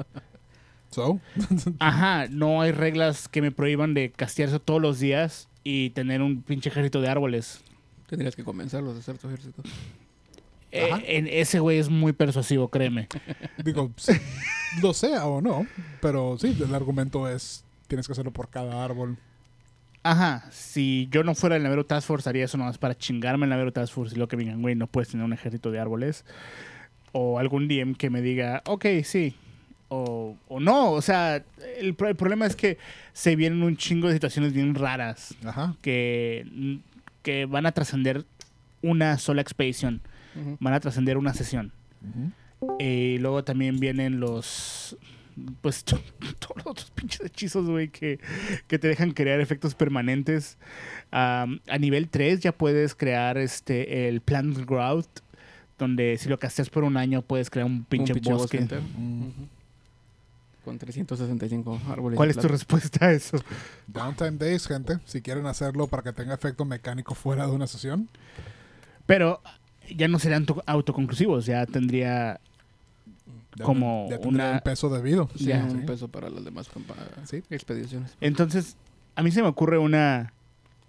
So, 0.91 1.21
Ajá, 1.79 2.27
no 2.31 2.63
hay 2.63 2.73
reglas 2.73 3.29
que 3.29 3.43
me 3.43 3.51
prohíban 3.51 3.93
de 3.93 4.11
castearse 4.11 4.59
todos 4.59 4.81
los 4.81 4.99
días 4.99 5.48
y 5.65 5.91
tener 5.91 6.23
un 6.23 6.43
pinche 6.43 6.69
ejército 6.71 7.01
de 7.01 7.09
árboles. 7.09 7.61
Tendrías 8.09 8.35
que 8.37 8.45
convencerlos 8.45 8.95
de 8.95 9.01
hacer 9.01 9.19
tu 9.19 9.29
ejército. 9.29 9.63
Eh, 10.71 10.91
en- 11.07 11.27
ese 11.29 11.61
güey 11.61 11.79
es 11.79 11.89
muy 11.89 12.13
persuasivo, 12.13 12.69
créeme. 12.69 13.09
digo, 13.65 13.91
lo 14.83 14.93
sea 14.95 15.27
o 15.27 15.41
no, 15.41 15.67
pero 16.01 16.37
sí, 16.39 16.57
el 16.63 16.75
argumento 16.75 17.29
es 17.29 17.65
tienes 17.87 18.07
que 18.07 18.13
hacerlo 18.13 18.33
por 18.33 18.49
cada 18.51 18.85
árbol. 18.85 19.17
Ajá, 20.03 20.49
si 20.53 21.09
yo 21.11 21.25
no 21.25 21.35
fuera 21.35 21.57
el 21.57 21.63
Navero 21.63 21.85
Task 21.85 22.07
Force, 22.07 22.29
haría 22.29 22.45
eso 22.45 22.57
nomás 22.57 22.79
para 22.79 22.97
chingarme 22.97 23.45
el 23.47 23.51
Navero 23.51 23.73
Task 23.73 23.93
Force 23.93 24.15
y 24.15 24.19
lo 24.19 24.29
que 24.29 24.37
me 24.37 24.45
digan, 24.45 24.63
güey, 24.63 24.75
no 24.75 24.87
puedes 24.87 25.09
tener 25.09 25.25
un 25.25 25.33
ejército 25.33 25.71
de 25.71 25.81
árboles. 25.81 26.25
O 27.13 27.39
algún 27.39 27.67
DM 27.69 27.95
que 27.95 28.11
me 28.11 28.21
diga, 28.23 28.63
ok, 28.67 28.87
sí. 29.05 29.35
O, 29.91 30.37
o 30.49 30.61
no, 30.61 30.91
o 30.93 31.01
sea, 31.01 31.37
el, 31.79 31.97
el 31.99 32.17
problema 32.17 32.45
es 32.47 32.55
que 32.57 32.77
se 33.15 33.37
vienen 33.37 33.63
un 33.63 33.77
chingo 33.77 34.09
de 34.09 34.15
situaciones 34.15 34.53
bien 34.53 34.75
raras 34.75 35.35
Ajá. 35.45 35.77
que, 35.81 36.81
que 37.23 37.47
van 37.47 37.65
a 37.65 37.73
trascender 37.73 38.27
una 38.83 39.17
sola 39.19 39.41
expedición, 39.41 40.03
van 40.61 40.75
a 40.75 40.81
trascender 40.81 41.17
una 41.17 41.33
sesión. 41.35 41.73
Eh, 42.79 43.15
Y 43.17 43.19
luego 43.19 43.45
también 43.45 43.79
vienen 43.81 44.21
los. 44.21 44.97
Pues 45.63 45.85
to- 45.87 46.01
todos 46.39 46.57
los 46.59 46.67
otros 46.67 46.91
pinches 46.91 47.21
hechizos, 47.25 47.67
güey, 47.71 47.89
que, 47.89 48.19
que 48.67 48.79
te 48.79 48.89
dejan 48.89 49.13
crear 49.13 49.41
efectos 49.41 49.75
permanentes. 49.75 50.59
Am, 51.13 51.61
a 51.69 51.79
nivel 51.79 52.09
3 52.09 52.41
ya 52.41 52.53
puedes 52.53 52.95
crear 52.95 53.39
este 53.39 54.09
el 54.09 54.21
Plant 54.21 54.59
Growth, 54.67 55.21
donde 55.79 56.19
si 56.19 56.29
lo 56.29 56.39
casteas 56.39 56.69
por 56.71 56.85
un 56.85 56.97
año 56.97 57.23
puedes 57.23 57.49
crear 57.51 57.67
un 57.67 57.85
pinche, 57.85 58.13
Un 58.13 58.19
pinche 58.21 58.33
bosque. 58.35 58.61
Mm. 58.61 59.29
Con 60.69 60.79
365 60.79 61.81
árboles. 61.89 62.19
¿Cuál 62.19 62.29
es 62.29 62.37
tu 62.37 62.47
respuesta 62.47 63.07
a 63.07 63.13
eso? 63.13 63.39
Downtime 63.87 64.33
Days, 64.33 64.67
gente. 64.67 64.99
Si 65.07 65.23
quieren 65.23 65.47
hacerlo 65.47 65.87
para 65.87 66.03
que 66.03 66.13
tenga 66.13 66.35
efecto 66.35 66.67
mecánico 66.67 67.15
fuera 67.15 67.47
de 67.47 67.53
una 67.53 67.67
sesión. 67.67 68.07
Pero 69.07 69.41
ya 69.97 70.09
no 70.09 70.19
serían 70.19 70.45
to- 70.45 70.63
autoconclusivos, 70.67 71.47
ya 71.47 71.65
tendría. 71.65 72.39
ya 73.57 73.65
Como 73.65 74.09
ten- 74.11 74.19
ya 74.19 74.23
tendría 74.23 74.45
una- 74.49 74.57
el 74.57 74.63
peso 74.63 74.91
debido. 74.91 75.31
Sí, 75.37 75.47
Ya. 75.47 75.65
un 75.65 75.81
Sí. 75.81 75.87
peso 75.87 76.09
para 76.09 76.29
las 76.29 76.45
demás 76.45 76.69
Sí. 77.25 77.43
expediciones. 77.49 78.15
Entonces, 78.21 78.77
a 79.17 79.23
mí 79.23 79.31
se 79.31 79.41
me 79.41 79.49
ocurre 79.49 79.79
una. 79.79 80.35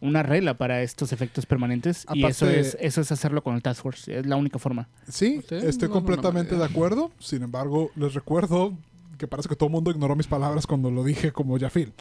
Una 0.02 0.24
regla 0.24 0.54
para 0.54 0.82
estos 0.82 1.12
efectos 1.12 1.46
permanentes 1.46 2.06
y 2.14 2.24
eso 2.26 2.50
es 2.50 2.78
eso 2.80 3.02
es 3.02 3.12
hacerlo 3.12 3.44
con 3.44 3.56
el 3.56 3.62
Task 3.62 3.82
Force, 3.82 4.18
es 4.20 4.26
la 4.26 4.38
única 4.38 4.58
forma. 4.58 4.88
Sí, 5.10 5.42
estoy 5.50 5.62
no, 5.62 5.88
no, 5.88 5.92
completamente 5.92 6.54
no, 6.54 6.60
de 6.60 6.66
acuerdo. 6.68 7.12
Sin 7.20 7.44
embargo, 7.44 7.92
les 7.98 8.14
recuerdo 8.14 8.74
que 9.20 9.28
parece 9.28 9.48
que 9.48 9.56
todo 9.56 9.68
el 9.68 9.74
mundo 9.74 9.92
ignoró 9.92 10.16
mis 10.16 10.26
palabras 10.26 10.66
cuando 10.66 10.90
lo 10.90 11.04
dije 11.04 11.32
como 11.32 11.60
Jafil. 11.60 11.94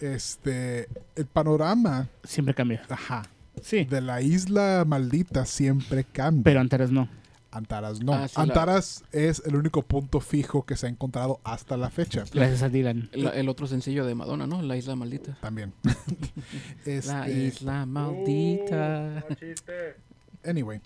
Este, 0.00 0.88
el 1.14 1.26
panorama 1.26 2.08
Siempre 2.24 2.54
cambia. 2.54 2.82
ajá, 2.88 3.22
Sí. 3.60 3.84
de 3.84 4.00
la 4.00 4.20
isla 4.22 4.84
maldita 4.86 5.46
siempre 5.46 6.02
cambia. 6.04 6.42
Pero 6.44 6.60
Antares 6.60 6.90
no. 6.90 7.08
Antaras 7.50 8.00
no. 8.02 8.14
Ah, 8.14 8.26
sí, 8.28 8.34
la- 8.38 8.42
Antaras 8.44 9.04
es 9.12 9.42
el 9.44 9.54
único 9.56 9.82
punto 9.82 10.20
fijo 10.20 10.64
que 10.64 10.74
se 10.74 10.86
ha 10.86 10.88
encontrado 10.88 11.38
hasta 11.44 11.76
la 11.76 11.90
fecha. 11.90 12.24
Gracias 12.32 12.62
a 12.62 12.70
Dylan. 12.70 13.10
El, 13.12 13.26
el 13.26 13.48
otro 13.50 13.66
sencillo 13.66 14.06
de 14.06 14.14
Madonna, 14.14 14.46
¿no? 14.46 14.62
La 14.62 14.74
isla 14.78 14.96
maldita. 14.96 15.36
También. 15.42 15.74
La 15.84 17.26
Este, 17.26 17.30
isla 17.44 17.84
maldita. 17.84 19.22
Anyway. 20.46 20.80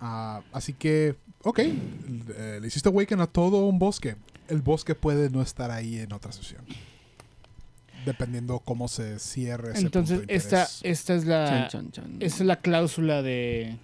Ah, 0.00 0.42
así 0.52 0.72
que, 0.72 1.14
ok. 1.44 1.58
eh, 1.60 2.58
le 2.60 2.66
hiciste 2.66 2.88
Awaken 2.88 3.20
a 3.20 3.28
todo 3.28 3.64
un 3.66 3.78
bosque. 3.78 4.16
El 4.52 4.62
bosque 4.62 4.94
puede 4.94 5.30
no 5.30 5.40
estar 5.42 5.70
ahí 5.70 5.98
en 5.98 6.12
otra 6.12 6.30
sesión. 6.32 6.62
Dependiendo 8.04 8.58
cómo 8.58 8.88
se 8.88 9.18
cierre 9.20 9.70
ese 9.72 9.80
Entonces, 9.82 10.18
punto 10.18 10.32
de 10.32 10.36
esta, 10.36 10.66
esta 10.82 11.14
es 11.14 11.24
la 11.24 11.68
chan, 11.68 11.90
chan. 11.92 12.16
esta 12.20 12.42
es 12.42 12.46
la 12.46 12.56
cláusula 12.56 13.22
de, 13.22 13.76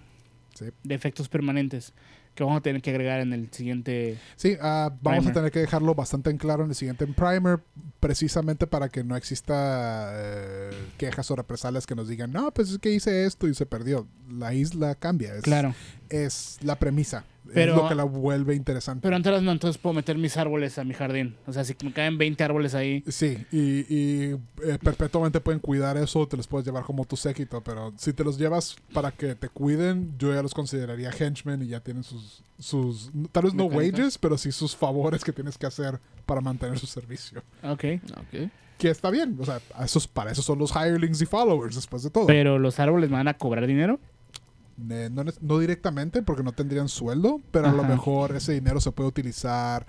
Sí. 0.55 0.65
de 0.83 0.95
efectos 0.95 1.29
permanentes 1.29 1.93
que 2.35 2.43
vamos 2.43 2.59
a 2.59 2.61
tener 2.61 2.81
que 2.81 2.89
agregar 2.89 3.21
en 3.21 3.31
el 3.33 3.49
siguiente. 3.51 4.17
Sí, 4.35 4.57
ah, 4.61 4.89
vamos 5.01 5.19
Primer. 5.19 5.31
a 5.31 5.33
tener 5.39 5.51
que 5.51 5.59
dejarlo 5.59 5.95
bastante 5.95 6.29
en 6.29 6.37
claro 6.37 6.63
en 6.63 6.69
el 6.69 6.75
siguiente 6.75 7.07
primer, 7.07 7.59
precisamente 7.99 8.67
para 8.67 8.89
que 8.89 9.03
no 9.03 9.15
exista 9.15 10.11
eh, 10.13 10.69
quejas 10.97 11.29
o 11.31 11.35
represalias 11.35 11.85
que 11.85 11.95
nos 11.95 12.07
digan, 12.07 12.31
no, 12.31 12.51
pues 12.51 12.71
es 12.71 12.79
que 12.79 12.91
hice 12.91 13.25
esto 13.25 13.47
y 13.47 13.53
se 13.53 13.65
perdió. 13.65 14.07
La 14.29 14.53
isla 14.53 14.95
cambia. 14.95 15.35
Es, 15.35 15.41
Claro. 15.43 15.73
es 16.09 16.57
la 16.63 16.77
premisa. 16.77 17.25
Pero- 17.51 17.73
es 17.75 17.81
lo 17.81 17.87
que 17.89 17.95
la 17.95 18.03
vuelve 18.03 18.53
interesante. 18.53 19.01
Pero 19.01 19.15
Antares 19.15 19.41
no, 19.41 19.51
entonces 19.51 19.81
puedo 19.81 19.95
meter 19.95 20.15
mis 20.19 20.37
árboles 20.37 20.77
a 20.77 20.83
mi 20.83 20.93
jardín. 20.93 21.35
O 21.47 21.53
sea, 21.53 21.63
si 21.63 21.75
me 21.83 21.91
caen 21.91 22.19
20 22.19 22.43
árboles 22.43 22.75
ahí. 22.75 23.03
Sí, 23.07 23.43
y, 23.51 23.79
y, 23.91 24.35
eh, 24.63 24.77
perpetuamente 24.83 25.39
pueden 25.39 25.59
cuidar 25.59 25.97
eso, 25.97 26.27
te 26.27 26.37
los 26.37 26.45
puedes 26.45 26.67
llevar 26.67 26.83
como 26.83 27.05
tu 27.05 27.17
séquito, 27.17 27.61
pero 27.63 27.91
si 27.97 28.13
te 28.13 28.23
los 28.23 28.37
llevas 28.37 28.75
para 28.93 29.09
que 29.11 29.33
te 29.33 29.49
cuiden, 29.49 30.13
yo 30.19 30.31
ya 30.31 30.43
los 30.43 30.53
consideraría 30.53 31.09
henchmen 31.09 31.63
y 31.63 31.69
ya 31.69 31.79
tienen 31.79 32.03
sus, 32.03 32.43
sus 32.59 33.09
tal 33.31 33.45
vez 33.45 33.55
no 33.55 33.65
wages, 33.65 34.19
pero 34.19 34.37
sí 34.37 34.51
sus 34.51 34.75
favores 34.75 35.23
que 35.23 35.33
tienes 35.33 35.57
que 35.57 35.65
hacer 35.65 35.99
para 36.27 36.41
mantener 36.41 36.77
su 36.77 36.85
servicio. 36.85 37.41
Ok. 37.63 37.83
Ok. 37.95 38.49
Que 38.77 38.89
está 38.89 39.09
bien, 39.09 39.37
o 39.39 39.45
sea, 39.45 39.59
esos, 39.83 40.07
para 40.07 40.31
eso 40.31 40.41
son 40.41 40.57
los 40.59 40.71
hirelings 40.73 41.21
y 41.21 41.25
followers, 41.25 41.75
después 41.75 42.03
de 42.03 42.09
todo. 42.09 42.27
Pero 42.27 42.59
los 42.59 42.79
árboles 42.79 43.09
van 43.09 43.27
a 43.27 43.33
cobrar 43.33 43.67
dinero. 43.67 43.99
Eh, 44.89 45.09
no, 45.11 45.59
directamente 45.59 46.21
porque 46.21 46.43
no 46.43 46.53
tendrían 46.53 46.87
sueldo, 46.87 47.41
pero 47.51 47.67
a 47.67 47.73
lo 47.73 47.83
mejor 47.83 48.35
ese 48.35 48.53
dinero 48.53 48.79
se 48.79 48.91
puede 48.91 49.09
utilizar 49.09 49.85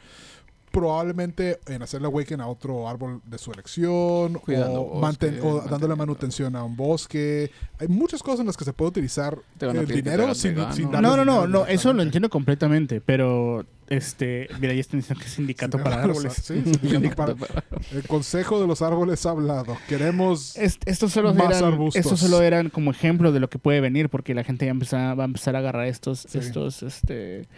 probablemente 0.70 1.58
en 1.66 1.82
hacerle 1.82 2.06
awaken 2.06 2.40
a 2.40 2.46
otro 2.48 2.88
árbol 2.88 3.20
de 3.24 3.38
su 3.38 3.50
elección 3.52 4.34
Cuidando 4.34 4.80
o, 4.82 5.00
manten- 5.00 5.40
bosque, 5.40 5.66
o 5.66 5.68
dándole 5.70 5.94
manutención 5.96 6.56
a 6.56 6.64
un 6.64 6.76
bosque. 6.76 7.50
Hay 7.78 7.88
muchas 7.88 8.22
cosas 8.22 8.40
en 8.40 8.46
las 8.46 8.56
que 8.56 8.64
se 8.64 8.72
puede 8.72 8.90
utilizar 8.90 9.38
el 9.60 9.86
dinero 9.86 10.34
sin, 10.34 10.56
sin 10.72 10.90
No, 10.90 11.00
No, 11.00 11.24
no, 11.24 11.46
no, 11.46 11.66
eso 11.66 11.92
lo 11.92 12.02
entiendo 12.02 12.28
completamente, 12.30 13.00
pero 13.00 13.64
este, 13.88 14.48
mira, 14.60 14.72
ya 14.72 14.80
están 14.80 15.00
diciendo 15.00 15.20
que 15.20 15.26
es 15.28 15.34
sindicato 15.34 15.78
Sí, 15.78 15.82
para 15.84 15.96
sí, 16.02 16.02
árboles. 16.08 16.32
sí, 16.34 16.62
sindicato 16.88 17.36
para- 17.36 17.64
el 17.92 18.06
Consejo 18.06 18.60
de 18.60 18.66
los 18.68 18.82
Árboles 18.82 19.26
ha 19.26 19.30
hablado. 19.30 19.76
Queremos 19.88 20.56
Est- 20.56 20.82
estos 20.86 21.10
solo 21.12 21.34
Más 21.34 21.56
eran, 21.58 21.72
arbustos. 21.72 22.00
estos 22.04 22.20
solo 22.20 22.40
eran 22.42 22.68
como 22.70 22.90
ejemplo 22.92 23.32
de 23.32 23.40
lo 23.40 23.50
que 23.50 23.58
puede 23.58 23.80
venir, 23.80 24.08
porque 24.08 24.34
la 24.34 24.44
gente 24.44 24.66
ya 24.66 25.14
va 25.14 25.24
a 25.24 25.26
empezar 25.26 25.56
a 25.56 25.58
agarrar 25.58 25.86
estos, 25.86 26.20
Sí. 26.28 26.38
estos, 26.38 26.82
este. 26.84 27.48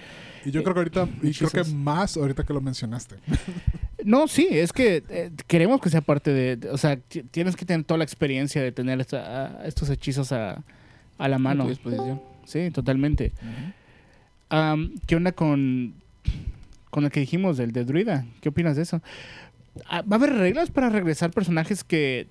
Y 0.45 0.51
yo 0.51 0.63
creo 0.63 0.75
que 0.75 0.81
ahorita 0.81 1.09
y 1.23 1.33
creo 1.33 1.51
que 1.51 1.65
más 1.73 2.17
ahorita 2.17 2.45
que 2.45 2.53
lo 2.53 2.61
mencionaste. 2.61 3.17
No, 4.05 4.27
sí, 4.27 4.49
es 4.51 4.73
que 4.73 5.05
eh, 5.11 5.31
queremos 5.47 5.81
que 5.81 5.89
sea 5.89 6.01
parte 6.01 6.33
de, 6.33 6.57
de- 6.57 6.71
o 6.71 6.77
sea, 6.77 6.97
ti- 6.97 7.23
tienes 7.23 7.55
que 7.55 7.65
tener 7.65 7.85
toda 7.87 7.99
la 7.99 8.05
experiencia 8.05 8.61
de 8.61 8.73
tener 8.73 9.01
esta- 9.01 9.61
a- 9.61 9.65
estos 9.69 9.89
hechizos 9.91 10.33
a, 10.33 10.65
a 11.19 11.29
la 11.29 11.37
A 11.37 11.39
mano. 11.39 11.63
tu 11.65 11.69
disposición. 11.71 12.21
Sí, 12.45 12.73
totalmente. 12.73 13.33
Am, 14.49 14.95
¿Qué 15.07 15.15
onda 15.15 15.31
con, 15.31 15.95
con 16.91 17.05
el 17.05 17.13
que 17.13 17.21
dijimos, 17.21 17.61
el 17.61 17.71
de 17.71 17.85
Druida? 17.85 18.27
¿Qué 18.41 18.49
opinas 18.49 18.75
de 18.75 18.83
eso? 18.83 19.01
Ah, 19.87 20.03
¿Va 20.03 20.17
a 20.17 20.19
haber 20.19 20.33
reglas 20.35 20.73
para 20.73 20.89
regresar 20.91 21.31
personajes 21.31 21.85
que, 21.85 22.27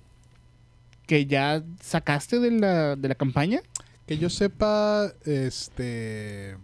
que 1.06 1.24
ya 1.24 1.62
sacaste 1.80 2.38
de 2.38 2.50
la, 2.50 2.96
de 2.96 3.08
la 3.08 3.14
campaña? 3.14 3.60
Que 4.06 4.18
yo 4.18 4.28
sepa, 4.28 5.10
este. 5.24 6.58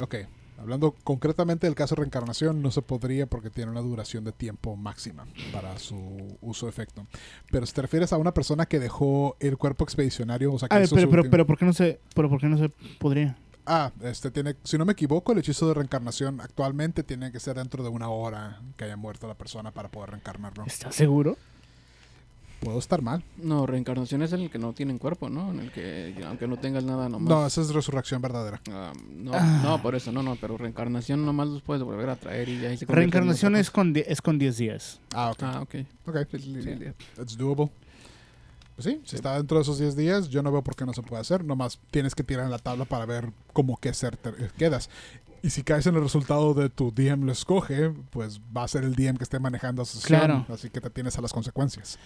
Ok. 0.00 0.14
Hablando 0.58 0.94
concretamente 1.04 1.66
del 1.66 1.74
caso 1.74 1.94
de 1.94 2.00
reencarnación, 2.00 2.62
no 2.62 2.70
se 2.70 2.80
podría 2.80 3.26
porque 3.26 3.50
tiene 3.50 3.70
una 3.70 3.82
duración 3.82 4.24
de 4.24 4.32
tiempo 4.32 4.74
máxima 4.74 5.26
para 5.52 5.78
su 5.78 6.38
uso 6.40 6.66
efecto. 6.66 7.06
Pero 7.50 7.66
si 7.66 7.74
te 7.74 7.82
refieres 7.82 8.10
a 8.14 8.16
una 8.16 8.32
persona 8.32 8.64
que 8.64 8.78
dejó 8.78 9.36
el 9.38 9.58
cuerpo 9.58 9.84
expedicionario, 9.84 10.54
o 10.54 10.58
sea, 10.58 10.68
que 10.70 10.74
A 10.74 10.78
ver, 10.78 10.86
hizo 10.86 10.94
pero, 10.94 11.06
su 11.06 11.10
pero, 11.10 11.20
último- 11.22 11.30
pero 11.30 11.46
¿por 11.46 11.58
qué 11.58 11.64
no 11.66 11.74
se, 11.74 12.00
pero 12.14 12.30
por 12.30 12.40
qué 12.40 12.46
no 12.48 12.56
se 12.56 12.70
podría? 12.98 13.36
Ah, 13.66 13.92
este 14.02 14.30
tiene, 14.30 14.54
si 14.64 14.78
no 14.78 14.86
me 14.86 14.92
equivoco, 14.92 15.32
el 15.32 15.38
hechizo 15.38 15.68
de 15.68 15.74
reencarnación 15.74 16.40
actualmente 16.40 17.02
tiene 17.02 17.32
que 17.32 17.40
ser 17.40 17.56
dentro 17.56 17.82
de 17.82 17.90
una 17.90 18.08
hora 18.08 18.62
que 18.78 18.84
haya 18.84 18.96
muerto 18.96 19.26
la 19.28 19.34
persona 19.34 19.72
para 19.72 19.90
poder 19.90 20.10
reencarnarlo. 20.10 20.64
¿Estás 20.66 20.94
seguro? 20.94 21.36
Puedo 22.60 22.78
estar 22.78 23.02
mal. 23.02 23.22
No, 23.36 23.66
reencarnación 23.66 24.22
es 24.22 24.32
en 24.32 24.40
el 24.40 24.50
que 24.50 24.58
no 24.58 24.72
tienen 24.72 24.98
cuerpo, 24.98 25.28
¿no? 25.28 25.50
En 25.52 25.60
el 25.60 25.70
que, 25.70 26.14
aunque 26.26 26.48
no 26.48 26.56
tengas 26.56 26.84
nada 26.84 27.08
nomás. 27.08 27.28
No, 27.28 27.46
esa 27.46 27.60
es 27.60 27.68
resurrección 27.72 28.20
verdadera. 28.22 28.60
Ah, 28.70 28.92
no, 29.14 29.32
Ah. 29.34 29.60
no, 29.62 29.82
por 29.82 29.94
eso, 29.94 30.10
no, 30.10 30.22
no, 30.22 30.36
pero 30.40 30.56
reencarnación 30.56 31.24
nomás 31.24 31.48
los 31.48 31.62
puedes 31.62 31.82
volver 31.82 32.08
a 32.08 32.16
traer 32.16 32.48
y 32.48 32.60
ya 32.60 32.68
ahí 32.70 32.76
se 32.76 32.86
Reencarnación 32.86 33.56
es 33.56 33.70
con, 33.70 33.92
die- 33.92 34.04
es 34.08 34.20
con 34.22 34.38
10 34.38 34.56
días. 34.56 35.00
Ah, 35.14 35.30
ok. 35.30 35.42
Ah, 35.42 35.60
ok. 35.62 35.74
Ok. 36.06 36.16
It's 36.34 37.36
doable. 37.36 37.70
Pues 38.74 38.84
sí, 38.84 39.00
si 39.04 39.16
está 39.16 39.36
dentro 39.36 39.56
de 39.58 39.62
esos 39.62 39.78
10 39.78 39.96
días, 39.96 40.28
yo 40.28 40.42
no 40.42 40.50
veo 40.52 40.62
por 40.62 40.76
qué 40.76 40.84
no 40.84 40.92
se 40.92 41.02
puede 41.02 41.20
hacer. 41.22 41.44
Nomás 41.44 41.78
tienes 41.90 42.14
que 42.14 42.22
tirar 42.24 42.44
en 42.44 42.50
la 42.50 42.58
tabla 42.58 42.84
para 42.84 43.06
ver 43.06 43.30
cómo 43.52 43.76
qué 43.78 43.94
ser 43.94 44.16
te 44.16 44.32
quedas. 44.58 44.90
Y 45.42 45.50
si 45.50 45.62
caes 45.62 45.86
en 45.86 45.94
el 45.94 46.02
resultado 46.02 46.54
de 46.54 46.68
tu 46.70 46.90
DM 46.92 47.24
lo 47.24 47.30
escoge, 47.32 47.90
pues 48.10 48.40
va 48.54 48.64
a 48.64 48.68
ser 48.68 48.84
el 48.84 48.94
DM 48.96 49.16
que 49.16 49.24
esté 49.24 49.38
manejando 49.38 49.84
sesión. 49.84 50.18
Claro. 50.18 50.46
Así 50.52 50.68
que 50.70 50.80
te 50.80 50.90
tienes 50.90 51.16
a 51.16 51.22
las 51.22 51.32
consecuencias. 51.32 51.98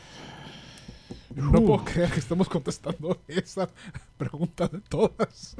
No 1.35 1.53
puedo 1.53 1.85
creer 1.85 2.11
que 2.11 2.21
estemos 2.21 2.49
contestando 2.49 3.19
esa 3.29 3.69
pregunta 4.19 4.69
de 4.69 4.81
todas. 4.81 5.57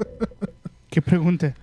¿Qué 0.89 1.01
pregunta? 1.01 1.55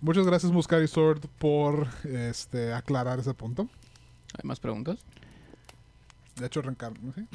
Muchas 0.00 0.26
gracias, 0.26 0.52
Muscari 0.52 0.86
Sword, 0.88 1.20
por 1.38 1.88
este, 2.04 2.72
aclarar 2.72 3.18
ese 3.18 3.34
punto. 3.34 3.68
¿Hay 4.34 4.46
más 4.46 4.60
preguntas? 4.60 4.98
De 6.36 6.46
hecho, 6.46 6.62
reencarna. 6.62 7.12
¿sí? 7.14 7.26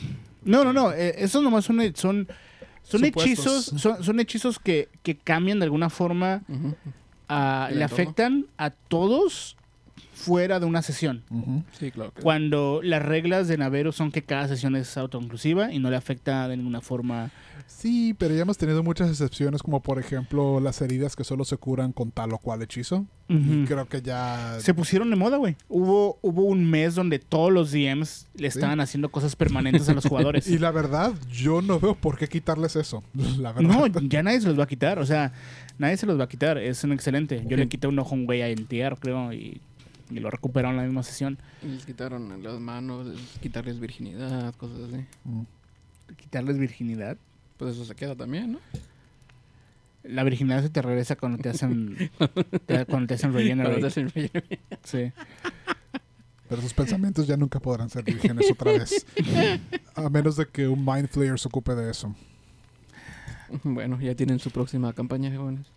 No, 0.43 0.63
no, 0.63 0.71
no. 0.73 0.91
eh, 0.93 1.15
esos 1.17 1.43
nomás 1.43 1.65
son, 1.65 1.79
son, 1.95 2.27
son 2.83 3.03
hechizos. 3.05 3.65
Son, 3.65 4.03
son 4.03 4.19
hechizos 4.19 4.59
que, 4.59 4.87
que 5.03 5.17
cambian 5.17 5.59
de 5.59 5.65
alguna 5.65 5.89
forma. 5.89 6.41
Ujú. 6.47 6.75
a- 7.27 7.67
¿El 7.69 7.79
le 7.79 7.83
entorno? 7.83 8.03
afectan 8.03 8.45
a 8.57 8.69
todos 8.69 9.57
fuera 10.13 10.59
de 10.59 10.65
una 10.65 10.81
sesión. 10.81 11.23
Sí, 11.79 11.91
claro. 11.91 12.13
Que 12.13 12.21
Cuando 12.21 12.81
las 12.83 13.01
reglas 13.03 13.47
de 13.47 13.57
Navero 13.57 13.91
son 13.91 14.11
que 14.11 14.23
cada 14.23 14.47
sesión 14.47 14.75
es 14.75 14.95
autoinclusiva 14.97 15.71
y 15.71 15.79
no 15.79 15.89
le 15.89 15.95
afecta 15.97 16.47
de 16.47 16.57
ninguna 16.57 16.81
forma. 16.81 17.31
Sí, 17.65 18.13
pero 18.17 18.35
ya 18.35 18.41
hemos 18.41 18.57
tenido 18.57 18.83
muchas 18.83 19.09
excepciones, 19.09 19.63
como 19.63 19.81
por 19.81 19.97
ejemplo 19.97 20.59
las 20.59 20.81
heridas 20.81 21.15
que 21.15 21.23
solo 21.23 21.45
se 21.45 21.57
curan 21.57 21.91
con 21.93 22.11
tal 22.11 22.33
o 22.33 22.37
cual 22.37 22.61
hechizo. 22.61 23.05
Y 23.29 23.63
creo 23.65 23.87
que 23.87 24.01
ya. 24.01 24.57
Se 24.59 24.73
pusieron 24.73 25.09
de 25.09 25.15
moda, 25.15 25.37
güey. 25.37 25.55
Hubo, 25.69 26.19
hubo 26.21 26.43
un 26.43 26.69
mes 26.69 26.93
donde 26.93 27.17
todos 27.19 27.51
los 27.51 27.71
DMs 27.71 28.27
le 28.35 28.51
Sí. 28.51 28.59
estaban 28.59 28.79
haciendo 28.79 29.09
cosas 29.09 29.35
permanentes 29.35 29.89
a 29.89 29.93
los 29.93 30.05
jugadores. 30.05 30.47
Y 30.53 30.59
la 30.59 30.69
verdad, 30.71 31.13
yo 31.31 31.61
no 31.61 31.79
veo 31.79 31.95
por 31.95 32.17
qué 32.17 32.27
quitarles 32.27 32.75
eso. 32.75 33.01
La 33.39 33.53
verdad. 33.53 33.69
No, 33.75 33.87
ya 33.87 34.21
nadie 34.21 34.41
se 34.41 34.47
los 34.47 34.59
va 34.59 34.65
a 34.65 34.67
quitar. 34.67 34.99
O 34.99 35.05
sea, 35.05 35.31
nadie 35.79 35.97
se 35.97 36.05
los 36.05 36.19
va 36.19 36.25
a 36.25 36.29
quitar. 36.29 36.57
Es 36.59 36.83
un 36.83 36.91
excelente. 36.91 37.43
Yo 37.47 37.57
le 37.57 37.67
quité 37.67 37.87
un 37.87 37.97
ojo 37.97 38.11
a 38.13 38.17
un 38.17 38.25
güey 38.25 38.41
a 38.43 38.49
NTR, 38.49 38.97
creo, 38.99 39.33
y, 39.33 39.59
y 40.09 40.19
lo 40.19 40.29
recuperaron 40.29 40.75
en 40.75 40.77
la 40.81 40.83
misma 40.87 41.03
sesión. 41.03 41.37
les 41.63 41.85
quitaron 41.85 42.41
las 42.43 42.59
manos, 42.59 43.07
les- 43.07 43.37
quitarles 43.39 43.79
virginidad, 43.79 44.53
cosas 44.55 44.79
así. 44.89 45.05
Mm. 45.23 45.41
Quitarles 46.17 46.57
virginidad. 46.57 47.17
Pues 47.57 47.75
eso 47.75 47.85
se 47.85 47.95
queda 47.95 48.15
también, 48.15 48.53
¿no? 48.53 48.59
La 50.03 50.23
virginidad 50.23 50.61
se 50.61 50.69
te 50.69 50.81
regresa 50.81 51.15
cuando 51.15 51.37
te 51.37 51.49
hacen. 51.49 51.95
te- 52.65 52.85
cuando 52.85 53.07
te 53.07 53.13
hacen 53.13 53.31
Cuando 53.31 53.37
te 53.37 53.43
regenerate. 53.43 53.85
hacen. 53.85 54.11
Sí. 54.83 55.11
Pero 56.49 56.61
sus 56.61 56.73
pensamientos 56.73 57.25
ya 57.25 57.37
nunca 57.37 57.59
podrán 57.59 57.89
ser 57.89 58.03
vírgenes 58.03 58.51
otra 58.51 58.73
vez. 58.73 59.05
A 59.95 60.09
menos 60.09 60.35
de 60.35 60.45
que 60.47 60.67
un 60.67 60.83
Mind 60.85 61.07
Flayer 61.07 61.39
se 61.39 61.47
ocupe 61.47 61.73
de 61.73 61.89
eso. 61.89 62.13
Bueno, 63.63 63.99
ya 64.01 64.13
tienen 64.15 64.39
su 64.39 64.51
próxima 64.51 64.91
campaña, 64.93 65.35
jóvenes. 65.35 65.67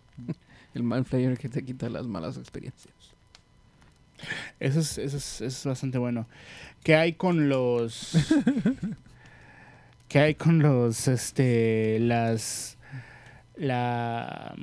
El 0.73 0.83
Man 0.83 1.05
Flayer 1.05 1.37
que 1.37 1.47
te 1.49 1.63
quita 1.63 1.89
las 1.89 2.05
malas 2.07 2.37
experiencias. 2.37 2.93
Eso 4.59 4.79
es, 4.79 4.97
eso 4.97 5.17
es, 5.17 5.41
eso 5.41 5.45
es 5.45 5.65
bastante 5.65 5.97
bueno. 5.97 6.27
¿Qué 6.83 6.95
hay 6.95 7.13
con 7.13 7.49
los. 7.49 8.17
¿Qué 10.07 10.19
hay 10.19 10.35
con 10.35 10.59
los. 10.59 11.07
Este. 11.07 11.99
Las. 11.99 12.77
La. 13.55 14.55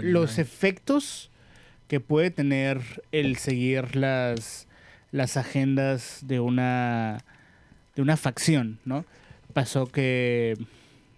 Los 0.00 0.38
efectos 0.38 1.30
que 1.88 2.00
puede 2.00 2.30
tener 2.30 3.02
el 3.10 3.36
seguir 3.36 3.96
las, 3.96 4.68
las 5.10 5.36
agendas 5.36 6.20
de 6.22 6.40
una, 6.40 7.18
de 7.96 8.02
una 8.02 8.16
facción, 8.16 8.78
¿no? 8.84 9.04
Pasó 9.52 9.86
que 9.86 10.56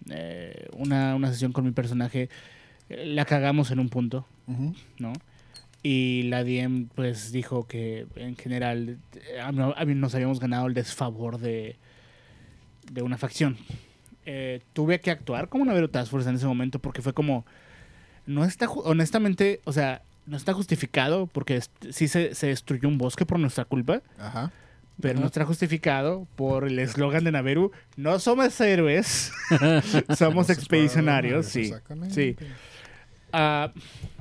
eh, 0.09 0.67
una, 0.73 1.15
una 1.15 1.29
sesión 1.29 1.51
con 1.53 1.63
mi 1.63 1.71
personaje 1.71 2.29
eh, 2.89 3.05
la 3.05 3.25
cagamos 3.25 3.71
en 3.71 3.79
un 3.79 3.89
punto. 3.89 4.25
¿no? 4.99 5.13
Y 5.87 6.23
la 6.23 6.43
DM 6.43 6.87
pues 6.95 7.31
dijo 7.31 7.67
que 7.67 8.07
en 8.15 8.35
general 8.35 8.97
eh, 9.13 9.39
a 9.39 9.51
mí- 9.51 9.73
a 9.75 9.85
mí 9.85 9.93
nos 9.93 10.15
habíamos 10.15 10.39
ganado 10.39 10.65
el 10.65 10.73
desfavor 10.73 11.37
de, 11.37 11.75
de 12.91 13.01
una 13.03 13.19
facción. 13.19 13.55
Eh, 14.25 14.61
tuve 14.73 14.99
que 14.99 15.11
actuar 15.11 15.47
como 15.47 15.61
una 15.63 15.73
Vero 15.73 15.87
Task 15.91 16.09
Force 16.09 16.27
en 16.27 16.37
ese 16.37 16.47
momento 16.47 16.79
porque 16.79 17.03
fue 17.03 17.13
como 17.13 17.45
no 18.25 18.43
está 18.43 18.67
honestamente, 18.67 19.61
o 19.65 19.73
sea, 19.73 20.01
no 20.25 20.35
está 20.37 20.53
justificado 20.53 21.27
porque 21.27 21.61
sí 21.91 22.07
se, 22.07 22.33
se 22.33 22.47
destruyó 22.47 22.89
un 22.89 22.97
bosque 22.97 23.23
por 23.27 23.37
nuestra 23.37 23.65
culpa, 23.65 24.01
Ajá. 24.17 24.51
pero 24.99 25.19
no 25.19 25.27
está 25.27 25.45
justificado 25.45 26.25
por 26.35 26.65
el 26.65 26.79
eslogan 26.79 27.23
de 27.25 27.31
Naveru, 27.31 27.71
no 27.95 28.17
somos 28.17 28.59
héroes, 28.59 29.31
somos 30.17 30.49
expedicionarios, 30.49 31.45
sí. 31.45 31.61
Exactamente. 31.65 32.37
Ah, 33.31 33.71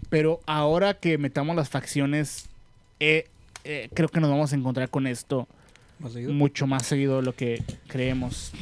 pero 0.08 0.40
ahora 0.46 0.94
que 0.94 1.18
metamos 1.18 1.56
las 1.56 1.68
facciones, 1.68 2.48
eh, 3.00 3.28
eh, 3.64 3.88
creo 3.94 4.08
que 4.08 4.20
nos 4.20 4.30
vamos 4.30 4.52
a 4.52 4.56
encontrar 4.56 4.88
con 4.90 5.06
esto 5.06 5.48
mucho 6.28 6.66
más 6.66 6.86
seguido 6.86 7.16
de 7.16 7.22
lo 7.22 7.34
que 7.34 7.62
creemos. 7.86 8.52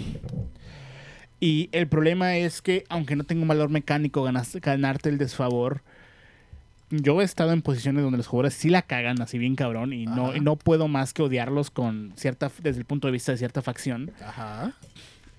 Y 1.41 1.69
el 1.73 1.89
problema 1.89 2.37
es 2.37 2.63
que, 2.63 2.85
aunque 2.89 3.17
no 3.17 3.25
tenga 3.25 3.43
un 3.43 3.49
valor 3.49 3.69
mecánico 3.69 4.23
ganarte 4.23 5.09
el 5.09 5.19
desfavor, 5.19 5.83
yo 6.91 7.21
he 7.21 7.25
estado 7.25 7.53
en 7.53 7.63
posiciones 7.63 8.05
donde 8.05 8.19
los 8.19 8.27
jugadores 8.27 8.55
sí 8.55 8.69
la 8.69 8.83
cagan 8.83 9.21
así 9.23 9.39
bien 9.39 9.57
cabrón 9.57 9.93
y 9.93 10.05
no, 10.05 10.37
y 10.37 10.41
no 10.41 10.57
puedo 10.57 10.89
más 10.89 11.15
que 11.15 11.23
odiarlos 11.23 11.71
con 11.71 12.13
cierta 12.17 12.51
desde 12.63 12.81
el 12.81 12.85
punto 12.85 13.09
de 13.09 13.13
vista 13.13 13.33
de 13.33 13.39
cierta 13.39 13.63
facción. 13.63 14.13
Ajá. 14.25 14.75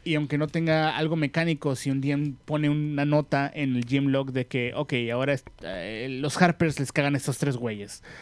Y 0.05 0.15
aunque 0.15 0.37
no 0.37 0.47
tenga 0.47 0.97
algo 0.97 1.15
mecánico, 1.15 1.75
si 1.75 1.89
un 1.89 2.01
DM 2.01 2.35
pone 2.45 2.69
una 2.69 3.05
nota 3.05 3.49
en 3.53 3.75
el 3.75 3.85
gym 3.85 4.07
log 4.07 4.33
de 4.33 4.47
que, 4.47 4.73
ok, 4.75 4.93
ahora 5.13 5.35
eh, 5.61 6.07
los 6.19 6.41
Harpers 6.41 6.79
les 6.79 6.91
cagan 6.91 7.13
a 7.15 7.17
estos 7.17 7.37
tres 7.37 7.55
güeyes. 7.57 8.03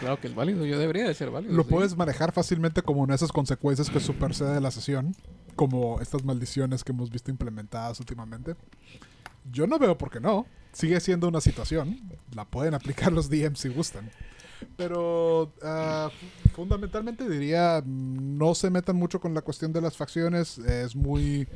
Claro 0.00 0.20
que 0.20 0.26
es 0.26 0.34
válido, 0.34 0.66
yo 0.66 0.78
debería 0.78 1.06
de 1.06 1.14
ser 1.14 1.30
válido. 1.30 1.54
Lo 1.54 1.62
sí. 1.62 1.70
puedes 1.70 1.96
manejar 1.96 2.32
fácilmente 2.32 2.82
como 2.82 3.02
una 3.02 3.12
de 3.12 3.16
esas 3.16 3.32
consecuencias 3.32 3.88
que 3.88 4.00
supersede 4.00 4.54
de 4.54 4.60
la 4.60 4.70
sesión, 4.70 5.14
como 5.54 6.00
estas 6.00 6.24
maldiciones 6.24 6.84
que 6.84 6.92
hemos 6.92 7.10
visto 7.10 7.30
implementadas 7.30 7.98
últimamente. 8.00 8.56
Yo 9.50 9.66
no 9.66 9.78
veo 9.78 9.96
por 9.96 10.10
qué 10.10 10.20
no. 10.20 10.46
Sigue 10.72 11.00
siendo 11.00 11.28
una 11.28 11.40
situación. 11.40 11.98
La 12.34 12.44
pueden 12.44 12.74
aplicar 12.74 13.12
los 13.12 13.30
DMs 13.30 13.60
si 13.60 13.68
gustan. 13.70 14.10
Pero 14.76 15.52
ah, 15.62 16.10
fu- 16.10 16.48
fundamentalmente 16.50 17.28
diría, 17.28 17.82
no 17.86 18.54
se 18.54 18.70
metan 18.70 18.96
mucho 18.96 19.20
con 19.20 19.34
la 19.34 19.40
cuestión 19.42 19.72
de 19.72 19.80
las 19.80 19.96
facciones. 19.96 20.58
Es 20.58 20.94
muy... 20.96 21.46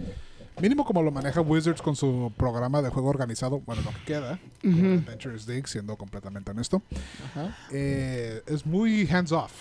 Mínimo 0.60 0.84
como 0.84 1.02
lo 1.02 1.10
maneja 1.10 1.40
Wizards 1.40 1.80
con 1.80 1.96
su 1.96 2.32
programa 2.36 2.82
de 2.82 2.90
juego 2.90 3.08
organizado, 3.08 3.60
bueno, 3.60 3.80
lo 3.82 3.90
que 3.92 4.04
queda, 4.04 4.38
con 4.60 4.74
Adventures 4.98 5.46
Dig, 5.46 5.66
siendo 5.66 5.96
completamente 5.96 6.50
honesto, 6.50 6.82
Ajá. 7.30 7.56
eh, 7.70 8.42
es 8.46 8.66
muy 8.66 9.08
hands 9.10 9.32
off. 9.32 9.52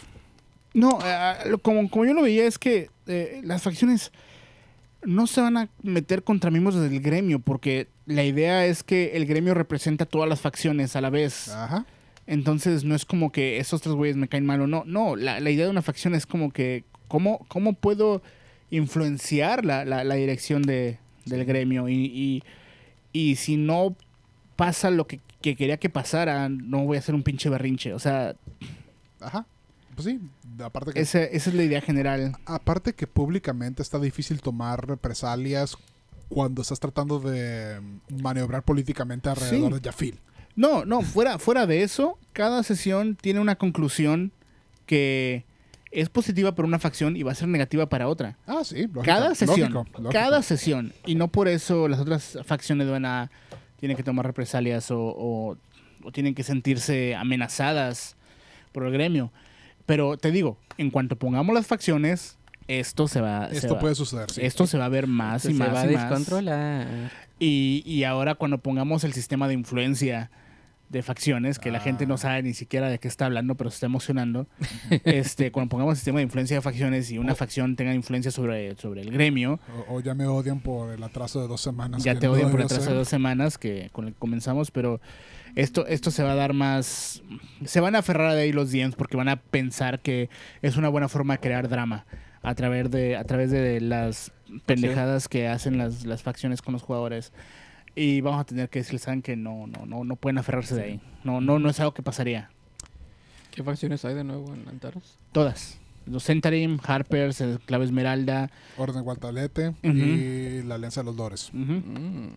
No, 0.74 1.00
eh, 1.06 1.36
lo- 1.46 1.60
como, 1.60 1.90
como 1.90 2.04
yo 2.06 2.14
lo 2.14 2.22
veía 2.24 2.46
es 2.46 2.60
que 2.60 2.90
eh, 3.08 3.40
las 3.46 3.62
facciones 3.62 4.12
no 5.04 5.26
se 5.28 5.40
van 5.40 5.56
a 5.56 5.70
meter 5.84 6.24
contra 6.24 6.52
miembros 6.52 6.76
del 6.76 7.00
gremio 7.00 7.40
porque 7.40 7.88
la 8.06 8.24
idea 8.26 8.66
es 8.66 8.84
que 8.84 9.16
el 9.16 9.26
gremio 9.26 9.54
representa 9.54 10.04
a 10.04 10.08
todas 10.08 10.28
las 10.28 10.42
facciones 10.42 10.98
a 10.98 11.02
la 11.02 11.10
vez. 11.10 11.48
Ajá. 11.48 11.86
Entonces 12.32 12.84
no 12.84 12.94
es 12.96 13.06
como 13.06 13.32
que 13.32 13.58
esos 13.58 13.82
tres 13.82 13.96
güeyes 13.96 14.16
me 14.16 14.28
caen 14.28 14.46
mal 14.46 14.62
o 14.62 14.68
no. 14.68 14.84
No, 14.86 15.16
la, 15.16 15.40
la 15.40 15.50
idea 15.50 15.66
de 15.66 15.72
una 15.72 15.82
facción 15.82 16.14
es 16.14 16.26
como 16.28 16.52
que 16.52 16.84
cómo, 17.08 17.44
cómo 17.48 17.74
puedo 17.74 18.22
influenciar 18.70 19.66
la, 19.66 19.84
la- 19.84 20.04
la 20.04 20.16
dirección 20.16 20.62
de, 20.62 21.00
del 21.26 21.44
gremio 21.46 21.90
y, 21.90 21.96
y, 22.06 22.44
y 23.12 23.36
si 23.36 23.58
no 23.58 23.96
pasa 24.56 24.92
lo 24.92 25.08
que, 25.08 25.20
que 25.42 25.56
quería 25.56 25.78
que 25.78 25.90
pasara, 25.90 26.50
no 26.50 26.86
voy 26.86 26.98
a 26.98 27.00
hacer 27.00 27.16
un 27.16 27.24
pinche 27.24 27.50
berrinche. 27.50 27.94
O 27.94 28.00
sea, 28.00 28.36
Ajá. 29.20 29.46
Pues 29.96 30.06
sí, 30.08 30.20
aparte 30.64 30.94
que, 30.94 31.02
esa, 31.02 31.22
esa 31.24 31.50
es 31.50 31.56
la 31.56 31.64
idea 31.64 31.82
general. 31.82 32.38
aparte 32.46 32.94
que 32.94 33.06
públicamente 33.08 33.82
está 33.82 34.00
difícil 34.00 34.40
tomar 34.40 34.88
represalias 34.88 35.76
cuando 36.30 36.62
estás 36.62 36.80
tratando 36.80 37.20
de 37.20 37.82
maniobrar 38.22 38.64
políticamente 38.64 39.28
alrededor 39.30 39.74
Sí. 39.74 39.80
de 39.80 39.90
Jafil. 39.90 40.20
No, 40.60 40.84
no, 40.86 41.02
fuera, 41.02 41.40
fuera 41.40 41.66
de 41.66 41.84
eso, 41.84 42.18
cada 42.34 42.64
sesión 42.64 43.16
tiene 43.16 43.40
una 43.40 43.56
conclusión 43.56 44.32
que 44.86 45.46
es 45.92 46.10
positiva 46.10 46.54
para 46.54 46.68
una 46.68 46.80
facción 46.80 47.16
y 47.16 47.24
va 47.24 47.32
a 47.32 47.36
ser 47.36 47.48
negativa 47.48 47.88
para 47.88 48.08
otra. 48.10 48.38
Ah, 48.46 48.62
sí. 48.64 48.82
lógico, 48.82 49.02
Cada 49.04 49.34
sesión. 49.36 49.72
lógico, 49.74 50.02
lógico. 50.02 50.10
Cada 50.12 50.42
sesión. 50.44 50.94
Y 51.06 51.16
no 51.16 51.30
por 51.30 51.48
eso 51.48 51.88
las 51.88 52.00
otras 52.00 52.38
facciones 52.44 52.90
van 52.90 53.06
a. 53.06 53.32
tienen 53.80 53.96
que 53.96 54.04
tomar 54.04 54.26
represalias 54.26 54.92
o, 54.92 55.00
o- 55.00 55.58
o 56.04 56.12
tienen 56.12 56.36
que 56.36 56.44
sentirse 56.44 57.16
amenazadas 57.16 58.18
por 58.74 58.86
el 58.86 58.92
gremio. 58.92 59.32
Pero 59.86 60.18
te 60.18 60.32
digo, 60.32 60.58
en 60.78 60.92
cuanto 60.92 61.16
pongamos 61.16 61.56
las 61.56 61.68
facciones, 61.68 62.38
esto 62.68 63.08
se 63.08 63.22
va. 63.22 63.50
se 63.50 63.58
Esto 63.60 63.76
va- 63.76 63.80
puede 63.80 63.96
suceder, 63.96 64.30
sí. 64.30 64.42
Esto 64.44 64.68
se 64.68 64.78
va 64.78 64.86
a 64.86 64.90
ver 64.90 65.08
más 65.08 65.46
y 65.46 65.50
se 65.50 65.54
más 65.54 65.74
va 65.74 65.82
a 65.82 65.86
y 65.90 65.94
más. 65.96 66.04
descontrolar. 66.10 66.88
Y, 67.40 67.82
y 67.86 68.04
ahora 68.04 68.36
cuando 68.36 68.58
pongamos 68.58 69.06
el 69.06 69.14
sistema 69.14 69.48
de 69.48 69.54
influencia 69.54 70.30
de 70.90 71.04
facciones, 71.04 71.60
que 71.60 71.72
la 71.72 71.80
gente 71.80 72.06
no 72.08 72.16
Ah. 72.16 72.18
sabe 72.18 72.44
ni 72.44 72.54
siquiera 72.54 72.90
de 72.90 72.98
qué 73.00 73.08
está 73.08 73.26
hablando, 73.28 73.56
pero 73.56 73.70
se 73.70 73.76
está 73.76 73.86
emocionando, 73.86 74.48
este, 75.06 75.52
cuando 75.52 75.70
pongamos 75.70 75.94
el 75.94 75.98
sistema 75.98 76.18
de 76.18 76.24
influencia 76.24 76.56
de 76.58 76.62
facciones 76.62 77.12
y 77.12 77.18
una 77.18 77.34
Oh. 77.34 77.36
facción 77.36 77.76
tenga 77.76 77.94
influencia 77.94 78.32
sobre, 78.32 78.76
sobre 78.78 79.02
el 79.02 79.12
gremio, 79.12 79.60
O, 79.88 79.96
o 79.98 80.00
ya 80.02 80.14
me 80.16 80.26
odian 80.26 80.60
por 80.62 80.92
el 80.92 81.04
atraso 81.04 81.42
de 81.42 81.48
dos 81.48 81.62
semanas. 81.62 82.04
ya 82.04 82.16
te 82.18 82.26
no 82.28 82.34
odian 82.34 82.50
por 82.52 82.60
debería 82.60 82.76
atrás 82.78 82.88
de 82.90 82.94
dos 82.96 83.08
semanas 83.08 83.58
que 83.58 83.90
con 83.92 84.08
el 84.08 84.14
que 84.14 84.20
comenzamos, 84.20 84.72
pero 84.72 85.00
esto, 85.56 85.86
esto 85.88 86.12
se 86.12 86.24
va 86.24 86.32
a 86.34 86.36
dar 86.36 86.54
más... 86.54 87.22
Se 87.66 87.80
van 87.80 87.96
a 87.96 88.00
aferrar 88.00 88.34
de 88.34 88.42
ahí 88.42 88.52
los 88.52 88.72
DMs 88.72 88.96
porque 88.96 89.18
van 89.18 89.30
a 89.30 89.36
pensar 89.38 90.00
que 90.00 90.30
es 90.62 90.78
una 90.78 90.90
buena 90.90 91.08
forma 91.10 91.36
de 91.36 91.40
crear 91.40 91.68
drama 91.70 92.06
a 92.42 92.56
través 92.56 92.90
de, 92.92 93.16
a 93.18 93.24
través 93.26 93.52
de 93.52 93.82
las 93.82 94.32
pendejadas 94.66 95.28
que 95.28 95.48
hacen 95.48 95.78
las, 95.78 96.06
las 96.06 96.24
facciones 96.24 96.62
con 96.62 96.74
los 96.74 96.82
jugadores. 96.84 97.32
Y 98.02 98.22
vamos 98.22 98.40
a 98.40 98.44
tener 98.46 98.70
que 98.70 98.80
decirles 98.80 99.02
saben 99.02 99.22
que 99.22 99.36
no, 99.36 99.68
no, 99.68 99.86
no, 99.86 100.06
no 100.06 100.16
pueden 100.16 100.38
aferrarse 100.38 100.74
de 100.76 100.84
ahí. 100.84 101.02
No, 101.26 101.42
no, 101.42 101.60
no 101.60 101.70
es 101.70 101.80
algo 101.82 101.94
que 101.94 102.02
pasaría. 102.02 102.50
¿Qué 103.52 103.62
facciones 103.62 104.06
hay 104.06 104.16
de 104.16 104.24
nuevo 104.24 104.54
en 104.54 104.68
Antares? 104.70 105.18
Todas. 105.34 105.78
Los 106.06 106.24
Centarim, 106.24 106.80
Harpers, 106.82 107.42
el 107.42 107.60
Clave 107.60 107.84
Esmeralda. 107.84 108.50
Orden 108.78 109.04
Guantalete 109.04 109.70
Ujú. 109.84 109.90
y 109.92 110.64
la 110.64 110.76
Alianza 110.76 111.02
de 111.02 111.06
los 111.08 111.18
Dores. 111.18 111.50
Mm. 111.52 112.28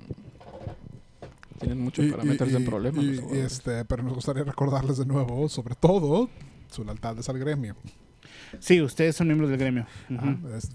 Tienen 1.60 1.80
mucho 1.80 2.02
Y- 2.02 2.10
para 2.10 2.24
y- 2.24 2.56
en 2.56 2.64
problemas. 2.64 3.04
y- 3.04 3.14
los 3.16 3.32
este, 3.32 3.84
pero 3.84 4.02
nos 4.02 4.14
gustaría 4.14 4.42
recordarles 4.42 4.98
de 4.98 5.06
nuevo, 5.06 5.48
sobre 5.48 5.76
todo, 5.76 6.28
su 6.72 6.82
lealtad 6.84 7.16
es 7.20 7.28
al 7.28 7.38
gremio. 7.38 7.76
Sí, 8.58 8.80
ustedes 8.82 9.14
son 9.14 9.28
miembros 9.28 9.48
del 9.48 9.60
gremio. 9.60 9.86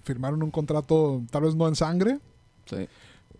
Firmaron 0.05 0.41
un 0.43 0.49
contrato, 0.51 1.21
tal 1.29 1.43
vez 1.43 1.55
no 1.55 1.67
en 1.67 1.75
sangre, 1.75 2.19
Sí. 2.65 2.87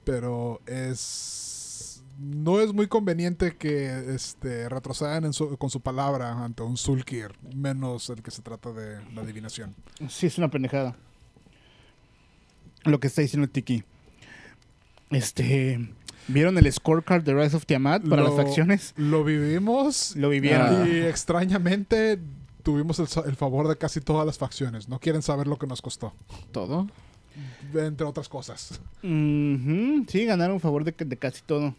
Pero 0.08 0.62
es 0.66 2.01
no 2.18 2.60
es 2.62 2.74
muy 2.74 2.88
conveniente 2.88 3.55
que 3.58 4.16
este, 4.16 4.70
retrocedan 4.70 5.26
en 5.26 5.34
su- 5.34 5.55
con 5.58 5.70
su 5.70 5.82
palabra 5.82 6.43
ante 6.43 6.64
un 6.64 6.78
Sulkir, 6.78 7.34
menos 7.53 8.10
el 8.10 8.24
que 8.24 8.32
se 8.32 8.41
trata 8.41 8.72
de 8.72 8.99
la 9.14 9.22
adivinación. 9.22 9.76
Sí, 10.10 10.26
es 10.28 10.38
una 10.39 10.49
pendejada. 10.49 10.95
Lo 12.86 12.99
que 12.99 13.08
está 13.08 13.22
diciendo 13.22 13.47
Tiki. 13.47 13.84
Este. 15.12 15.89
¿Vieron 16.28 16.58
el 16.58 16.72
scorecard 16.74 17.24
de 17.24 17.34
Rise 17.36 17.55
of 17.55 17.66
Tiamat 17.66 18.03
para 18.08 18.24
Lo- 18.24 18.30
las 18.30 18.36
facciones? 18.45 18.93
Lo 18.97 19.24
vivimos 19.24 20.16
Lo 20.16 20.30
vivieron. 20.30 20.88
Y 20.88 20.97
extrañamente 21.01 22.20
tuvimos 22.64 22.99
el, 22.99 23.08
el 23.28 23.36
favor 23.36 23.68
de 23.68 23.78
casi 23.78 24.01
todas 24.01 24.26
las 24.26 24.38
facciones. 24.38 24.89
No 24.89 24.99
quieren 24.99 25.22
saber 25.22 25.47
lo 25.47 25.58
que 25.58 25.68
nos 25.68 25.82
costó, 25.82 26.14
¿Todo? 26.51 26.88
Entre 27.73 28.05
otras 28.05 28.29
cosas. 28.29 28.79
Sí, 29.01 30.25
ganaron 30.25 30.59
favor 30.59 30.83
de, 30.83 30.91
de 30.91 31.17
casi 31.17 31.41
todo. 31.43 31.75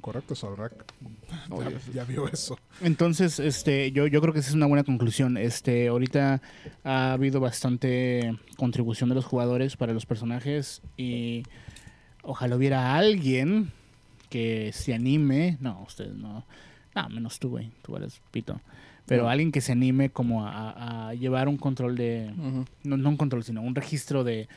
Correcto, 0.00 0.34
Solrak. 0.34 0.72
Oh, 1.50 1.62
ya, 1.92 2.04
vio 2.04 2.28
eso. 2.28 2.58
Entonces, 2.80 3.38
este, 3.38 3.92
yo, 3.92 4.06
yo 4.06 4.20
creo 4.20 4.32
que 4.32 4.40
esa 4.40 4.50
es 4.50 4.54
una 4.54 4.66
buena 4.66 4.84
conclusión. 4.84 5.36
Este, 5.36 5.88
ahorita 5.88 6.40
ha 6.84 7.12
habido 7.12 7.40
bastante 7.40 8.34
contribución 8.56 9.08
de 9.08 9.14
los 9.14 9.24
jugadores 9.24 9.76
para 9.76 9.92
los 9.92 10.06
personajes 10.06 10.80
y 10.96 11.42
ojalá 12.22 12.56
hubiera 12.56 12.96
alguien 12.96 13.72
que 14.30 14.72
se 14.72 14.94
anime. 14.94 15.58
No, 15.60 15.82
ustedes 15.86 16.14
no. 16.14 16.46
No, 16.94 17.08
menos 17.10 17.38
tú, 17.38 17.50
güey. 17.50 17.70
Tú 17.82 17.96
eres 17.96 18.20
pito. 18.30 18.60
Pero 19.08 19.28
alguien 19.28 19.50
que 19.52 19.60
se 19.60 19.72
anime 19.72 20.10
como 20.10 20.46
a, 20.46 21.08
a 21.08 21.14
llevar 21.14 21.48
un 21.48 21.56
control 21.56 21.96
de... 21.96 22.30
No, 22.84 22.96
no 22.96 23.08
un 23.08 23.16
control, 23.16 23.42
sino 23.42 23.62
un 23.62 23.74
registro 23.74 24.22
de 24.24 24.48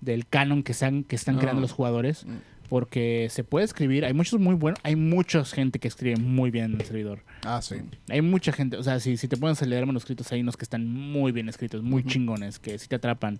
del 0.00 0.26
canon 0.26 0.64
que 0.64 0.72
están, 0.72 1.04
que 1.04 1.14
están 1.14 1.36
No. 1.36 1.40
creando 1.40 1.60
los 1.62 1.70
jugadores. 1.72 2.26
Mm. 2.26 2.36
Porque 2.68 3.28
se 3.30 3.44
puede 3.44 3.64
escribir. 3.66 4.04
Hay 4.06 4.14
muchos 4.14 4.40
muy 4.40 4.54
buenos. 4.54 4.80
Hay 4.82 4.96
mucha 4.96 5.44
gente 5.44 5.78
que 5.78 5.86
escribe 5.88 6.16
muy 6.16 6.50
bien 6.50 6.72
en 6.72 6.80
el 6.80 6.86
servidor. 6.86 7.20
Ah, 7.44 7.60
sí. 7.62 7.76
Hay 8.08 8.22
mucha 8.22 8.50
gente, 8.50 8.78
o 8.78 8.82
sea, 8.82 8.98
si, 8.98 9.16
si 9.18 9.28
te 9.28 9.36
pones 9.36 9.60
a 9.62 9.66
leer 9.66 9.84
manuscritos, 9.86 10.32
hay 10.32 10.40
unos 10.40 10.56
que 10.56 10.64
están 10.64 10.88
muy 10.88 11.32
bien 11.32 11.48
escritos, 11.50 11.82
muy 11.82 12.02
chingones, 12.02 12.58
que 12.58 12.78
sí 12.78 12.88
te 12.88 12.96
atrapan. 12.96 13.38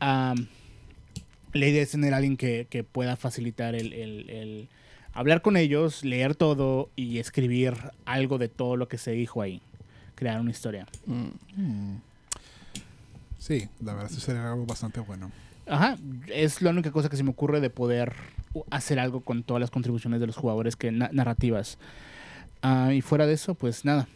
La 0.00 1.66
idea 1.66 1.82
es 1.82 1.90
tener 1.92 2.12
a 2.14 2.18
alguien 2.18 2.36
que, 2.36 2.66
que 2.68 2.84
pueda 2.84 3.16
facilitar 3.16 3.74
el, 3.74 3.92
el- 3.92 4.28
el 4.30 4.68
hablar 5.14 5.40
con 5.40 5.56
ellos, 5.56 6.04
leer 6.04 6.34
todo 6.34 6.90
y 6.96 7.18
escribir 7.18 7.74
algo 8.04 8.38
de 8.38 8.48
todo 8.48 8.76
lo 8.76 8.88
que 8.88 8.98
se 8.98 9.12
dijo 9.12 9.40
ahí. 9.40 9.62
Crear 10.18 10.40
una 10.40 10.50
historia. 10.50 10.84
Mm. 11.06 11.96
Sí, 13.38 13.68
la 13.80 13.94
verdad 13.94 14.10
sí 14.10 14.20
sería 14.20 14.50
algo 14.50 14.66
bastante 14.66 14.98
bueno. 15.00 15.30
Ajá, 15.66 15.96
es 16.28 16.60
la 16.62 16.70
única 16.70 16.90
cosa 16.90 17.08
que 17.08 17.16
se 17.16 17.22
me 17.22 17.30
ocurre 17.30 17.60
de 17.60 17.70
poder 17.70 18.14
hacer 18.70 18.98
algo 18.98 19.20
con 19.20 19.42
todas 19.44 19.60
las 19.60 19.70
contribuciones 19.70 20.18
de 20.20 20.26
los 20.26 20.36
jugadores 20.36 20.76
que 20.76 20.90
na- 20.90 21.10
narrativas. 21.12 21.78
Ah, 22.62 22.92
y 22.92 23.00
fuera 23.00 23.26
de 23.26 23.34
eso, 23.34 23.54
pues 23.54 23.84
nada. 23.84 24.08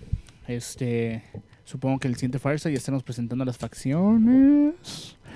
Este, 0.48 1.22
supongo 1.64 2.00
que 2.00 2.08
el 2.08 2.14
siguiente 2.16 2.38
Fireside 2.40 2.72
ya 2.72 2.78
estamos 2.78 3.02
presentando 3.04 3.44
las 3.44 3.58
facciones. 3.58 4.74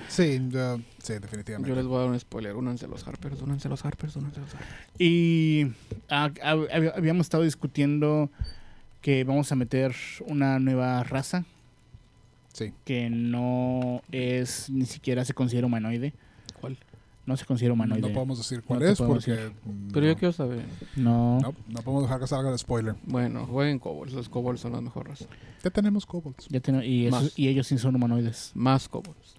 Sí, 0.09 0.41
ya- 0.49 0.77
sí, 1.01 1.13
definitivamente. 1.19 1.69
Yo 1.69 1.75
les 1.75 1.85
voy 1.85 1.97
a 1.97 2.01
dar 2.01 2.09
un 2.09 2.19
spoiler. 2.19 2.55
Únanse 2.55 2.87
los 2.87 3.07
Harpers, 3.07 3.41
únanse 3.41 3.69
los 3.69 3.85
Harpers, 3.85 4.15
únanse 4.17 4.39
los 4.41 4.53
Harpers. 4.53 4.69
Y 4.99 5.67
ah, 6.09 6.29
hab- 6.43 6.69
hab- 6.69 6.93
habíamos 6.95 7.25
estado 7.27 7.43
discutiendo 7.43 8.29
que 9.01 9.23
vamos 9.23 9.51
a 9.51 9.55
meter 9.55 9.95
una 10.27 10.59
nueva 10.59 11.03
raza 11.03 11.45
Sí. 12.53 12.73
que 12.85 13.09
no 13.09 14.01
es 14.11 14.69
ni 14.69 14.85
siquiera 14.85 15.23
se 15.25 15.33
considera 15.33 15.67
humanoide. 15.67 16.13
¿Cuál? 16.59 16.75
No 17.27 17.35
se 17.37 17.45
considera 17.45 17.73
humanoide. 17.73 18.01
No 18.07 18.13
podemos 18.13 18.37
decir 18.39 18.63
cuál 18.63 18.79
No 18.79 18.85
es 18.87 18.97
porque... 18.97 19.31
decir. 19.31 19.51
mm, 19.65 19.87
Pero 19.93 20.05
no, 20.07 20.11
yo 20.13 20.17
quiero 20.17 20.31
saber. 20.31 20.65
No. 20.95 21.39
no, 21.39 21.53
no 21.67 21.81
podemos 21.83 22.03
dejar 22.03 22.19
que 22.19 22.27
salga 22.27 22.49
el 22.51 22.57
spoiler. 22.57 22.95
Bueno, 23.05 23.45
jueguen 23.45 23.77
Kobolds. 23.79 24.13
Los 24.13 24.29
Kobolds 24.29 24.61
son 24.61 24.71
las 24.71 24.81
mejores. 24.81 25.27
Ya 25.63 25.69
tenemos 25.69 26.05
kobolds. 26.05 26.47
Ya 26.49 26.59
tiene- 26.61 26.85
y, 26.87 27.07
esos- 27.07 27.23
Más. 27.23 27.33
y 27.39 27.47
ellos 27.49 27.67
sí 27.67 27.77
son 27.77 27.95
humanoides. 27.95 28.51
Más 28.55 28.87
Kobolds. 28.89 29.35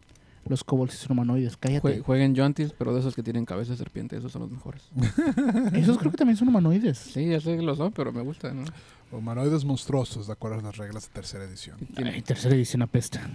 Los 0.47 0.65
kobolds 0.65 0.95
sí 0.95 0.99
son 1.07 1.13
humanoides. 1.19 1.57
Cállate. 1.57 1.87
Jue- 1.99 2.03
jueguen 2.03 2.35
Jontis, 2.37 2.73
pero 2.73 2.95
de 2.95 3.01
esos 3.01 3.15
que 3.15 3.23
tienen 3.23 3.45
cabeza 3.45 3.73
de 3.73 3.79
serpiente. 3.79 4.17
Esos 4.17 4.33
son 4.33 4.43
los 4.43 4.51
mejores. 4.51 4.83
Esos 5.75 5.99
creo 5.99 6.11
que 6.11 6.17
también 6.17 6.37
son 6.37 6.49
humanoides. 6.49 6.97
Sí, 6.99 7.27
ya 7.29 7.41
sé 7.41 7.57
que 7.57 7.63
lo 7.63 7.75
son, 7.77 7.93
pero 7.93 8.13
me 8.13 8.23
gustan. 8.23 8.63
¿no? 8.63 8.65
Humanoides 9.11 9.65
monstruosos, 9.65 10.27
de 10.27 10.33
acuerdo 10.33 10.59
a 10.59 10.63
las 10.63 10.77
reglas 10.77 11.09
de 11.09 11.15
tercera 11.15 11.45
edición. 11.45 11.79
Ay, 11.97 12.23
tercera 12.23 12.55
edición 12.55 12.83
apesta. 12.83 13.29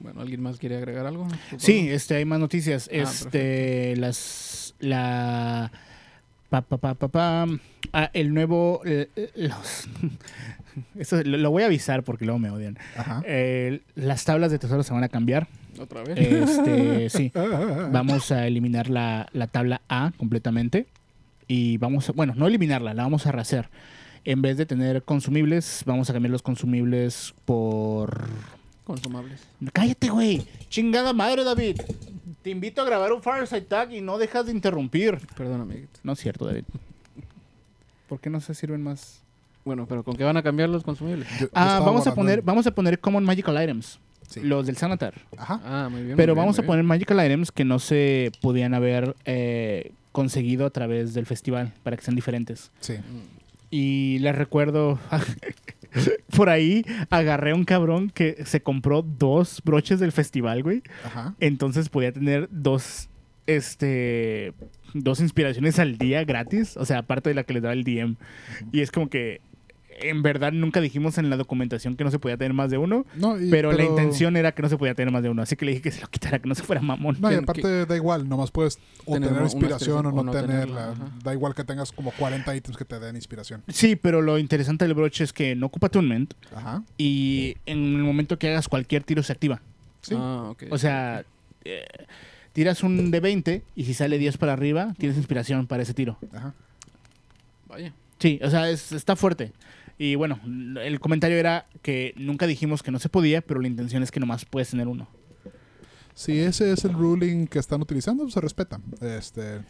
Bueno, 0.00 0.20
¿alguien 0.20 0.42
más 0.42 0.56
quiere 0.58 0.76
agregar 0.78 1.06
algo? 1.06 1.28
Sí, 1.58 1.88
este, 1.88 2.16
hay 2.16 2.24
más 2.24 2.40
noticias. 2.40 2.88
Ah, 2.92 2.96
este, 2.96 3.94
las, 3.96 4.74
la, 4.80 5.70
pa, 6.50 6.62
pa, 6.62 6.76
pa, 6.78 6.94
pa, 6.94 7.08
pa. 7.08 7.46
Ah, 7.92 8.10
el 8.12 8.34
nuevo, 8.34 8.82
los, 9.36 9.88
eso 10.98 11.22
lo, 11.22 11.36
lo 11.36 11.50
voy 11.50 11.62
a 11.62 11.66
avisar 11.66 12.02
porque 12.02 12.24
luego 12.24 12.38
me 12.38 12.50
odian. 12.50 12.78
Ajá. 12.96 13.22
Eh, 13.26 13.80
las 13.94 14.24
tablas 14.24 14.50
de 14.50 14.58
tesoro 14.58 14.82
se 14.82 14.92
van 14.92 15.04
a 15.04 15.08
cambiar. 15.08 15.46
¿Otra 15.78 16.02
vez? 16.02 16.18
Este, 16.18 17.10
sí, 17.10 17.30
vamos 17.92 18.32
a 18.32 18.46
eliminar 18.46 18.90
la, 18.90 19.28
la 19.32 19.46
tabla 19.46 19.82
A 19.88 20.12
completamente 20.16 20.86
y 21.48 21.76
vamos 21.78 22.08
a, 22.08 22.12
bueno, 22.12 22.34
no 22.36 22.46
eliminarla, 22.46 22.94
la 22.94 23.02
vamos 23.04 23.26
a 23.26 23.32
rehacer. 23.32 23.68
En 24.24 24.40
vez 24.42 24.56
de 24.56 24.66
tener 24.66 25.02
consumibles, 25.02 25.82
vamos 25.84 26.08
a 26.08 26.12
cambiar 26.12 26.30
los 26.30 26.42
consumibles 26.42 27.34
por 27.44 28.28
Consumables. 28.84 29.40
Cállate, 29.72 30.10
güey. 30.10 30.42
Chingada 30.68 31.12
madre, 31.12 31.44
David. 31.44 31.80
Te 32.42 32.50
invito 32.50 32.82
a 32.82 32.84
grabar 32.84 33.12
un 33.12 33.22
Fireside 33.22 33.60
Tag 33.62 33.92
y 33.92 34.00
no 34.00 34.18
dejas 34.18 34.46
de 34.46 34.52
interrumpir. 34.52 35.18
Perdón, 35.36 35.60
amiguito. 35.60 36.00
No 36.02 36.12
es 36.12 36.18
cierto, 36.18 36.46
David. 36.46 36.64
¿Por 38.08 38.20
qué 38.20 38.28
no 38.30 38.40
se 38.40 38.54
sirven 38.54 38.82
más? 38.82 39.20
Bueno, 39.64 39.86
pero 39.88 40.02
¿con 40.02 40.16
qué 40.16 40.24
van 40.24 40.36
a 40.36 40.42
cambiar 40.42 40.68
los 40.68 40.82
consumibles? 40.82 41.28
Yo- 41.38 41.46
yo 41.46 41.50
Ah, 41.54 41.62
estaba 41.78 41.78
vamos 41.86 42.00
a 42.06 42.10
guardando- 42.10 42.14
poner, 42.16 42.42
vamos 42.42 42.66
a 42.66 42.70
poner 42.72 42.98
Common 42.98 43.24
Magical 43.24 43.62
Items. 43.62 43.98
Sí. 44.28 44.40
Los 44.40 44.66
del 44.66 44.76
Sanatar. 44.76 45.14
Ajá. 45.36 45.60
Ah, 45.64 45.88
muy 45.90 46.02
bien. 46.02 46.16
Pero 46.16 46.32
muy 46.34 46.36
bien, 46.40 46.42
vamos 46.46 46.58
a 46.58 46.62
poner 46.64 46.84
Magical 46.84 47.24
Items 47.24 47.52
que 47.52 47.64
no 47.64 47.78
se 47.78 48.32
podían 48.40 48.74
haber 48.74 49.14
eh, 49.24 49.92
conseguido 50.12 50.66
a 50.66 50.70
través 50.70 51.14
del 51.14 51.26
festival 51.26 51.72
para 51.82 51.96
que 51.96 52.04
sean 52.04 52.14
diferentes. 52.14 52.70
Sí. 52.80 52.94
Y 53.70 54.18
les 54.20 54.36
recuerdo. 54.36 54.98
por 56.36 56.48
ahí 56.48 56.84
agarré 57.10 57.50
a 57.52 57.54
un 57.54 57.64
cabrón 57.64 58.10
que 58.10 58.44
se 58.46 58.62
compró 58.62 59.02
dos 59.02 59.60
broches 59.64 60.00
del 60.00 60.12
festival, 60.12 60.62
güey. 60.62 60.82
Ajá. 61.04 61.34
Entonces 61.40 61.88
podía 61.88 62.12
tener 62.12 62.48
dos, 62.50 63.08
este, 63.46 64.54
dos 64.94 65.20
inspiraciones 65.20 65.78
al 65.78 65.98
día 65.98 66.24
gratis. 66.24 66.76
O 66.76 66.84
sea, 66.84 66.98
aparte 66.98 67.30
de 67.30 67.34
la 67.34 67.44
que 67.44 67.54
le 67.54 67.60
daba 67.60 67.74
el 67.74 67.84
DM. 67.84 68.16
Y 68.72 68.80
es 68.80 68.90
como 68.90 69.08
que, 69.08 69.40
en 70.02 70.22
verdad, 70.22 70.52
nunca 70.52 70.80
dijimos 70.80 71.18
en 71.18 71.30
la 71.30 71.36
documentación 71.36 71.96
que 71.96 72.04
no 72.04 72.10
se 72.10 72.18
podía 72.18 72.36
tener 72.36 72.52
más 72.52 72.70
de 72.70 72.78
uno. 72.78 73.04
No, 73.14 73.40
y- 73.40 73.50
Pero, 73.50 73.72
la 73.72 73.84
intención 73.84 74.36
era 74.36 74.52
que 74.52 74.62
no 74.62 74.68
se 74.68 74.76
podía 74.76 74.94
tener 74.94 75.12
más 75.12 75.22
de 75.22 75.28
uno. 75.30 75.42
Así 75.42 75.56
que 75.56 75.64
le 75.64 75.70
dije 75.72 75.82
que 75.82 75.90
se 75.90 76.00
lo 76.00 76.08
quitara, 76.08 76.38
que 76.38 76.48
no 76.48 76.54
se 76.54 76.62
fuera 76.62 76.80
mamón. 76.82 77.16
No, 77.20 77.30
y 77.30 77.34
que- 77.34 77.38
aparte 77.42 77.86
da 77.86 77.96
igual, 77.96 78.28
nomás 78.28 78.50
puedes 78.50 78.78
o 79.04 79.14
Tener 79.14 79.42
inspiración 79.42 80.06
o 80.06 80.12
no, 80.12 80.20
o 80.20 80.24
no 80.24 80.32
tenerla. 80.32 80.94
Da 81.24 81.32
igual 81.32 81.54
que 81.54 81.64
tengas 81.64 81.92
como 81.92 82.10
40 82.12 82.54
ítems 82.54 82.76
que 82.76 82.84
te 82.84 82.98
den 83.00 83.16
inspiración. 83.16 83.62
Sí, 83.68 83.96
pero 83.96 84.22
lo 84.22 84.38
interesante 84.38 84.84
del 84.84 84.94
broche 84.94 85.24
es 85.24 85.32
que 85.32 85.54
no 85.54 85.66
ocupa 85.66 85.86
attunement. 85.88 86.34
Ajá. 86.54 86.82
Y 86.98 87.56
en 87.66 87.78
el 87.96 88.02
momento 88.02 88.38
que 88.38 88.50
hagas 88.50 88.68
cualquier 88.68 89.02
tiro 89.04 89.22
se 89.22 89.32
activa. 89.32 89.60
Sí. 90.02 90.14
Ah, 90.18 90.48
ok. 90.50 90.64
O 90.70 90.78
sea, 90.78 91.24
eh, 91.64 91.84
tiras 92.52 92.82
un 92.82 93.10
de 93.10 93.20
20 93.20 93.62
y 93.76 93.84
si 93.84 93.94
sale 93.94 94.18
10 94.18 94.36
para 94.36 94.52
arriba, 94.52 94.94
tienes 94.98 95.16
inspiración 95.16 95.66
para 95.66 95.82
ese 95.84 95.94
tiro. 95.94 96.18
Ajá. 96.34 96.52
Vaya. 97.68 97.92
Sí, 98.18 98.38
o 98.42 98.50
sea, 98.50 98.70
es- 98.70 98.92
está 98.92 99.16
fuerte. 99.16 99.52
Y 100.04 100.16
bueno, 100.16 100.40
el 100.82 100.98
comentario 100.98 101.36
era 101.36 101.66
que 101.80 102.12
nunca 102.16 102.48
dijimos 102.48 102.82
que 102.82 102.90
no 102.90 102.98
se 102.98 103.08
podía, 103.08 103.40
pero 103.40 103.60
la 103.60 103.68
intención 103.68 104.02
es 104.02 104.10
que 104.10 104.18
nomás 104.18 104.44
puedes 104.44 104.68
tener 104.70 104.88
uno. 104.88 105.06
Si 106.12 106.40
ese 106.40 106.72
es 106.72 106.84
el 106.84 106.92
ruling 106.92 107.46
que 107.46 107.60
están 107.60 107.80
utilizando, 107.80 108.24
pues 108.24 108.34
se 108.34 108.40
respeta. 108.40 108.80
Este, 109.00 109.60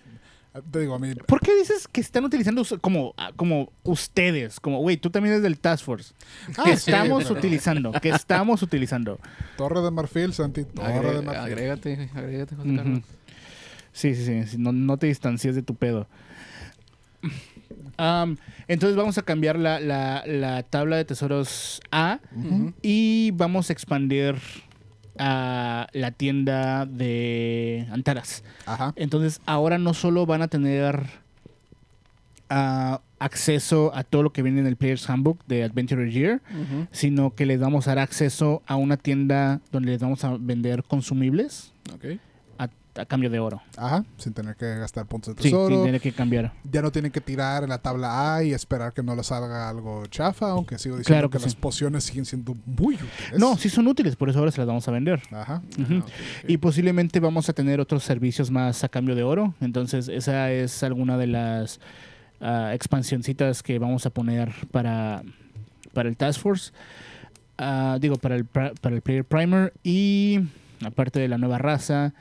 te 0.71 0.81
digo, 0.81 0.95
a 0.95 0.99
mí, 0.99 1.15
¿Por 1.27 1.39
qué 1.41 1.55
dices 1.55 1.87
que 1.87 2.01
están 2.01 2.25
utilizando 2.25 2.65
como, 2.81 3.13
ah, 3.19 3.33
como 3.37 3.73
ustedes? 3.83 4.59
Como, 4.59 4.79
güey, 4.79 4.97
tú 4.97 5.11
también 5.11 5.35
eres 5.35 5.43
del 5.43 5.59
Task 5.59 5.85
Force. 5.85 6.15
Ah, 6.57 6.63
que 6.65 6.79
sí, 6.79 6.91
estamos 6.91 7.25
pero- 7.25 7.39
utilizando, 7.39 7.93
que 7.93 8.09
estamos 8.09 8.63
utilizando. 8.63 9.21
Torre 9.59 9.83
de 9.83 9.91
Marfil, 9.91 10.33
Santi, 10.33 10.65
Torre 10.65 10.95
Agre- 10.95 11.13
de 11.17 11.23
Marfil. 11.27 11.43
agrégate, 11.43 12.11
agrégate, 12.15 12.57
José. 12.57 13.03
Sí, 13.93 14.15
sí, 14.15 14.25
sí, 14.25 14.47
sí, 14.47 14.57
No, 14.59 14.73
no 14.73 14.97
te 14.97 15.09
distancies 15.09 15.55
de 15.55 15.63
tu 15.63 15.75
pedo. 15.75 16.09
Entonces 18.69 18.97
vamos 18.97 19.19
a 19.19 19.23
cambiar 19.23 19.59
la, 19.59 19.79
la- 19.81 20.23
la 20.27 20.63
tabla 20.63 20.97
de 20.97 21.05
tesoros 21.05 21.81
A 21.91 22.19
y 22.83 23.31
vamos 23.33 23.71
a 23.71 23.73
expandir 23.73 24.37
a 25.19 25.87
la 25.93 26.11
tienda 26.11 26.87
de 26.87 27.87
Antaras. 27.93 28.43
Ajá. 28.67 28.93
Entonces 28.97 29.41
ahora 29.47 29.79
no 29.79 29.93
solo 29.95 30.25
van 30.27 30.41
a 30.43 30.49
tener 30.49 31.05
ah, 32.51 33.01
acceso 33.19 33.93
a 33.95 34.05
todo 34.05 34.23
lo 34.23 34.33
que 34.33 34.43
viene 34.43 34.61
en 34.61 34.67
el 34.67 34.77
Player's 34.77 35.09
Handbook 35.09 35.45
de 35.47 35.65
Adventurer 35.65 36.11
Year, 36.11 36.41
Ujú. 36.51 36.87
sino 36.91 37.35
que 37.35 37.47
les 37.47 37.61
vamos 37.61 37.87
a 37.87 37.91
dar 37.95 37.99
acceso 38.01 38.63
a 38.67 38.77
una 38.77 38.97
tienda 38.97 39.61
donde 39.71 39.93
les 39.93 40.01
vamos 40.01 40.25
a 40.25 40.37
vender 40.39 40.83
consumibles 40.83 41.73
Ok. 41.95 42.19
A, 42.97 43.05
cambio 43.07 43.31
de 43.31 43.39
oro. 43.39 43.63
Ajá. 43.77 44.05
Sin 44.19 44.33
tener 44.33 44.57
que 44.57 44.67
gastar 44.77 45.07
puntos 45.07 45.35
de 45.37 45.43
Sí, 45.43 45.51
tesoro. 45.51 45.75
sin 45.77 45.85
tener 45.85 46.01
que 46.01 46.13
cambiar. 46.13 46.53
Ya 46.71 46.83
no 46.83 46.91
tienen 46.93 47.11
que 47.11 47.21
tirar 47.21 47.63
en 47.63 47.69
la 47.71 47.79
tabla 47.79 48.37
A 48.37 48.45
y 48.45 48.53
esperar 48.53 48.93
que 48.93 49.03
no 49.03 49.15
les 49.17 49.27
salga 49.27 49.69
algo 49.69 50.07
chafa, 50.07 50.51
aunque 50.51 50.79
sigo 50.79 50.97
diciendo 50.97 51.07
Claro 51.17 51.31
que, 51.31 51.39
que 51.39 51.45
las 51.45 51.53
sí. 51.53 51.59
pociones 51.61 52.05
siguen 52.05 52.25
siendo 52.25 52.55
muy 52.67 52.95
útiles. 52.95 53.39
No, 53.39 53.57
sí 53.57 53.69
son 53.69 53.87
útiles, 53.89 54.17
por 54.17 54.29
eso 54.31 54.39
ahora 54.39 54.51
se 54.51 54.59
las 54.59 54.67
vamos 54.67 54.87
a 54.89 54.91
vender. 54.91 55.23
Ajá. 55.31 55.63
Ah. 55.79 56.05
Y 56.47 56.57
posiblemente 56.59 57.21
vamos 57.21 57.49
a 57.49 57.53
tener 57.53 57.81
otros 57.81 58.03
servicios 58.05 58.51
más 58.51 58.85
a 58.85 58.89
cambio 58.89 59.15
de 59.15 59.23
oro. 59.23 59.55
Entonces, 59.61 60.09
esa 60.09 60.51
es 60.51 60.83
alguna 60.83 61.17
de 61.19 61.27
las 61.29 61.81
ah, 62.41 62.73
expansioncitas 62.75 63.63
que 63.63 63.79
vamos 63.79 64.07
a 64.07 64.11
poner 64.11 64.53
para, 64.71 65.23
para 65.93 66.09
el 66.09 66.17
Task 66.17 66.41
Force. 66.41 66.73
Ah, 67.59 67.99
digo, 68.01 68.17
para 68.17 68.35
el, 68.35 68.45
para 68.45 68.73
el 68.95 69.03
Player 69.03 69.25
Primer. 69.25 69.73
Y 69.85 70.41
aparte 70.85 71.21
de 71.21 71.29
la 71.29 71.39
nueva 71.39 71.59
raza, 71.59 72.13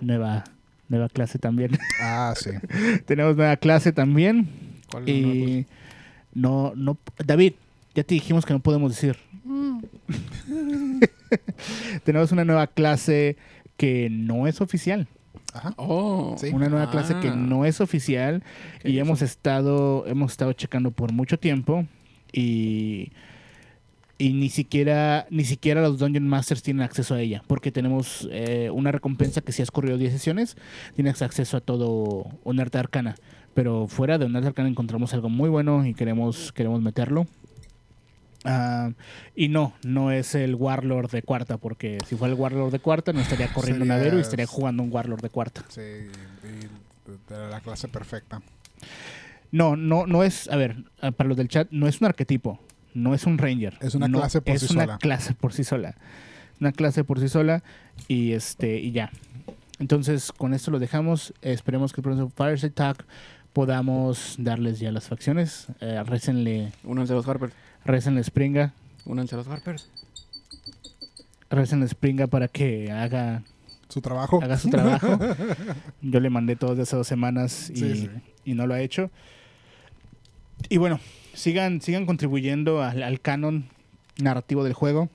nueva, 0.00 0.44
nueva 0.88 1.08
clase 1.08 1.38
también. 1.38 1.78
Ah, 2.02 2.34
sí. 2.36 2.50
Tenemos 3.06 3.36
nueva 3.36 3.56
clase 3.56 3.92
también. 3.92 4.48
¿Cuál 4.90 5.08
es 5.08 5.14
la 5.14 5.20
nueva 5.28 5.34
Y 5.50 5.66
no, 6.34 6.72
no, 6.76 6.98
David, 7.24 7.54
ya 7.94 8.02
te 8.04 8.14
dijimos 8.14 8.44
que 8.44 8.52
no 8.52 8.60
podemos 8.60 8.90
decir. 8.92 9.16
Tenemos 12.04 12.32
una 12.32 12.44
nueva 12.44 12.66
clase 12.66 13.36
que 13.76 14.08
no 14.10 14.46
es 14.46 14.60
oficial. 14.60 15.08
Ajá. 15.52 15.74
Oh. 15.76 16.36
Sí. 16.38 16.48
Una 16.52 16.68
nueva 16.68 16.90
clase 16.90 17.14
que 17.20 17.28
Ah. 17.28 17.34
no 17.36 17.64
es 17.64 17.80
oficial. 17.80 18.42
Y 18.82 18.96
eso- 18.96 19.00
hemos 19.06 19.22
estado, 19.22 20.04
hemos 20.06 20.32
estado 20.32 20.52
checando 20.52 20.90
por 20.90 21.12
mucho 21.12 21.38
tiempo. 21.38 21.86
Y, 22.32 23.12
y 24.18 24.32
ni 24.32 24.48
siquiera, 24.48 25.26
ni 25.30 25.44
siquiera 25.44 25.82
los 25.82 25.98
Dungeon 25.98 26.26
Masters 26.28 26.62
tienen 26.62 26.82
acceso 26.82 27.14
a 27.14 27.20
ella. 27.20 27.42
Porque 27.46 27.72
tenemos 27.72 28.28
eh, 28.30 28.70
una 28.72 28.92
recompensa 28.92 29.40
que 29.40 29.52
si 29.52 29.62
has 29.62 29.70
corrido 29.70 29.98
10 29.98 30.12
sesiones, 30.12 30.56
tienes 30.94 31.20
acceso 31.22 31.56
a 31.56 31.60
todo 31.60 32.26
un 32.44 32.60
arte 32.60 32.78
arcana. 32.78 33.16
Pero 33.54 33.86
fuera 33.88 34.18
de 34.18 34.26
un 34.26 34.34
arte 34.36 34.48
arcana 34.48 34.68
encontramos 34.68 35.14
algo 35.14 35.28
muy 35.28 35.48
bueno 35.48 35.84
y 35.86 35.94
queremos, 35.94 36.52
queremos 36.52 36.80
meterlo. 36.80 37.26
Ah, 38.46 38.90
y 39.34 39.48
no, 39.48 39.72
no 39.84 40.10
es 40.12 40.34
el 40.34 40.54
Warlord 40.54 41.10
de 41.10 41.22
cuarta, 41.22 41.56
porque 41.56 41.98
si 42.06 42.14
fuera 42.14 42.34
el 42.34 42.38
Warlord 42.38 42.72
de 42.72 42.78
cuarta 42.78 43.12
no 43.14 43.20
estaría 43.20 43.50
corriendo 43.52 43.84
Sería- 43.84 43.96
Navero 43.96 44.18
y 44.18 44.20
estaría 44.20 44.46
jugando 44.46 44.82
un 44.82 44.92
Warlord 44.92 45.22
de 45.22 45.30
cuarta. 45.30 45.64
Sí, 45.68 45.80
de 45.80 47.48
la 47.50 47.60
clase 47.60 47.88
perfecta. 47.88 48.42
No, 49.50 49.76
no, 49.76 50.06
no 50.06 50.24
es, 50.24 50.48
a 50.50 50.56
ver, 50.56 50.76
ah, 51.00 51.10
para 51.12 51.28
los 51.28 51.36
del 51.38 51.48
chat, 51.48 51.68
no 51.70 51.86
es 51.86 52.00
un 52.00 52.06
arquetipo, 52.06 52.60
no 52.94 53.14
es 53.14 53.26
un 53.26 53.38
ranger. 53.38 53.76
Es 53.80 53.94
una 53.94 54.08
no, 54.08 54.18
clase 54.20 54.40
por 54.40 54.54
es 54.54 54.62
sí 54.62 54.72
una 54.74 54.84
sola. 54.84 54.98
clase 54.98 55.34
por 55.34 55.52
sí 55.52 55.64
sola. 55.64 55.94
Una 56.60 56.72
clase 56.72 57.04
por 57.04 57.20
sí 57.20 57.28
sola 57.28 57.62
y 58.08 58.32
este 58.32 58.78
y 58.78 58.92
ya. 58.92 59.10
Entonces, 59.80 60.30
con 60.32 60.54
esto 60.54 60.70
lo 60.70 60.78
dejamos. 60.78 61.34
Esperemos 61.42 61.92
que 61.92 62.00
el 62.00 62.04
próximo 62.04 62.30
Fireside 62.36 62.70
Talk 62.70 63.04
podamos 63.52 64.36
darles 64.38 64.78
ya 64.78 64.92
las 64.92 65.08
facciones. 65.08 65.66
Eh, 65.80 66.02
récenle, 66.06 66.72
Únanse 66.84 67.12
a 67.12 67.16
los 67.16 67.26
Harpers. 67.28 67.52
récenle 67.84 68.22
Springa, 68.22 68.72
Únanse 69.04 69.34
a 69.34 69.38
los 69.38 69.48
Harpers. 69.48 69.88
récenle 71.50 71.88
Springa 71.88 72.26
para 72.26 72.48
que 72.48 72.90
haga 72.90 73.42
Su 73.88 74.00
trabajo. 74.00 74.40
haga 74.42 74.58
su 74.58 74.70
trabajo. 74.70 75.18
Yo 76.02 76.20
le 76.20 76.30
mandé 76.30 76.56
todos 76.56 76.76
de 76.76 76.82
hace 76.84 76.96
dos 76.96 77.06
semanas 77.06 77.70
y, 77.70 77.76
Sí, 77.76 77.94
sí. 77.96 78.10
y 78.44 78.54
no 78.54 78.66
lo 78.66 78.74
ha 78.74 78.80
hecho. 78.80 79.10
Y 80.68 80.78
bueno, 80.78 81.00
sigan, 81.34 81.80
sigan 81.80 82.06
contribuyendo 82.06 82.82
al, 82.82 83.02
al 83.02 83.20
canon 83.20 83.66
narrativo 84.20 84.64
del 84.64 84.72
juego. 84.72 85.08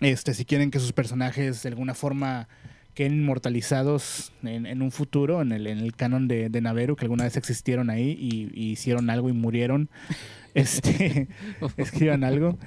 Este, 0.00 0.34
si 0.34 0.44
quieren 0.44 0.70
que 0.70 0.78
sus 0.78 0.92
personajes 0.92 1.62
de 1.62 1.68
alguna 1.68 1.94
forma 1.94 2.48
queden 2.94 3.14
inmortalizados 3.14 4.32
en, 4.42 4.66
en 4.66 4.82
un 4.82 4.90
futuro, 4.90 5.42
en 5.42 5.52
el, 5.52 5.66
en 5.66 5.78
el 5.78 5.94
canon 5.94 6.26
de, 6.28 6.48
de 6.48 6.60
Naveru, 6.60 6.96
que 6.96 7.04
alguna 7.04 7.24
vez 7.24 7.36
existieron 7.36 7.88
ahí 7.90 8.16
y, 8.18 8.50
y 8.52 8.70
hicieron 8.72 9.10
algo 9.10 9.28
y 9.28 9.32
murieron, 9.32 9.88
este, 10.54 11.28
escriban 11.76 12.24
algo. 12.24 12.58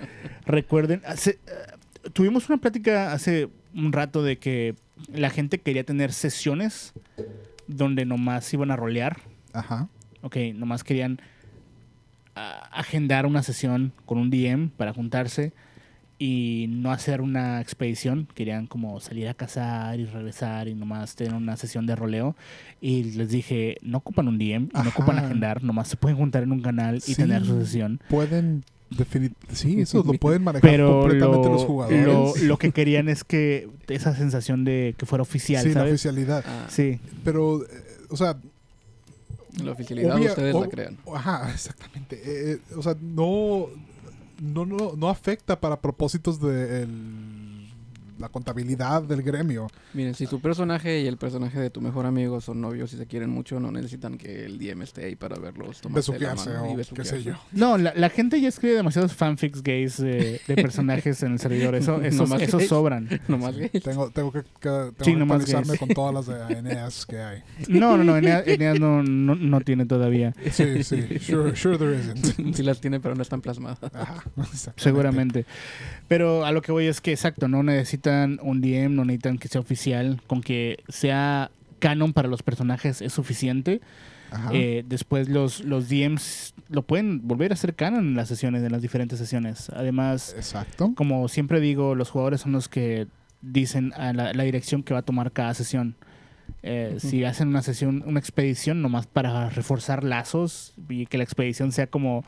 Recuerden, 0.46 1.02
hace- 1.06 1.40
eh, 1.48 2.10
tuvimos 2.14 2.50
una 2.50 2.58
plática 2.58 3.14
hace 3.14 3.50
un 3.76 3.92
rato 3.92 4.24
de 4.24 4.38
que 4.38 4.76
la 5.12 5.30
gente 5.30 5.60
quería 5.60 5.84
tener 5.84 6.14
sesiones 6.14 6.94
donde 7.68 8.06
nomás 8.06 8.52
iban 8.54 8.72
a 8.72 8.76
rolear. 8.76 9.18
Ajá. 9.54 9.90
Ok, 10.22 10.38
nomás 10.56 10.84
querían 10.84 11.20
agendar 12.36 13.26
una 13.26 13.44
sesión 13.44 13.94
con 14.06 14.18
un 14.18 14.30
DM 14.30 14.70
para 14.70 14.94
juntarse 14.94 15.54
y 16.20 16.68
no 16.70 16.92
hacer 16.92 17.22
una 17.22 17.60
expedición. 17.60 18.28
Querían 18.34 18.68
como 18.68 19.00
salir 19.00 19.28
a 19.28 19.34
cazar 19.34 20.00
y 20.00 20.06
regresar 20.06 20.68
y 20.68 20.74
nomás 20.76 21.16
tener 21.16 21.34
una 21.34 21.58
sesión 21.58 21.86
de 21.86 21.96
roleo. 21.96 22.36
Y 22.82 23.04
les 23.16 23.30
dije, 23.30 23.78
no 23.82 23.98
ocupan 23.98 24.28
un 24.28 24.38
DM 24.38 24.70
no 24.74 24.90
ocupan 24.90 25.20
agendar, 25.20 25.64
nomás 25.64 25.88
se 25.90 25.98
pueden 25.98 26.18
juntar 26.18 26.44
en 26.44 26.52
un 26.52 26.62
canal 26.62 26.98
y 26.98 27.02
Sí. 27.02 27.16
tener 27.16 27.46
su 27.46 27.60
sesión. 27.60 28.00
Pueden 28.10 28.64
definir. 28.90 29.34
Sí, 29.52 29.82
eso 29.82 30.04
lo 30.06 30.14
pueden 30.20 30.44
manejar 30.44 30.70
Pero 30.70 31.02
completamente 31.02 31.48
lo, 31.48 31.54
los 31.56 31.66
jugadores. 31.66 32.06
lo, 32.06 32.34
lo 32.42 32.58
que 32.58 32.72
querían 32.72 33.10
es 33.10 33.24
que 33.24 33.70
esa 33.90 34.16
sensación 34.16 34.64
de 34.64 34.94
que 34.98 35.06
fuera 35.06 35.24
oficial, 35.24 35.64
sí, 35.64 35.70
la 35.70 35.74
¿sabes? 35.74 35.94
oficialidad. 35.94 36.44
Ah, 36.48 36.68
Sí, 36.70 37.00
Pero, 37.24 37.64
eh, 37.64 37.68
o 38.10 38.16
sea, 38.18 38.38
La 39.62 39.72
oficialidad 39.72 40.16
obvia- 40.16 40.30
ustedes 40.30 40.56
la 40.56 40.68
crean. 40.70 40.98
Ajá, 41.14 41.52
exactamente. 41.52 42.16
Eh, 42.16 42.54
eh, 42.54 42.60
o 42.76 42.82
sea, 42.82 42.96
no, 43.02 43.68
no, 44.42 44.66
no, 44.66 44.94
no 44.96 45.10
afecta 45.10 45.60
para 45.60 45.80
propósitos 45.82 46.40
del 46.42 47.43
la 48.20 48.30
contabilidad 48.30 49.02
del 49.04 49.22
gremio. 49.24 49.68
Miren, 49.94 50.14
si 50.16 50.28
tu 50.28 50.40
personaje 50.40 51.02
y 51.02 51.08
el 51.08 51.18
personaje 51.18 51.60
de 51.60 51.70
tu 51.70 51.82
mejor 51.82 52.06
amigo 52.06 52.42
son 52.42 52.62
novios 52.62 52.94
y 52.94 52.98
se 52.98 53.06
quieren 53.08 53.30
mucho, 53.30 53.60
no 53.60 53.72
necesitan 53.72 54.18
que 54.18 54.46
el 54.46 54.58
DM 54.60 54.82
esté 54.84 55.06
ahí 55.06 55.16
para 55.16 55.38
verlos 55.40 55.82
tomarse 55.82 56.18
la 56.20 56.36
mano 56.36 56.70
y 56.78 56.82
o 56.82 56.94
qué 56.96 57.06
sé 57.06 57.24
yo. 57.24 57.34
No, 57.52 57.78
la, 57.78 57.94
la 57.96 58.10
gente 58.10 58.40
ya 58.40 58.48
escribe 58.50 58.76
demasiados 58.76 59.14
fanfics 59.14 59.64
gays 59.64 59.98
de, 59.98 60.40
de 60.48 60.56
personajes 60.56 61.22
en 61.24 61.34
el 61.34 61.40
servidor. 61.40 61.76
Eso, 61.76 62.02
esos, 62.04 62.30
Nomás 62.30 62.42
esos 62.42 62.64
sobran. 62.68 63.08
Nomás 63.28 63.56
que 63.56 63.70
Tengo, 63.80 64.10
tengo 64.12 64.32
que, 64.32 64.42
que- 64.44 64.70
tengo 64.70 64.94
Sí, 65.04 65.14
que 65.16 65.22
actualizarme 65.22 65.68
gays. 65.68 65.80
con 65.80 65.90
todas 65.90 66.14
las 66.14 66.26
de 66.28 66.56
Aeneas 66.56 67.06
que 67.06 67.20
hay. 67.20 67.44
No, 67.68 67.98
no, 67.98 68.04
no. 68.04 68.18
Eneas, 68.18 68.48
Eneas 68.48 68.80
no, 68.80 69.04
no, 69.04 69.36
no 69.36 69.62
tiene 69.62 69.86
todavía. 69.86 70.34
Sí, 70.52 70.84
sí. 70.84 71.20
Sure, 71.20 71.56
sure 71.56 71.78
there 71.78 71.96
isn't. 71.98 72.56
sí 72.56 72.64
las 72.64 72.80
tiene, 72.80 73.00
pero 73.00 73.16
no 73.16 73.22
están 73.22 73.42
plasmadas. 73.42 73.80
Ajá. 73.94 74.24
Seguramente. 74.76 75.46
Pero 76.08 76.46
a 76.46 76.52
lo 76.52 76.62
que 76.62 76.72
voy 76.72 76.86
es 76.88 77.02
que, 77.02 77.12
exacto, 77.12 77.48
no 77.48 77.64
necesitan 78.04 78.40
un 78.42 78.62
DM, 78.62 78.96
no 78.96 79.06
necesitan 79.06 79.38
que 79.38 79.48
sea 79.48 79.62
oficial. 79.62 80.22
Con 80.28 80.42
que 80.42 80.84
sea 80.90 81.52
canon 81.80 82.14
para 82.14 82.28
los 82.28 82.44
personajes 82.44 83.02
es 83.02 83.14
suficiente. 83.14 83.82
Ajá. 84.32 84.50
Eh, 84.52 84.84
después 84.88 85.30
los, 85.30 85.64
los 85.64 85.90
DMs 85.90 86.56
lo 86.70 86.82
pueden 86.82 87.28
volver 87.28 87.52
a 87.52 87.54
hacer 87.54 87.76
canon 87.76 88.08
en 88.08 88.16
las 88.16 88.28
sesiones, 88.28 88.64
en 88.64 88.72
las 88.72 88.82
diferentes 88.82 89.20
sesiones. 89.20 89.70
Además, 89.70 90.34
Exacto. 90.36 90.94
como 90.96 91.28
siempre 91.28 91.60
digo, 91.60 91.94
los 91.94 92.10
jugadores 92.10 92.42
son 92.42 92.52
los 92.52 92.68
que 92.68 93.08
dicen 93.42 93.94
a 93.94 94.14
la, 94.14 94.34
la 94.34 94.44
dirección 94.44 94.82
que 94.82 94.94
va 94.94 95.02
a 95.02 95.04
tomar 95.04 95.32
cada 95.32 95.54
sesión. 95.54 95.96
Eh. 96.64 96.96
Si 96.98 97.24
hacen 97.26 97.50
una 97.50 97.62
sesión, 97.62 98.04
una 98.06 98.20
expedición 98.20 98.82
nomás 98.82 99.06
para 99.06 99.50
reforzar 99.50 100.04
lazos 100.04 100.74
y 100.90 101.06
que 101.06 101.18
la 101.18 101.24
expedición 101.24 101.72
sea 101.72 101.88
como 101.88 102.24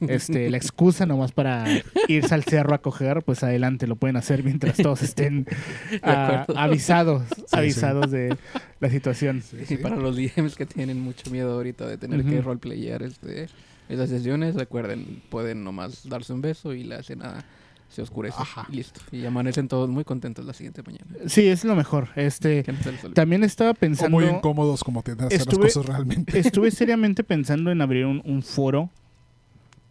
este, 0.00 0.50
la 0.50 0.56
excusa 0.56 1.06
nomás 1.06 1.32
para 1.32 1.64
irse 2.08 2.34
al 2.34 2.44
cerro 2.44 2.74
a 2.74 2.78
coger, 2.78 3.22
pues 3.22 3.42
adelante, 3.42 3.86
lo 3.86 3.96
pueden 3.96 4.16
hacer 4.16 4.42
mientras 4.44 4.76
todos 4.76 5.02
estén 5.02 5.46
ah, 6.02 6.46
avisados, 6.56 7.22
sí. 7.36 7.42
avisados 7.52 8.10
de 8.10 8.36
la 8.80 8.90
situación. 8.90 9.42
Sí, 9.42 9.74
Y 9.74 9.76
para 9.78 9.96
los 9.96 10.16
DMs 10.16 10.54
que 10.56 10.66
tienen 10.66 11.00
mucho 11.00 11.30
miedo 11.30 11.52
ahorita 11.54 11.86
de 11.86 11.98
tener 11.98 12.24
que 12.24 12.34
Ujú. 12.38 12.42
roleplayar 12.42 13.02
este, 13.02 13.46
esas 13.88 14.10
sesiones, 14.10 14.54
recuerden, 14.54 15.22
pueden 15.30 15.64
nomás 15.64 16.08
darse 16.08 16.32
un 16.32 16.40
beso 16.42 16.74
y 16.74 16.84
la 16.84 16.98
escena 17.00 17.44
se 17.88 18.02
oscurece 18.02 18.36
Ajá. 18.38 18.66
y 18.70 18.76
listo. 18.76 19.00
Y 19.12 19.24
amanecen 19.24 19.66
todos 19.66 19.88
muy 19.88 20.04
contentos 20.04 20.44
la 20.44 20.52
siguiente 20.52 20.82
mañana. 20.82 21.06
Sí, 21.26 21.46
es 21.46 21.64
lo 21.64 21.74
mejor. 21.74 22.08
Este, 22.16 22.62
Que 22.62 22.74
también 23.14 23.42
estaba 23.44 23.70
O 23.70 23.74
pensando... 23.74 24.14
muy 24.14 24.26
incómodos 24.26 24.84
como 24.84 25.02
tienden 25.02 25.26
a 25.26 25.28
Estuve- 25.30 25.64
las 25.64 25.74
cosas 25.74 25.86
realmente. 25.86 26.38
Estuve 26.38 26.70
seriamente 26.70 27.24
pensando 27.24 27.70
en 27.72 27.80
abrir 27.80 28.04
un, 28.04 28.20
un 28.26 28.42
foro 28.42 28.90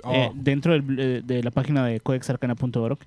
Oh, 0.08 0.14
eh, 0.14 0.32
dentro 0.36 0.74
del- 0.74 1.00
eh, 1.00 1.22
de 1.24 1.44
la 1.44 1.52
página 1.52 1.86
de 1.86 2.00
codexarcana.org. 2.00 3.00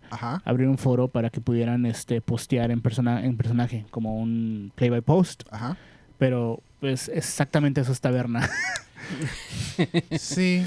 Abrir 0.45 0.69
un 0.69 0.79
foro 0.79 1.09
para 1.09 1.31
que 1.31 1.41
pudieran 1.41 1.87
este, 1.87 2.21
postear 2.21 2.71
en, 2.71 2.81
persona, 2.81 3.25
en 3.25 3.37
personaje, 3.37 3.87
como 3.91 4.17
un 4.17 4.73
play 4.75 4.91
by 4.91 5.01
post. 5.01 5.43
Ajá. 5.51 5.77
Pero 6.19 6.63
pues 6.81 7.09
exactamente 7.09 7.81
eso 7.81 7.93
es 7.93 8.01
taberna. 8.01 8.49
Sí. 10.19 10.65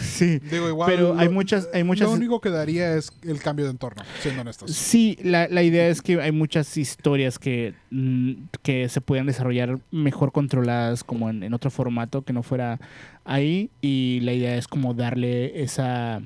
sí. 0.00 0.38
Digo, 0.38 0.68
igual. 0.68 0.90
Pero 0.90 1.18
hay 1.18 1.28
muchas- 1.28 1.68
hay 1.72 1.84
muchas- 1.84 2.08
Lo 2.08 2.14
único 2.14 2.40
que 2.40 2.50
daría 2.50 2.94
es 2.94 3.12
el 3.22 3.40
cambio 3.40 3.64
de 3.66 3.72
entorno, 3.72 4.02
siendo 4.20 4.42
honestos. 4.42 4.70
Sí, 4.72 5.18
la, 5.22 5.48
la 5.48 5.62
idea 5.62 5.88
es 5.88 6.02
que 6.02 6.20
hay 6.20 6.32
muchas 6.32 6.76
historias 6.76 7.38
que, 7.38 7.74
mm, 7.90 8.32
que 8.62 8.88
se 8.88 9.00
puedan 9.00 9.26
desarrollar 9.26 9.78
mejor 9.90 10.32
controladas 10.32 11.04
como 11.04 11.30
en, 11.30 11.42
en 11.42 11.54
otro 11.54 11.70
formato 11.70 12.22
que 12.22 12.32
no 12.32 12.42
fuera 12.42 12.78
ahí 13.24 13.70
y 13.80 14.20
la 14.22 14.32
idea 14.32 14.56
es 14.56 14.68
como 14.68 14.94
darle 14.94 15.62
esa 15.62 16.22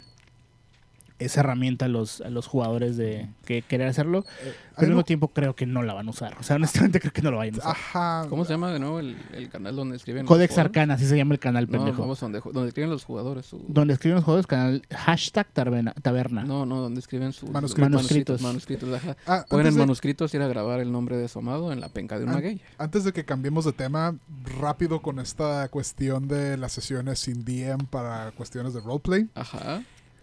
esa 1.19 1.41
herramienta 1.41 1.87
a 1.87 1.89
los, 1.89 2.21
a 2.21 2.31
los 2.31 2.47
jugadores 2.47 2.97
de 2.97 3.29
que 3.45 3.63
querer 3.63 3.89
hacerlo, 3.89 4.21
Eh, 4.43 4.55
pero 4.77 4.87
al 4.87 4.87
mismo 4.89 5.05
tiempo 5.05 5.29
creo 5.29 5.57
que 5.57 5.67
no 5.67 5.83
la 5.83 5.93
van 5.95 6.07
a 6.07 6.11
usar. 6.11 6.37
O 6.39 6.43
sea, 6.45 6.57
honestamente 6.57 7.01
creo 7.01 7.13
que 7.13 7.23
no 7.23 7.31
lo 7.33 7.39
vayan 7.39 7.57
a 7.57 7.59
usar. 7.59 7.71
Ajá. 7.73 8.27
¿Cómo 8.29 8.45
se 8.45 8.53
llama 8.53 8.73
de 8.73 8.79
nuevo 8.79 9.01
el, 9.01 9.17
el 9.33 9.49
canal 9.49 9.75
donde 9.75 9.97
escriben? 9.97 10.27
Codex 10.27 10.53
jugadores? 10.53 10.71
Arcana, 10.77 10.95
así 10.95 11.07
se 11.07 11.17
llama 11.17 11.35
el 11.35 11.41
canal, 11.41 11.67
No, 11.67 11.73
pendejo. 11.73 12.03
vamos 12.03 12.21
donde, 12.21 12.41
donde 12.41 12.69
escriben 12.69 12.91
los 12.91 13.05
jugadores. 13.05 13.47
Su... 13.47 13.65
Donde 13.69 13.95
escriben 13.95 14.17
los 14.17 14.25
juegos, 14.25 14.47
canal 14.47 14.83
hashtag 14.95 15.49
taberna. 15.53 15.93
taberna. 16.03 16.45
No, 16.45 16.65
no, 16.67 16.81
donde 16.81 17.01
escriben 17.01 17.33
sus 17.33 17.51
Manuscritos. 17.51 17.91
manuscritos. 17.91 18.41
manuscritos, 18.43 18.95
ajá. 18.95 19.17
Ah, 19.27 19.45
Pueden 19.49 19.67
antes, 19.67 19.75
en 19.75 19.79
de, 19.81 19.87
manuscritos 19.87 20.35
ir 20.35 20.43
a 20.43 20.47
grabar 20.49 20.79
el 20.81 20.93
nombre 20.93 21.17
de 21.17 21.27
su 21.29 21.41
amado 21.41 21.73
en 21.73 21.81
la 21.81 21.89
penca 21.89 22.17
de 22.19 22.25
un 22.25 22.31
Ah. 22.31 22.35
maguey. 22.35 22.61
antes 22.79 23.03
de 23.05 23.13
que 23.13 23.25
cambiemos 23.25 23.65
de 23.65 23.73
tema, 23.73 24.15
rápido 24.61 25.03
con 25.03 25.19
esta 25.19 25.69
cuestión 25.69 26.29
de 26.29 26.57
las 26.57 26.71
sesiones 26.73 27.19
sin 27.19 27.45
DM 27.45 27.87
para 27.91 28.31
cuestiones 28.33 28.73
de 28.75 28.81
roleplay. 28.81 29.29
Ajá. 29.35 29.83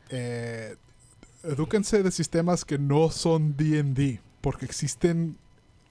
Eh, 0.10 0.76
edúquense 1.48 2.04
de 2.04 2.12
sistemas 2.12 2.66
que 2.66 2.78
no 2.78 3.10
son 3.10 3.56
D&D, 3.56 4.22
porque 4.42 4.66
existen 4.66 5.38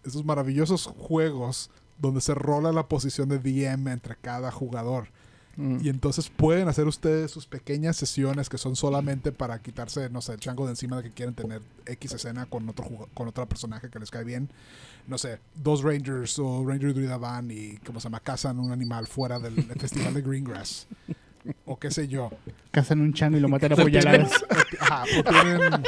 esos 0.05 0.25
maravillosos 0.25 0.87
juegos 0.87 1.71
donde 1.99 2.21
se 2.21 2.35
rola 2.35 2.73
la 2.73 2.89
posición 2.89 3.29
de 3.29 3.39
DM 3.39 3.89
entre 3.89 4.17
cada 4.17 4.51
jugador. 4.51 5.09
Mm. 5.57 5.79
Y 5.83 5.89
entonces 5.89 6.31
pueden 6.31 6.69
hacer 6.69 6.87
ustedes 6.87 7.31
sus 7.31 7.47
pequeñas 7.47 7.97
sesiones 7.97 8.49
que 8.49 8.59
son 8.59 8.75
solamente 8.75 9.31
para 9.31 9.61
quitarse, 9.61 10.11
no 10.11 10.21
sé, 10.21 10.33
el 10.33 10.41
chango 10.41 10.65
de 10.65 10.73
encima 10.73 10.97
de 10.97 11.05
que 11.05 11.13
quieren 11.13 11.35
tener 11.35 11.63
X 11.87 12.13
escena 12.13 12.47
con 12.47 12.69
otro 12.69 12.87
con 13.15 13.29
otro 13.29 13.49
personaje 13.49 13.89
que 13.89 14.01
les 14.01 14.11
cae 14.11 14.25
bien. 14.25 14.51
No 15.07 15.17
sé, 15.17 15.39
dos 15.55 15.83
Rangers 15.83 16.39
o 16.39 16.65
Ranger 16.67 16.91
y 16.91 16.93
Druida 16.95 17.19
van 17.19 17.51
y, 17.51 17.77
como 17.87 18.01
se 18.01 18.05
llama, 18.05 18.21
cazan 18.21 18.59
un 18.59 18.73
animal 18.73 19.07
fuera 19.07 19.39
del, 19.39 19.55
del 19.55 19.79
festival 19.81 20.15
de 20.15 20.23
Greengrass. 20.23 20.89
O 21.67 21.79
qué 21.79 21.91
sé 21.91 22.09
yo. 22.09 22.31
Cazan 22.71 23.01
un 23.01 23.13
chango 23.13 23.37
y 23.37 23.41
lo 23.41 23.49
matan 23.49 23.73
a 23.73 23.77
puñaladas. 23.77 24.33
Ajá, 24.81 25.05
o, 25.19 25.23
tienen- 25.25 25.83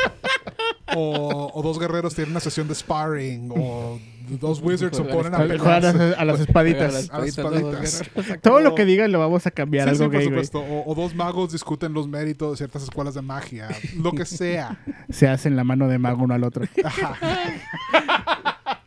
o- 0.95 1.51
o 1.55 1.63
dos 1.63 1.79
guerreros 1.79 2.15
tienen 2.15 2.31
una 2.33 2.41
sesión 2.41 2.69
de 2.69 2.75
sparring. 2.75 3.51
O 3.57 3.99
dos 4.41 4.61
wizards 4.61 4.97
se 4.97 5.05
ponen 5.05 5.35
a 5.35 5.39
pelear. 5.39 5.85
a 6.19 6.25
las 6.25 6.41
espaditas. 6.41 7.09
a 7.11 7.19
las 7.21 7.29
espaditas. 7.29 8.03
Todo 8.43 8.61
lo 8.61 8.75
que 8.75 8.85
digan 8.85 9.13
lo 9.13 9.19
vamos 9.19 9.47
a 9.47 9.51
cambiar. 9.51 9.89
Sí, 9.91 9.97
sí, 9.97 10.03
algo 10.03 10.13
por 10.13 10.21
gay, 10.21 10.29
güey. 10.31 10.45
supuesto. 10.45 10.61
O, 10.75 10.91
o 10.91 10.95
dos 10.95 11.15
magos 11.15 11.53
discuten 11.53 11.93
los 11.93 12.09
méritos 12.09 12.53
de 12.53 12.57
ciertas 12.59 12.83
escuelas 12.85 13.15
de 13.15 13.23
magia. 13.23 13.69
Lo 13.97 14.13
que 14.13 14.25
sea. 14.25 14.79
Se 15.11 15.29
hacen 15.29 15.57
la 15.57 15.65
mano 15.65 15.89
de 15.89 15.99
mago 15.99 16.25
uno 16.25 16.35
al 16.35 16.45
otro. 16.45 16.65
Ajá. 16.85 17.17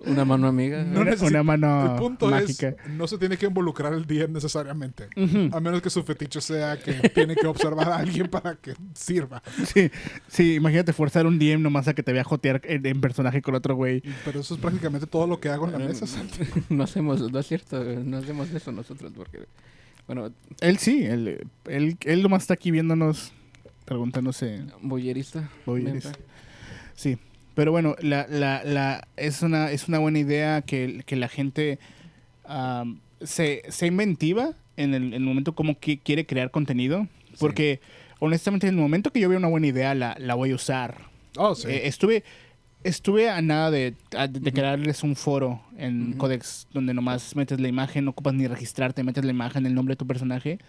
Una 0.05 0.23
mano 0.25 0.47
amiga. 0.47 0.83
No 0.85 1.01
una, 1.01 1.43
mano 1.43 1.93
El 1.93 1.99
punto 1.99 2.27
mágica. 2.27 2.69
es, 2.69 2.75
no 2.91 3.07
se 3.07 3.17
tiene 3.17 3.37
que 3.37 3.45
involucrar 3.47 3.93
el 3.93 4.05
DM 4.05 4.31
necesariamente. 4.33 5.07
A 5.51 5.59
menos 5.59 5.81
que 5.81 5.89
su 5.89 6.03
fetiche 6.03 6.39
sea 6.41 6.77
que 6.79 6.93
tiene 7.09 7.35
que 7.35 7.45
observar 7.47 7.89
a 7.89 7.97
alguien 7.97 8.27
para 8.29 8.55
que 8.55 8.73
sirva. 8.93 9.41
Sí, 9.65 9.91
sí, 10.27 10.55
imagínate 10.55 10.93
forzar 10.93 11.25
un 11.27 11.37
DM 11.37 11.61
nomás 11.61 11.87
a 11.87 11.93
que 11.93 12.03
te 12.03 12.13
vea 12.13 12.23
jotear 12.23 12.61
en, 12.63 12.85
en 12.85 13.01
personaje 13.01 13.41
con 13.41 13.55
otro 13.55 13.75
güey. 13.75 14.01
Pero 14.25 14.39
eso 14.39 14.53
es 14.55 14.59
prácticamente 14.61 15.05
todo 15.07 15.27
lo 15.27 15.39
que 15.39 15.49
hago 15.49 15.65
en 15.65 15.73
la 15.73 15.79
Eh, 15.85 15.87
mesa. 15.89 16.05
no 16.69 16.83
hacemos, 16.83 17.31
no 17.31 17.39
es 17.39 17.47
cierto, 17.47 17.83
no 17.83 18.17
hacemos 18.17 18.49
eso 18.51 18.71
nosotros 18.71 19.11
porque, 19.15 19.39
bueno, 20.07 20.31
Él 20.61 20.77
sí, 20.77 21.03
él, 21.05 21.45
él, 21.65 21.97
él 22.05 22.23
nomás 22.23 22.43
está 22.43 22.53
aquí 22.53 22.71
viéndonos, 22.71 23.31
preguntándose. 23.85 24.61
boyerista. 24.81 25.49
Boyerista. 25.65 26.11
Sí, 26.95 27.17
pero 27.59 27.71
bueno, 27.73 27.95
la, 28.01 28.25
la, 28.29 28.63
la, 28.63 29.05
es, 29.17 29.41
una, 29.41 29.69
es 29.69 29.89
una 29.89 29.99
buena 29.99 30.17
idea 30.19 30.61
que, 30.61 31.03
que 31.05 31.17
la 31.17 31.27
gente 31.27 31.77
am, 32.45 32.99
se, 33.21 33.63
sea 33.67 33.89
inventiva 33.89 34.53
en 34.77 34.93
el, 34.93 35.03
en 35.07 35.13
el 35.15 35.19
momento 35.21 35.53
como 35.55 35.77
que 35.77 35.97
quiere 35.99 36.25
crear 36.25 36.51
contenido. 36.51 37.07
Porque 37.37 37.81
honestamente, 38.19 38.67
en 38.67 38.75
el 38.75 38.79
momento 38.81 39.11
que 39.11 39.19
yo 39.19 39.27
vea 39.27 39.37
una 39.37 39.49
buena 39.49 39.67
idea, 39.67 39.93
la, 39.93 40.15
la 40.19 40.35
voy 40.35 40.51
a 40.51 40.55
usar. 40.55 40.99
Oh, 41.35 41.53
sí. 41.53 41.67
Eh, 41.69 41.81
estuve, 41.87 42.23
estuve 42.85 43.29
a 43.29 43.41
nada 43.41 43.71
de, 43.71 43.93
a- 44.17 44.27
de 44.27 44.53
crearles 44.53 45.03
un 45.03 45.17
foro 45.17 45.61
en. 45.77 46.13
Codex 46.13 46.65
donde 46.73 46.93
nomás 46.93 47.35
metes 47.35 47.59
la 47.59 47.67
imagen, 47.67 48.05
no 48.05 48.11
ocupas 48.11 48.33
ni 48.35 48.47
registrarte, 48.47 49.03
metes 49.03 49.25
la 49.25 49.31
imagen, 49.31 49.65
el 49.65 49.75
nombre 49.75 49.93
de 49.93 49.97
tu 49.97 50.07
personaje 50.07 50.59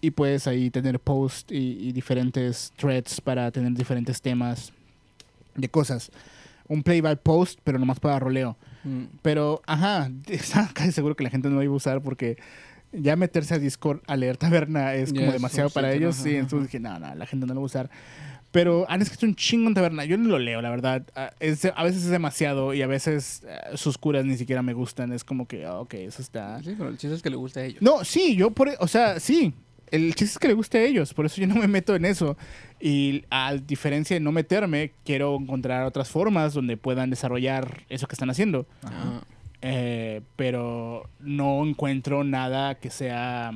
y 0.00 0.10
puedes 0.12 0.46
ahí 0.46 0.70
tener 0.70 0.98
posts 0.98 1.52
y, 1.52 1.88
y 1.88 1.92
diferentes 1.92 2.72
threads 2.76 3.20
para 3.20 3.50
tener 3.50 3.72
diferentes 3.72 4.20
temas 4.22 4.72
de 5.54 5.68
cosas. 5.68 6.10
Un 6.68 6.82
play 6.82 7.00
by 7.00 7.16
post, 7.16 7.58
pero 7.64 7.78
nomás 7.78 8.00
para 8.00 8.18
roleo. 8.18 8.56
Mm. 8.84 9.04
Pero, 9.22 9.62
ajá, 9.66 10.10
estaba 10.28 10.68
casi 10.72 10.92
seguro 10.92 11.16
que 11.16 11.24
la 11.24 11.30
gente 11.30 11.48
no 11.48 11.56
lo 11.56 11.62
iba 11.62 11.72
a 11.72 11.76
usar 11.76 12.02
porque 12.02 12.38
ya 12.92 13.16
meterse 13.16 13.54
a 13.54 13.58
Discord 13.58 14.00
a 14.06 14.16
leer 14.16 14.36
taberna 14.36 14.94
es 14.94 15.12
como 15.12 15.32
demasiado 15.32 15.70
para 15.70 15.92
ellos. 15.92 16.14
ajá, 16.16 16.24
Sí, 16.24 16.30
ajá. 16.30 16.38
entonces 16.40 16.68
dije, 16.68 16.80
no, 16.80 16.98
no, 16.98 17.14
la 17.14 17.26
gente 17.26 17.46
no 17.46 17.54
lo 17.54 17.60
va 17.60 17.64
a 17.64 17.66
usar. 17.66 17.90
Pero 18.50 18.84
han 18.90 19.00
escrito 19.00 19.24
un 19.24 19.34
chingo 19.34 19.66
en 19.68 19.72
taberna. 19.74 20.04
Yo 20.04 20.18
no 20.18 20.28
lo 20.28 20.38
leo, 20.38 20.60
la 20.60 20.68
verdad. 20.68 21.06
Ah, 21.16 21.30
es- 21.40 21.64
a 21.64 21.82
veces 21.84 22.04
es 22.04 22.10
demasiado 22.10 22.74
y 22.74 22.82
a 22.82 22.86
veces 22.86 23.42
ah, 23.48 23.76
sus 23.78 23.96
curas 23.96 24.26
ni 24.26 24.36
siquiera 24.36 24.60
me 24.62 24.74
gustan. 24.74 25.10
Es 25.14 25.24
como 25.24 25.46
que, 25.48 25.64
ah, 25.64 25.78
ok, 25.80 25.94
eso 25.94 26.20
está. 26.20 26.62
Sí, 26.62 26.74
pero 26.76 26.90
el 26.90 26.98
chiste 26.98 27.16
es 27.16 27.22
que 27.22 27.30
le 27.30 27.36
gusta 27.36 27.60
a 27.60 27.64
ellos. 27.64 27.80
No, 27.80 28.04
sí, 28.04 28.36
yo 28.36 28.50
por, 28.50 28.68
e, 28.68 28.76
o 28.78 28.86
sea, 28.88 29.18
sí. 29.20 29.54
El 29.92 30.08
chiste 30.16 30.24
es 30.34 30.38
que 30.38 30.48
le 30.48 30.54
guste 30.54 30.78
a 30.78 30.82
ellos, 30.82 31.14
por 31.14 31.26
eso 31.26 31.40
yo 31.40 31.46
no 31.46 31.54
me 31.54 31.68
meto 31.68 31.94
en 31.94 32.04
eso. 32.04 32.36
Y 32.80 33.24
a 33.30 33.54
diferencia 33.54 34.14
de 34.16 34.20
no 34.20 34.32
meterme, 34.32 34.92
quiero 35.04 35.36
encontrar 35.36 35.84
otras 35.84 36.08
formas 36.10 36.54
donde 36.54 36.76
puedan 36.76 37.10
desarrollar 37.10 37.84
eso 37.88 38.08
que 38.08 38.14
están 38.14 38.30
haciendo. 38.30 38.66
Eh, 39.60 40.22
pero 40.34 41.08
no 41.20 41.64
encuentro 41.64 42.24
nada 42.24 42.74
que 42.74 42.90
sea. 42.90 43.52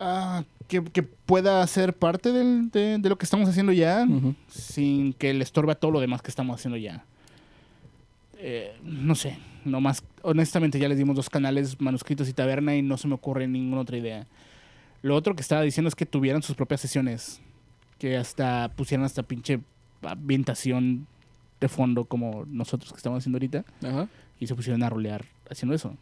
ah, 0.00 0.44
que, 0.68 0.82
que 0.84 1.02
pueda 1.02 1.66
ser 1.66 1.92
parte 1.92 2.32
del- 2.32 2.70
de, 2.70 2.98
de 2.98 3.08
lo 3.08 3.18
que 3.18 3.24
estamos 3.24 3.48
haciendo 3.48 3.72
ya, 3.72 4.06
sin 4.48 5.12
que 5.12 5.34
le 5.34 5.44
estorbe 5.44 5.72
a 5.72 5.74
todo 5.74 5.90
lo 5.90 6.00
demás 6.00 6.22
que 6.22 6.30
estamos 6.30 6.54
haciendo 6.58 6.76
ya. 6.78 7.04
Eh, 8.38 8.74
no 8.82 9.14
sé, 9.14 9.36
nomás, 9.64 10.02
honestamente 10.22 10.78
ya 10.78 10.88
les 10.88 10.98
dimos 10.98 11.16
dos 11.16 11.30
canales, 11.30 11.80
manuscritos 11.80 12.28
y 12.28 12.32
taberna, 12.32 12.74
y 12.76 12.82
no 12.82 12.96
se 12.96 13.08
me 13.08 13.14
ocurre 13.14 13.46
ninguna 13.48 13.82
otra 13.82 13.96
idea. 13.98 14.26
Lo 15.02 15.16
otro 15.16 15.34
que 15.34 15.42
estaba 15.42 15.62
diciendo 15.62 15.88
es 15.88 15.94
que 15.94 16.06
tuvieran 16.06 16.42
sus 16.42 16.54
propias 16.56 16.80
sesiones, 16.80 17.40
que 17.98 18.16
hasta 18.16 18.70
pusieran 18.76 19.04
hasta 19.04 19.22
pinche 19.22 19.60
ambientación 20.02 21.06
de 21.60 21.68
fondo 21.68 22.04
como 22.04 22.44
nosotros 22.46 22.92
que 22.92 22.96
estamos 22.96 23.18
haciendo 23.18 23.36
ahorita, 23.36 23.64
Ajá. 23.84 24.08
y 24.40 24.46
se 24.46 24.54
pusieron 24.54 24.82
a 24.82 24.90
rolear 24.90 25.24
haciendo 25.50 25.74
eso. 25.74 25.96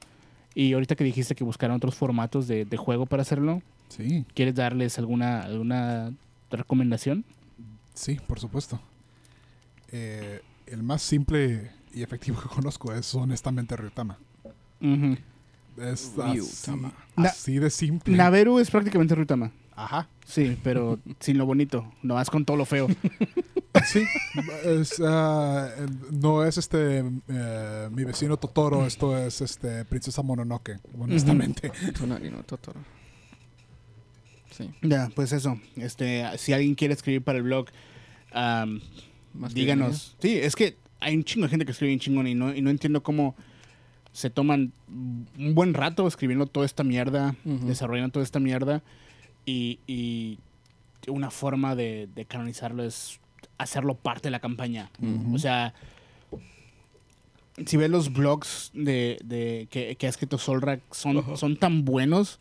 Y 0.54 0.72
ahorita 0.72 0.96
que 0.96 1.04
dijiste 1.04 1.34
que 1.34 1.44
buscaran 1.44 1.76
otros 1.76 1.94
formatos 1.94 2.48
de, 2.48 2.64
de 2.64 2.76
juego 2.76 3.06
para 3.06 3.22
hacerlo, 3.22 3.62
Sí, 3.88 4.24
¿quieres 4.34 4.54
darles 4.54 4.98
alguna, 4.98 5.40
alguna 5.42 6.12
recomendación? 6.50 7.24
sí, 7.94 8.18
por 8.26 8.38
supuesto. 8.40 8.80
Eh, 9.92 10.40
el 10.66 10.82
más 10.82 11.02
simple 11.02 11.70
y 11.92 12.02
efectivo 12.02 12.40
que 12.40 12.48
conozco 12.48 12.92
es 12.92 13.14
honestamente 13.14 13.76
Ryutama. 13.76 14.18
Ujú. 14.80 15.16
Es 15.78 16.12
así, 16.18 16.40
Ryutama. 16.40 16.92
así 17.16 17.58
de 17.58 17.70
simple. 17.70 18.16
Naveru 18.16 18.58
es 18.58 18.70
prácticamente 18.70 19.14
Rutama. 19.14 19.52
Ajá. 19.74 20.08
Sí, 20.26 20.58
pero 20.62 20.98
sin 21.20 21.38
lo 21.38 21.46
bonito, 21.46 21.90
no 22.02 22.14
vas 22.14 22.30
con 22.30 22.44
todo 22.44 22.56
lo 22.56 22.64
feo. 22.64 22.88
Sí, 23.86 24.04
es, 24.64 25.00
ah, 25.00 25.68
eh, 25.78 25.86
no 26.10 26.42
es 26.44 26.58
este 26.58 27.04
eh, 27.28 27.88
mi 27.92 28.02
vecino 28.02 28.36
Totoro, 28.36 28.84
esto 28.84 29.16
es 29.16 29.40
este 29.40 29.84
Princesa 29.84 30.22
Mononoke, 30.22 30.80
honestamente. 30.98 31.70
Tonari 31.96 32.30
no 32.30 32.42
Totoro. 32.42 32.80
Sí. 34.50 34.70
Ya, 34.82 35.08
pues 35.14 35.30
eso. 35.30 35.58
Este, 35.76 36.26
si 36.36 36.52
alguien 36.52 36.74
quiere 36.74 36.94
escribir 36.94 37.22
para 37.22 37.38
el 37.38 37.44
blog, 37.44 37.66
que 38.32 38.80
díganos. 39.54 40.16
Sí, 40.20 40.36
es 40.36 40.56
que 40.56 40.76
hay 41.00 41.16
un 41.16 41.24
chingo 41.24 41.46
de 41.46 41.50
gente 41.50 41.64
que 41.64 41.72
escribe 41.72 41.88
bien 41.90 42.00
chingón 42.00 42.26
y 42.26 42.34
no, 42.34 42.54
y 42.54 42.60
no 42.62 42.70
entiendo 42.70 43.02
cómo 43.02 43.34
se 44.12 44.28
toman 44.30 44.72
un 44.88 45.54
buen 45.54 45.72
rato 45.74 46.06
escribiendo 46.06 46.46
toda 46.46 46.66
esta 46.66 46.82
mierda, 46.84 47.34
Ujú. 47.44 47.66
desarrollando 47.66 48.12
toda 48.12 48.24
esta 48.24 48.40
mierda 48.40 48.82
y, 49.46 49.78
y 49.86 50.38
una 51.08 51.30
forma 51.30 51.74
de, 51.76 52.08
de 52.14 52.24
canonizarlo 52.24 52.82
es 52.84 53.20
hacerlo 53.56 53.94
parte 53.94 54.24
de 54.24 54.30
la 54.32 54.40
campaña. 54.40 54.90
O 55.32 55.38
sea, 55.38 55.74
si 57.66 57.76
ves 57.76 57.90
los 57.90 58.12
blogs 58.12 58.70
de, 58.74 59.18
de 59.24 59.68
que, 59.70 59.96
que 59.96 60.06
ha 60.06 60.10
escrito 60.10 60.38
Solrak, 60.38 60.80
son, 60.92 61.36
son 61.36 61.56
tan 61.56 61.84
buenos 61.84 62.38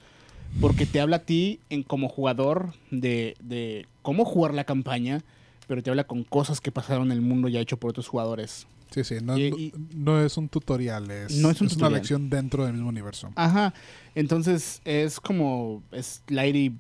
porque 0.62 0.86
te 0.86 1.00
habla 1.00 1.18
a 1.18 1.24
ti 1.24 1.60
en, 1.70 1.84
como 1.84 2.10
jugador 2.10 2.74
de, 2.90 3.36
de 3.42 3.86
cómo 4.02 4.26
jugar 4.26 4.54
la 4.54 4.64
campaña, 4.64 5.22
pero 5.70 5.84
te 5.84 5.92
habla 5.92 6.04
con 6.06 6.24
cosas 6.24 6.60
que 6.60 6.72
pasaron 6.72 7.12
en 7.12 7.12
el 7.12 7.22
mundo 7.22 7.48
ya 7.48 7.60
hecho 7.60 7.78
por 7.78 7.92
otros 7.92 8.08
jugadores. 8.08 8.66
Sí, 8.90 9.04
sí, 9.04 9.18
no, 9.22 9.38
Y- 9.38 9.44
y- 9.50 9.74
no 9.96 10.20
es 10.20 10.36
un 10.36 10.50
tutorial, 10.50 11.12
es, 11.12 11.36
No 11.38 11.52
es 11.52 11.62
un 11.62 11.68
una 11.68 11.74
tutorial. 11.76 11.94
lección 11.94 12.30
dentro 12.32 12.66
del 12.66 12.74
mismo 12.74 12.90
universo. 12.90 13.30
Ajá, 13.36 13.76
entonces 14.16 14.82
es 14.84 15.20
como, 15.20 15.84
es 15.92 16.24
Lighty 16.28 16.74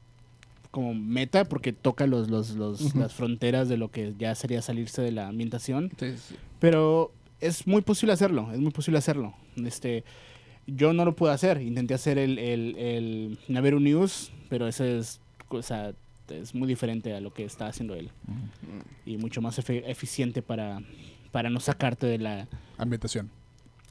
como 0.71 0.95
meta 0.95 1.45
porque 1.45 1.71
toca 1.71 2.07
los, 2.07 2.29
los, 2.31 2.55
los- 2.55 2.95
las 2.95 3.13
fronteras 3.13 3.69
de 3.69 3.77
lo 3.77 3.91
que 3.91 4.15
ya 4.17 4.33
sería 4.33 4.61
salirse 4.63 5.03
de 5.03 5.11
la 5.11 5.27
ambientación. 5.27 5.91
Sí, 5.99 6.15
sí. 6.17 6.35
Pero 6.59 7.11
es 7.41 7.67
muy 7.67 7.83
posible 7.83 8.13
hacerlo, 8.13 8.51
es 8.51 8.59
muy 8.59 8.71
posible 8.71 8.97
hacerlo. 8.97 9.35
Este, 9.55 10.03
yo 10.65 10.93
no 10.93 11.05
lo 11.05 11.15
pude 11.15 11.31
hacer, 11.31 11.61
intenté 11.61 11.93
hacer 11.93 12.17
el, 12.17 12.39
el, 12.39 12.75
el 12.77 13.39
Naveru 13.47 13.79
News, 13.79 14.31
pero 14.49 14.67
ese 14.67 14.97
es, 14.97 15.21
o 15.49 15.61
sea, 15.61 15.93
es 16.31 16.53
muy 16.55 16.67
diferente 16.67 17.13
a 17.13 17.19
lo 17.21 17.33
que 17.33 17.43
está 17.43 17.67
haciendo 17.67 17.95
él. 17.95 18.09
Y 19.05 19.17
mucho 19.17 19.41
más 19.41 19.57
eficiente 19.59 20.41
para, 20.41 20.81
para 21.31 21.49
no 21.49 21.59
sacarte 21.59 22.05
de 22.07 22.17
la, 22.17 22.47
Ambientación. 22.77 23.29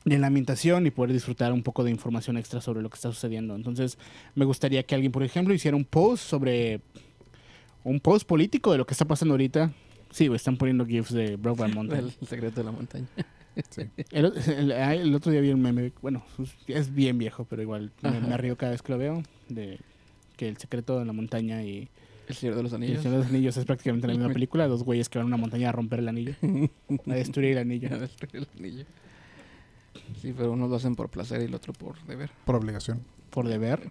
de 0.04 0.18
la 0.18 0.26
ambientación 0.28 0.86
y 0.86 0.90
poder 0.90 1.12
disfrutar 1.12 1.52
un 1.52 1.62
poco 1.62 1.84
de 1.84 1.90
información 1.90 2.36
extra 2.36 2.60
sobre 2.60 2.82
lo 2.82 2.90
que 2.90 2.96
está 2.96 3.08
sucediendo. 3.10 3.54
Entonces, 3.54 3.98
me 4.34 4.44
gustaría 4.44 4.82
que 4.82 4.94
alguien, 4.94 5.12
por 5.12 5.22
ejemplo, 5.22 5.52
hiciera 5.54 5.76
un 5.76 5.84
post 5.84 6.24
sobre 6.24 6.80
un 7.84 8.00
post 8.00 8.26
político 8.26 8.72
de 8.72 8.78
lo 8.78 8.86
que 8.86 8.92
está 8.94 9.04
pasando 9.06 9.34
ahorita. 9.34 9.72
Sí, 10.10 10.26
están 10.34 10.56
poniendo 10.56 10.86
GIFs 10.86 11.12
de 11.12 11.36
Brokeback 11.36 11.74
Mountain. 11.74 12.12
El 12.20 12.26
secreto 12.28 12.60
de 12.60 12.64
la 12.64 12.72
montaña. 12.72 13.06
Sí. 13.70 13.82
El, 14.12 14.32
el- 14.56 14.70
ah, 14.70 14.94
el 14.94 15.12
otro 15.16 15.32
día 15.32 15.40
vi 15.40 15.50
un 15.50 15.60
meme, 15.60 15.90
bueno, 16.00 16.22
es 16.68 16.94
bien 16.94 17.18
viejo, 17.18 17.44
pero 17.44 17.60
igual 17.60 17.90
me, 18.02 18.20
me 18.20 18.36
río 18.36 18.56
cada 18.56 18.70
vez 18.70 18.82
que 18.82 18.92
lo 18.92 18.98
veo, 18.98 19.24
de 19.48 19.80
que 20.36 20.48
el 20.48 20.56
secreto 20.58 20.96
de 21.00 21.04
la 21.04 21.12
montaña 21.12 21.64
y, 21.64 21.88
El 22.28 22.34
Señor 22.34 22.56
de 22.56 22.62
los 22.62 22.72
y 22.72 22.74
el 22.76 22.82
Anillos. 22.82 23.02
Señor 23.02 23.18
de 23.18 23.24
los 23.24 23.30
Anillos 23.32 23.56
es 23.56 23.64
prácticamente 23.64 24.06
la 24.06 24.14
misma 24.14 24.28
película, 24.32 24.66
dos 24.68 24.82
güeyes 24.84 25.08
que 25.08 25.18
van 25.18 25.24
a 25.24 25.28
una 25.28 25.36
montaña 25.36 25.68
a 25.70 25.72
romper 25.72 26.00
el 26.00 26.08
anillo, 26.08 26.34
a 26.42 27.12
destruir 27.14 27.52
el 27.52 27.58
anillo. 27.58 27.88
A 27.94 27.98
destruir 27.98 28.36
el 28.36 28.48
anillo. 28.58 28.84
Sí, 30.20 30.32
pero 30.36 30.52
unos 30.52 30.70
lo 30.70 30.76
hacen 30.76 30.94
por 30.94 31.08
placer 31.08 31.40
y 31.42 31.44
el 31.44 31.54
otro 31.54 31.72
por 31.72 32.00
deber. 32.06 32.30
Por 32.44 32.54
obligación. 32.56 33.00
Por 33.30 33.48
deber. 33.48 33.90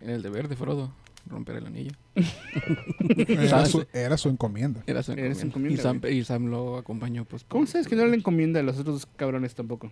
El 0.00 0.22
deber 0.22 0.48
de 0.48 0.56
Frodo, 0.56 0.92
romper 1.26 1.56
el 1.56 1.66
anillo. 1.66 1.92
Era 3.28 3.66
su, 3.66 3.84
era 3.92 4.16
su 4.16 4.28
encomienda. 4.28 4.82
Era 4.86 5.02
su 5.02 5.12
Era 5.12 5.34
su 5.34 5.46
encomienda. 5.46 5.74
Y 5.74 5.82
Sam, 5.82 6.00
y 6.10 6.24
Sam 6.24 6.46
lo 6.46 6.76
acompañó, 6.78 7.24
pues. 7.24 7.44
¿Cómo 7.44 7.64
por- 7.64 7.68
sabes 7.72 7.88
que 7.88 7.96
no 7.96 8.06
le 8.06 8.16
encomienda 8.16 8.60
a 8.60 8.62
los 8.62 8.78
otros 8.78 9.06
cabrones 9.16 9.54
tampoco? 9.54 9.90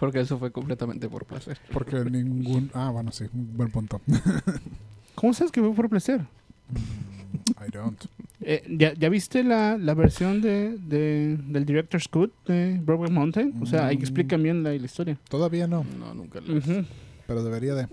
Porque 0.00 0.20
eso 0.20 0.38
fue 0.38 0.50
completamente 0.50 1.08
por 1.08 1.24
placer. 1.26 1.58
Porque 1.72 1.96
ningún... 2.04 2.70
Ah, 2.74 2.90
bueno, 2.90 3.12
sí, 3.12 3.24
un 3.32 3.56
buen 3.56 3.70
punto. 3.70 4.00
¿Cómo 5.20 5.32
sabes 5.34 5.50
que 5.52 5.60
fue 5.60 5.72
por 5.74 5.88
placer? 5.88 6.20
I 7.66 7.70
don't. 7.72 8.04
Eh, 8.40 8.62
¿ya, 8.70 8.94
ya 8.94 9.08
viste 9.08 9.42
la, 9.42 9.76
la 9.76 9.94
versión 9.94 10.40
de, 10.40 10.78
de- 10.78 11.36
del 11.36 11.64
Director's 11.66 12.06
Cut 12.08 12.32
de 12.46 12.78
Brokeback 12.82 13.10
Mountain? 13.10 13.54
O 13.60 13.66
sea, 13.66 13.86
ahí 13.88 13.96
Mm. 13.96 14.00
explican 14.00 14.42
bien 14.42 14.62
la, 14.62 14.70
la 14.70 14.76
historia. 14.76 15.18
Todavía 15.28 15.66
no, 15.66 15.84
No, 15.98 16.14
nunca 16.14 16.40
lo 16.40 16.56
Ujú. 16.58 16.84
pero 17.26 17.42
debería 17.42 17.74
de. 17.74 17.88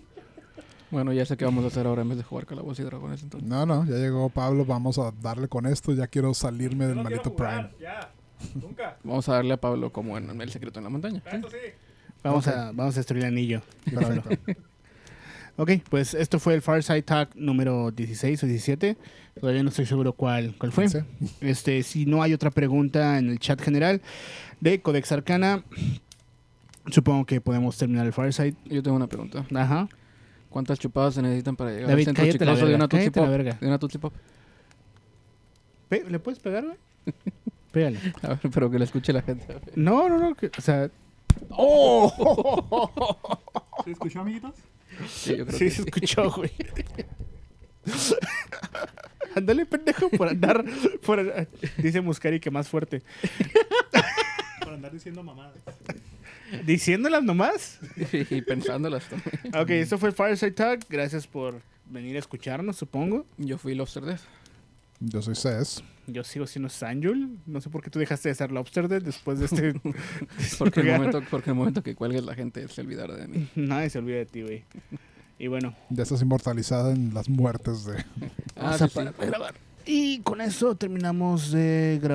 Bueno, 0.92 1.12
ya 1.14 1.26
sé 1.26 1.36
qué 1.36 1.46
vamos 1.46 1.64
a 1.64 1.68
hacer 1.68 1.88
ahora 1.88 2.04
en 2.04 2.10
vez 2.10 2.18
de 2.20 2.24
jugar 2.24 2.46
Calabozos 2.46 2.80
y 2.80 2.84
Dragones, 2.84 3.24
entonces. 3.24 3.50
No, 3.50 3.66
no, 3.66 3.86
ya 3.86 3.96
llegó 3.96 4.30
Pablo, 4.30 4.66
vamos 4.66 4.98
a 5.00 5.12
darle 5.22 5.48
con 5.48 5.66
esto, 5.66 5.94
ya 5.94 6.08
quiero 6.08 6.34
salirme 6.34 6.86
del 6.86 6.98
No 6.98 7.04
maldito 7.04 7.32
jugar, 7.32 7.72
Prime. 7.72 7.84
Ya, 7.84 8.12
nunca. 8.54 8.98
Vamos 9.04 9.28
a 9.28 9.34
darle 9.34 9.54
a 9.56 9.58
Pablo 9.58 9.92
como 9.92 10.18
en 10.18 10.40
El 10.40 10.50
secreto 10.52 10.80
en 10.80 10.84
la 10.84 10.90
montaña. 10.92 11.22
¿sí? 11.30 11.38
Eso 11.38 11.50
sí. 11.50 11.58
Vamos, 12.24 12.48
Ok. 12.48 12.54
a, 12.54 12.66
vamos 12.72 12.96
a 12.96 13.00
destruir 13.00 13.24
el 13.24 13.30
anillo. 13.32 13.62
Perfecto. 13.84 14.30
Ok, 15.58 15.72
pues 15.90 16.14
esto 16.14 16.38
fue 16.40 16.54
el 16.54 16.62
Farside 16.62 17.02
Talk 17.02 17.34
número 17.36 17.92
16 17.92 18.44
o 18.44 18.48
17. 18.48 18.98
Todavía 19.40 19.64
no 19.64 19.70
estoy 19.70 19.86
seguro 19.86 20.12
cuál, 20.14 20.54
cuál 20.58 20.72
fue. 20.74 20.90
Sí. 20.90 21.00
Este, 21.42 21.82
si 21.84 22.06
no 22.06 22.22
hay 22.22 22.34
otra 22.34 22.52
pregunta 22.52 23.18
en 23.18 23.30
el 23.30 23.40
chat 23.40 23.62
general 23.62 24.02
de 24.60 24.82
Codex 24.82 25.12
Arcana, 25.14 25.64
supongo 26.92 27.26
que 27.26 27.40
podemos 27.40 27.78
terminar 27.78 28.06
el 28.06 28.12
Farside. 28.14 28.56
Yo 28.66 28.84
tengo 28.84 28.98
una 28.98 29.08
pregunta. 29.08 29.46
Ajá. 29.56 29.88
¿Cuántas 30.50 30.80
chupadas 30.80 31.14
se 31.16 31.22
necesitan 31.22 31.56
para 31.56 31.72
llegar 31.72 31.88
David, 31.90 32.02
al 32.02 32.06
centro 32.16 32.24
cállate 32.24 32.46
la 32.46 32.56
de 32.56 32.76
una 32.76 32.88
cállate 32.88 33.20
la 33.20 33.26
Pop? 33.26 33.32
verga. 33.32 33.58
De 33.60 33.68
una 33.68 33.80
Tootsie 33.80 34.00
Pop. 34.00 34.14
Pe- 35.90 36.06
¿Le 36.10 36.20
puedes 36.20 36.40
pegar, 36.40 36.64
güey? 36.66 36.78
Pégale. 37.72 38.00
A 38.24 38.28
ver, 38.30 38.40
pero 38.54 38.72
que 38.72 38.80
la 38.80 38.86
escuche 38.86 39.12
la 39.14 39.22
gente. 39.22 39.46
No, 39.76 40.08
no, 40.10 40.18
no. 40.18 40.34
que- 40.36 40.52
o 40.58 40.62
sea. 40.62 40.90
¿Se 43.84 43.92
escuchó, 43.92 44.22
amiguitos? 44.22 44.54
Sí, 45.08 45.38
yo 45.38 45.46
creo 45.46 45.58
Sí 45.58 45.66
que 45.66 45.72
se 45.72 45.82
escuchó, 45.82 46.32
güey. 46.32 46.52
Ándale, 49.36 49.66
pendejo, 49.66 50.10
por 50.10 50.30
andar. 50.30 50.64
Por, 51.06 51.48
dice 51.78 52.02
Muscari 52.02 52.40
que 52.40 52.52
más 52.52 52.70
fuerte. 52.70 53.02
Por 54.64 54.74
andar 54.74 54.92
diciendo 54.92 55.22
mamadas. 55.22 55.54
¿Diciéndolas 56.66 57.24
nomás? 57.24 57.80
y 58.12 58.42
pensándolas 58.42 59.04
también. 59.08 59.56
Ok, 59.56 59.70
esto 59.72 60.00
fue 60.00 60.12
Fireside 60.12 60.54
Talk. 60.54 60.86
Gracias 60.90 61.28
por 61.28 61.62
venir 61.86 62.16
a 62.16 62.20
escucharnos, 62.20 62.76
supongo. 62.76 63.28
Yo 63.38 63.60
fui 63.60 63.76
Lobster 63.76 64.04
Death. 64.04 64.22
Yo 65.00 65.22
soy 65.22 65.36
Cés. 65.36 65.84
Yo 66.08 66.24
sigo 66.24 66.46
siendo 66.48 66.70
Sanjul. 66.70 67.40
No 67.46 67.62
sé 67.62 67.70
por 67.70 67.82
qué 67.82 67.90
tú 67.90 68.00
dejaste 68.00 68.30
de 68.30 68.36
ser 68.36 68.52
Lobster 68.52 68.88
Dead 68.88 69.02
después 69.02 69.40
de 69.40 69.46
este. 69.46 69.74
Porque 70.60 70.82
el, 70.82 70.92
momento, 70.92 71.24
porque 71.30 71.50
el 71.50 71.56
momento 71.56 71.84
que 71.84 71.96
cuelgues 71.96 72.24
la 72.24 72.36
gente 72.36 72.68
se 72.68 72.82
olvidará 72.82 73.16
de 73.16 73.28
mí. 73.28 73.50
Nadie 73.56 73.90
se 73.90 74.00
olvida 74.00 74.18
de 74.18 74.26
ti, 74.26 74.42
güey. 74.42 74.66
Y 75.38 75.48
bueno, 75.48 75.76
Ya 75.90 76.04
estás 76.04 76.22
inmortalizada 76.22 76.94
en 76.94 77.14
las 77.14 77.28
muertes 77.28 77.86
de... 77.86 77.98
Ah, 78.56 78.78
vamos 78.78 78.82
a 78.82 78.88
sí, 78.88 79.00
sí. 79.00 79.12
Y 79.86 80.20
con 80.22 80.42
eso 80.42 80.76
terminamos 80.76 81.52
de 81.52 82.00
grabar. 82.02 82.14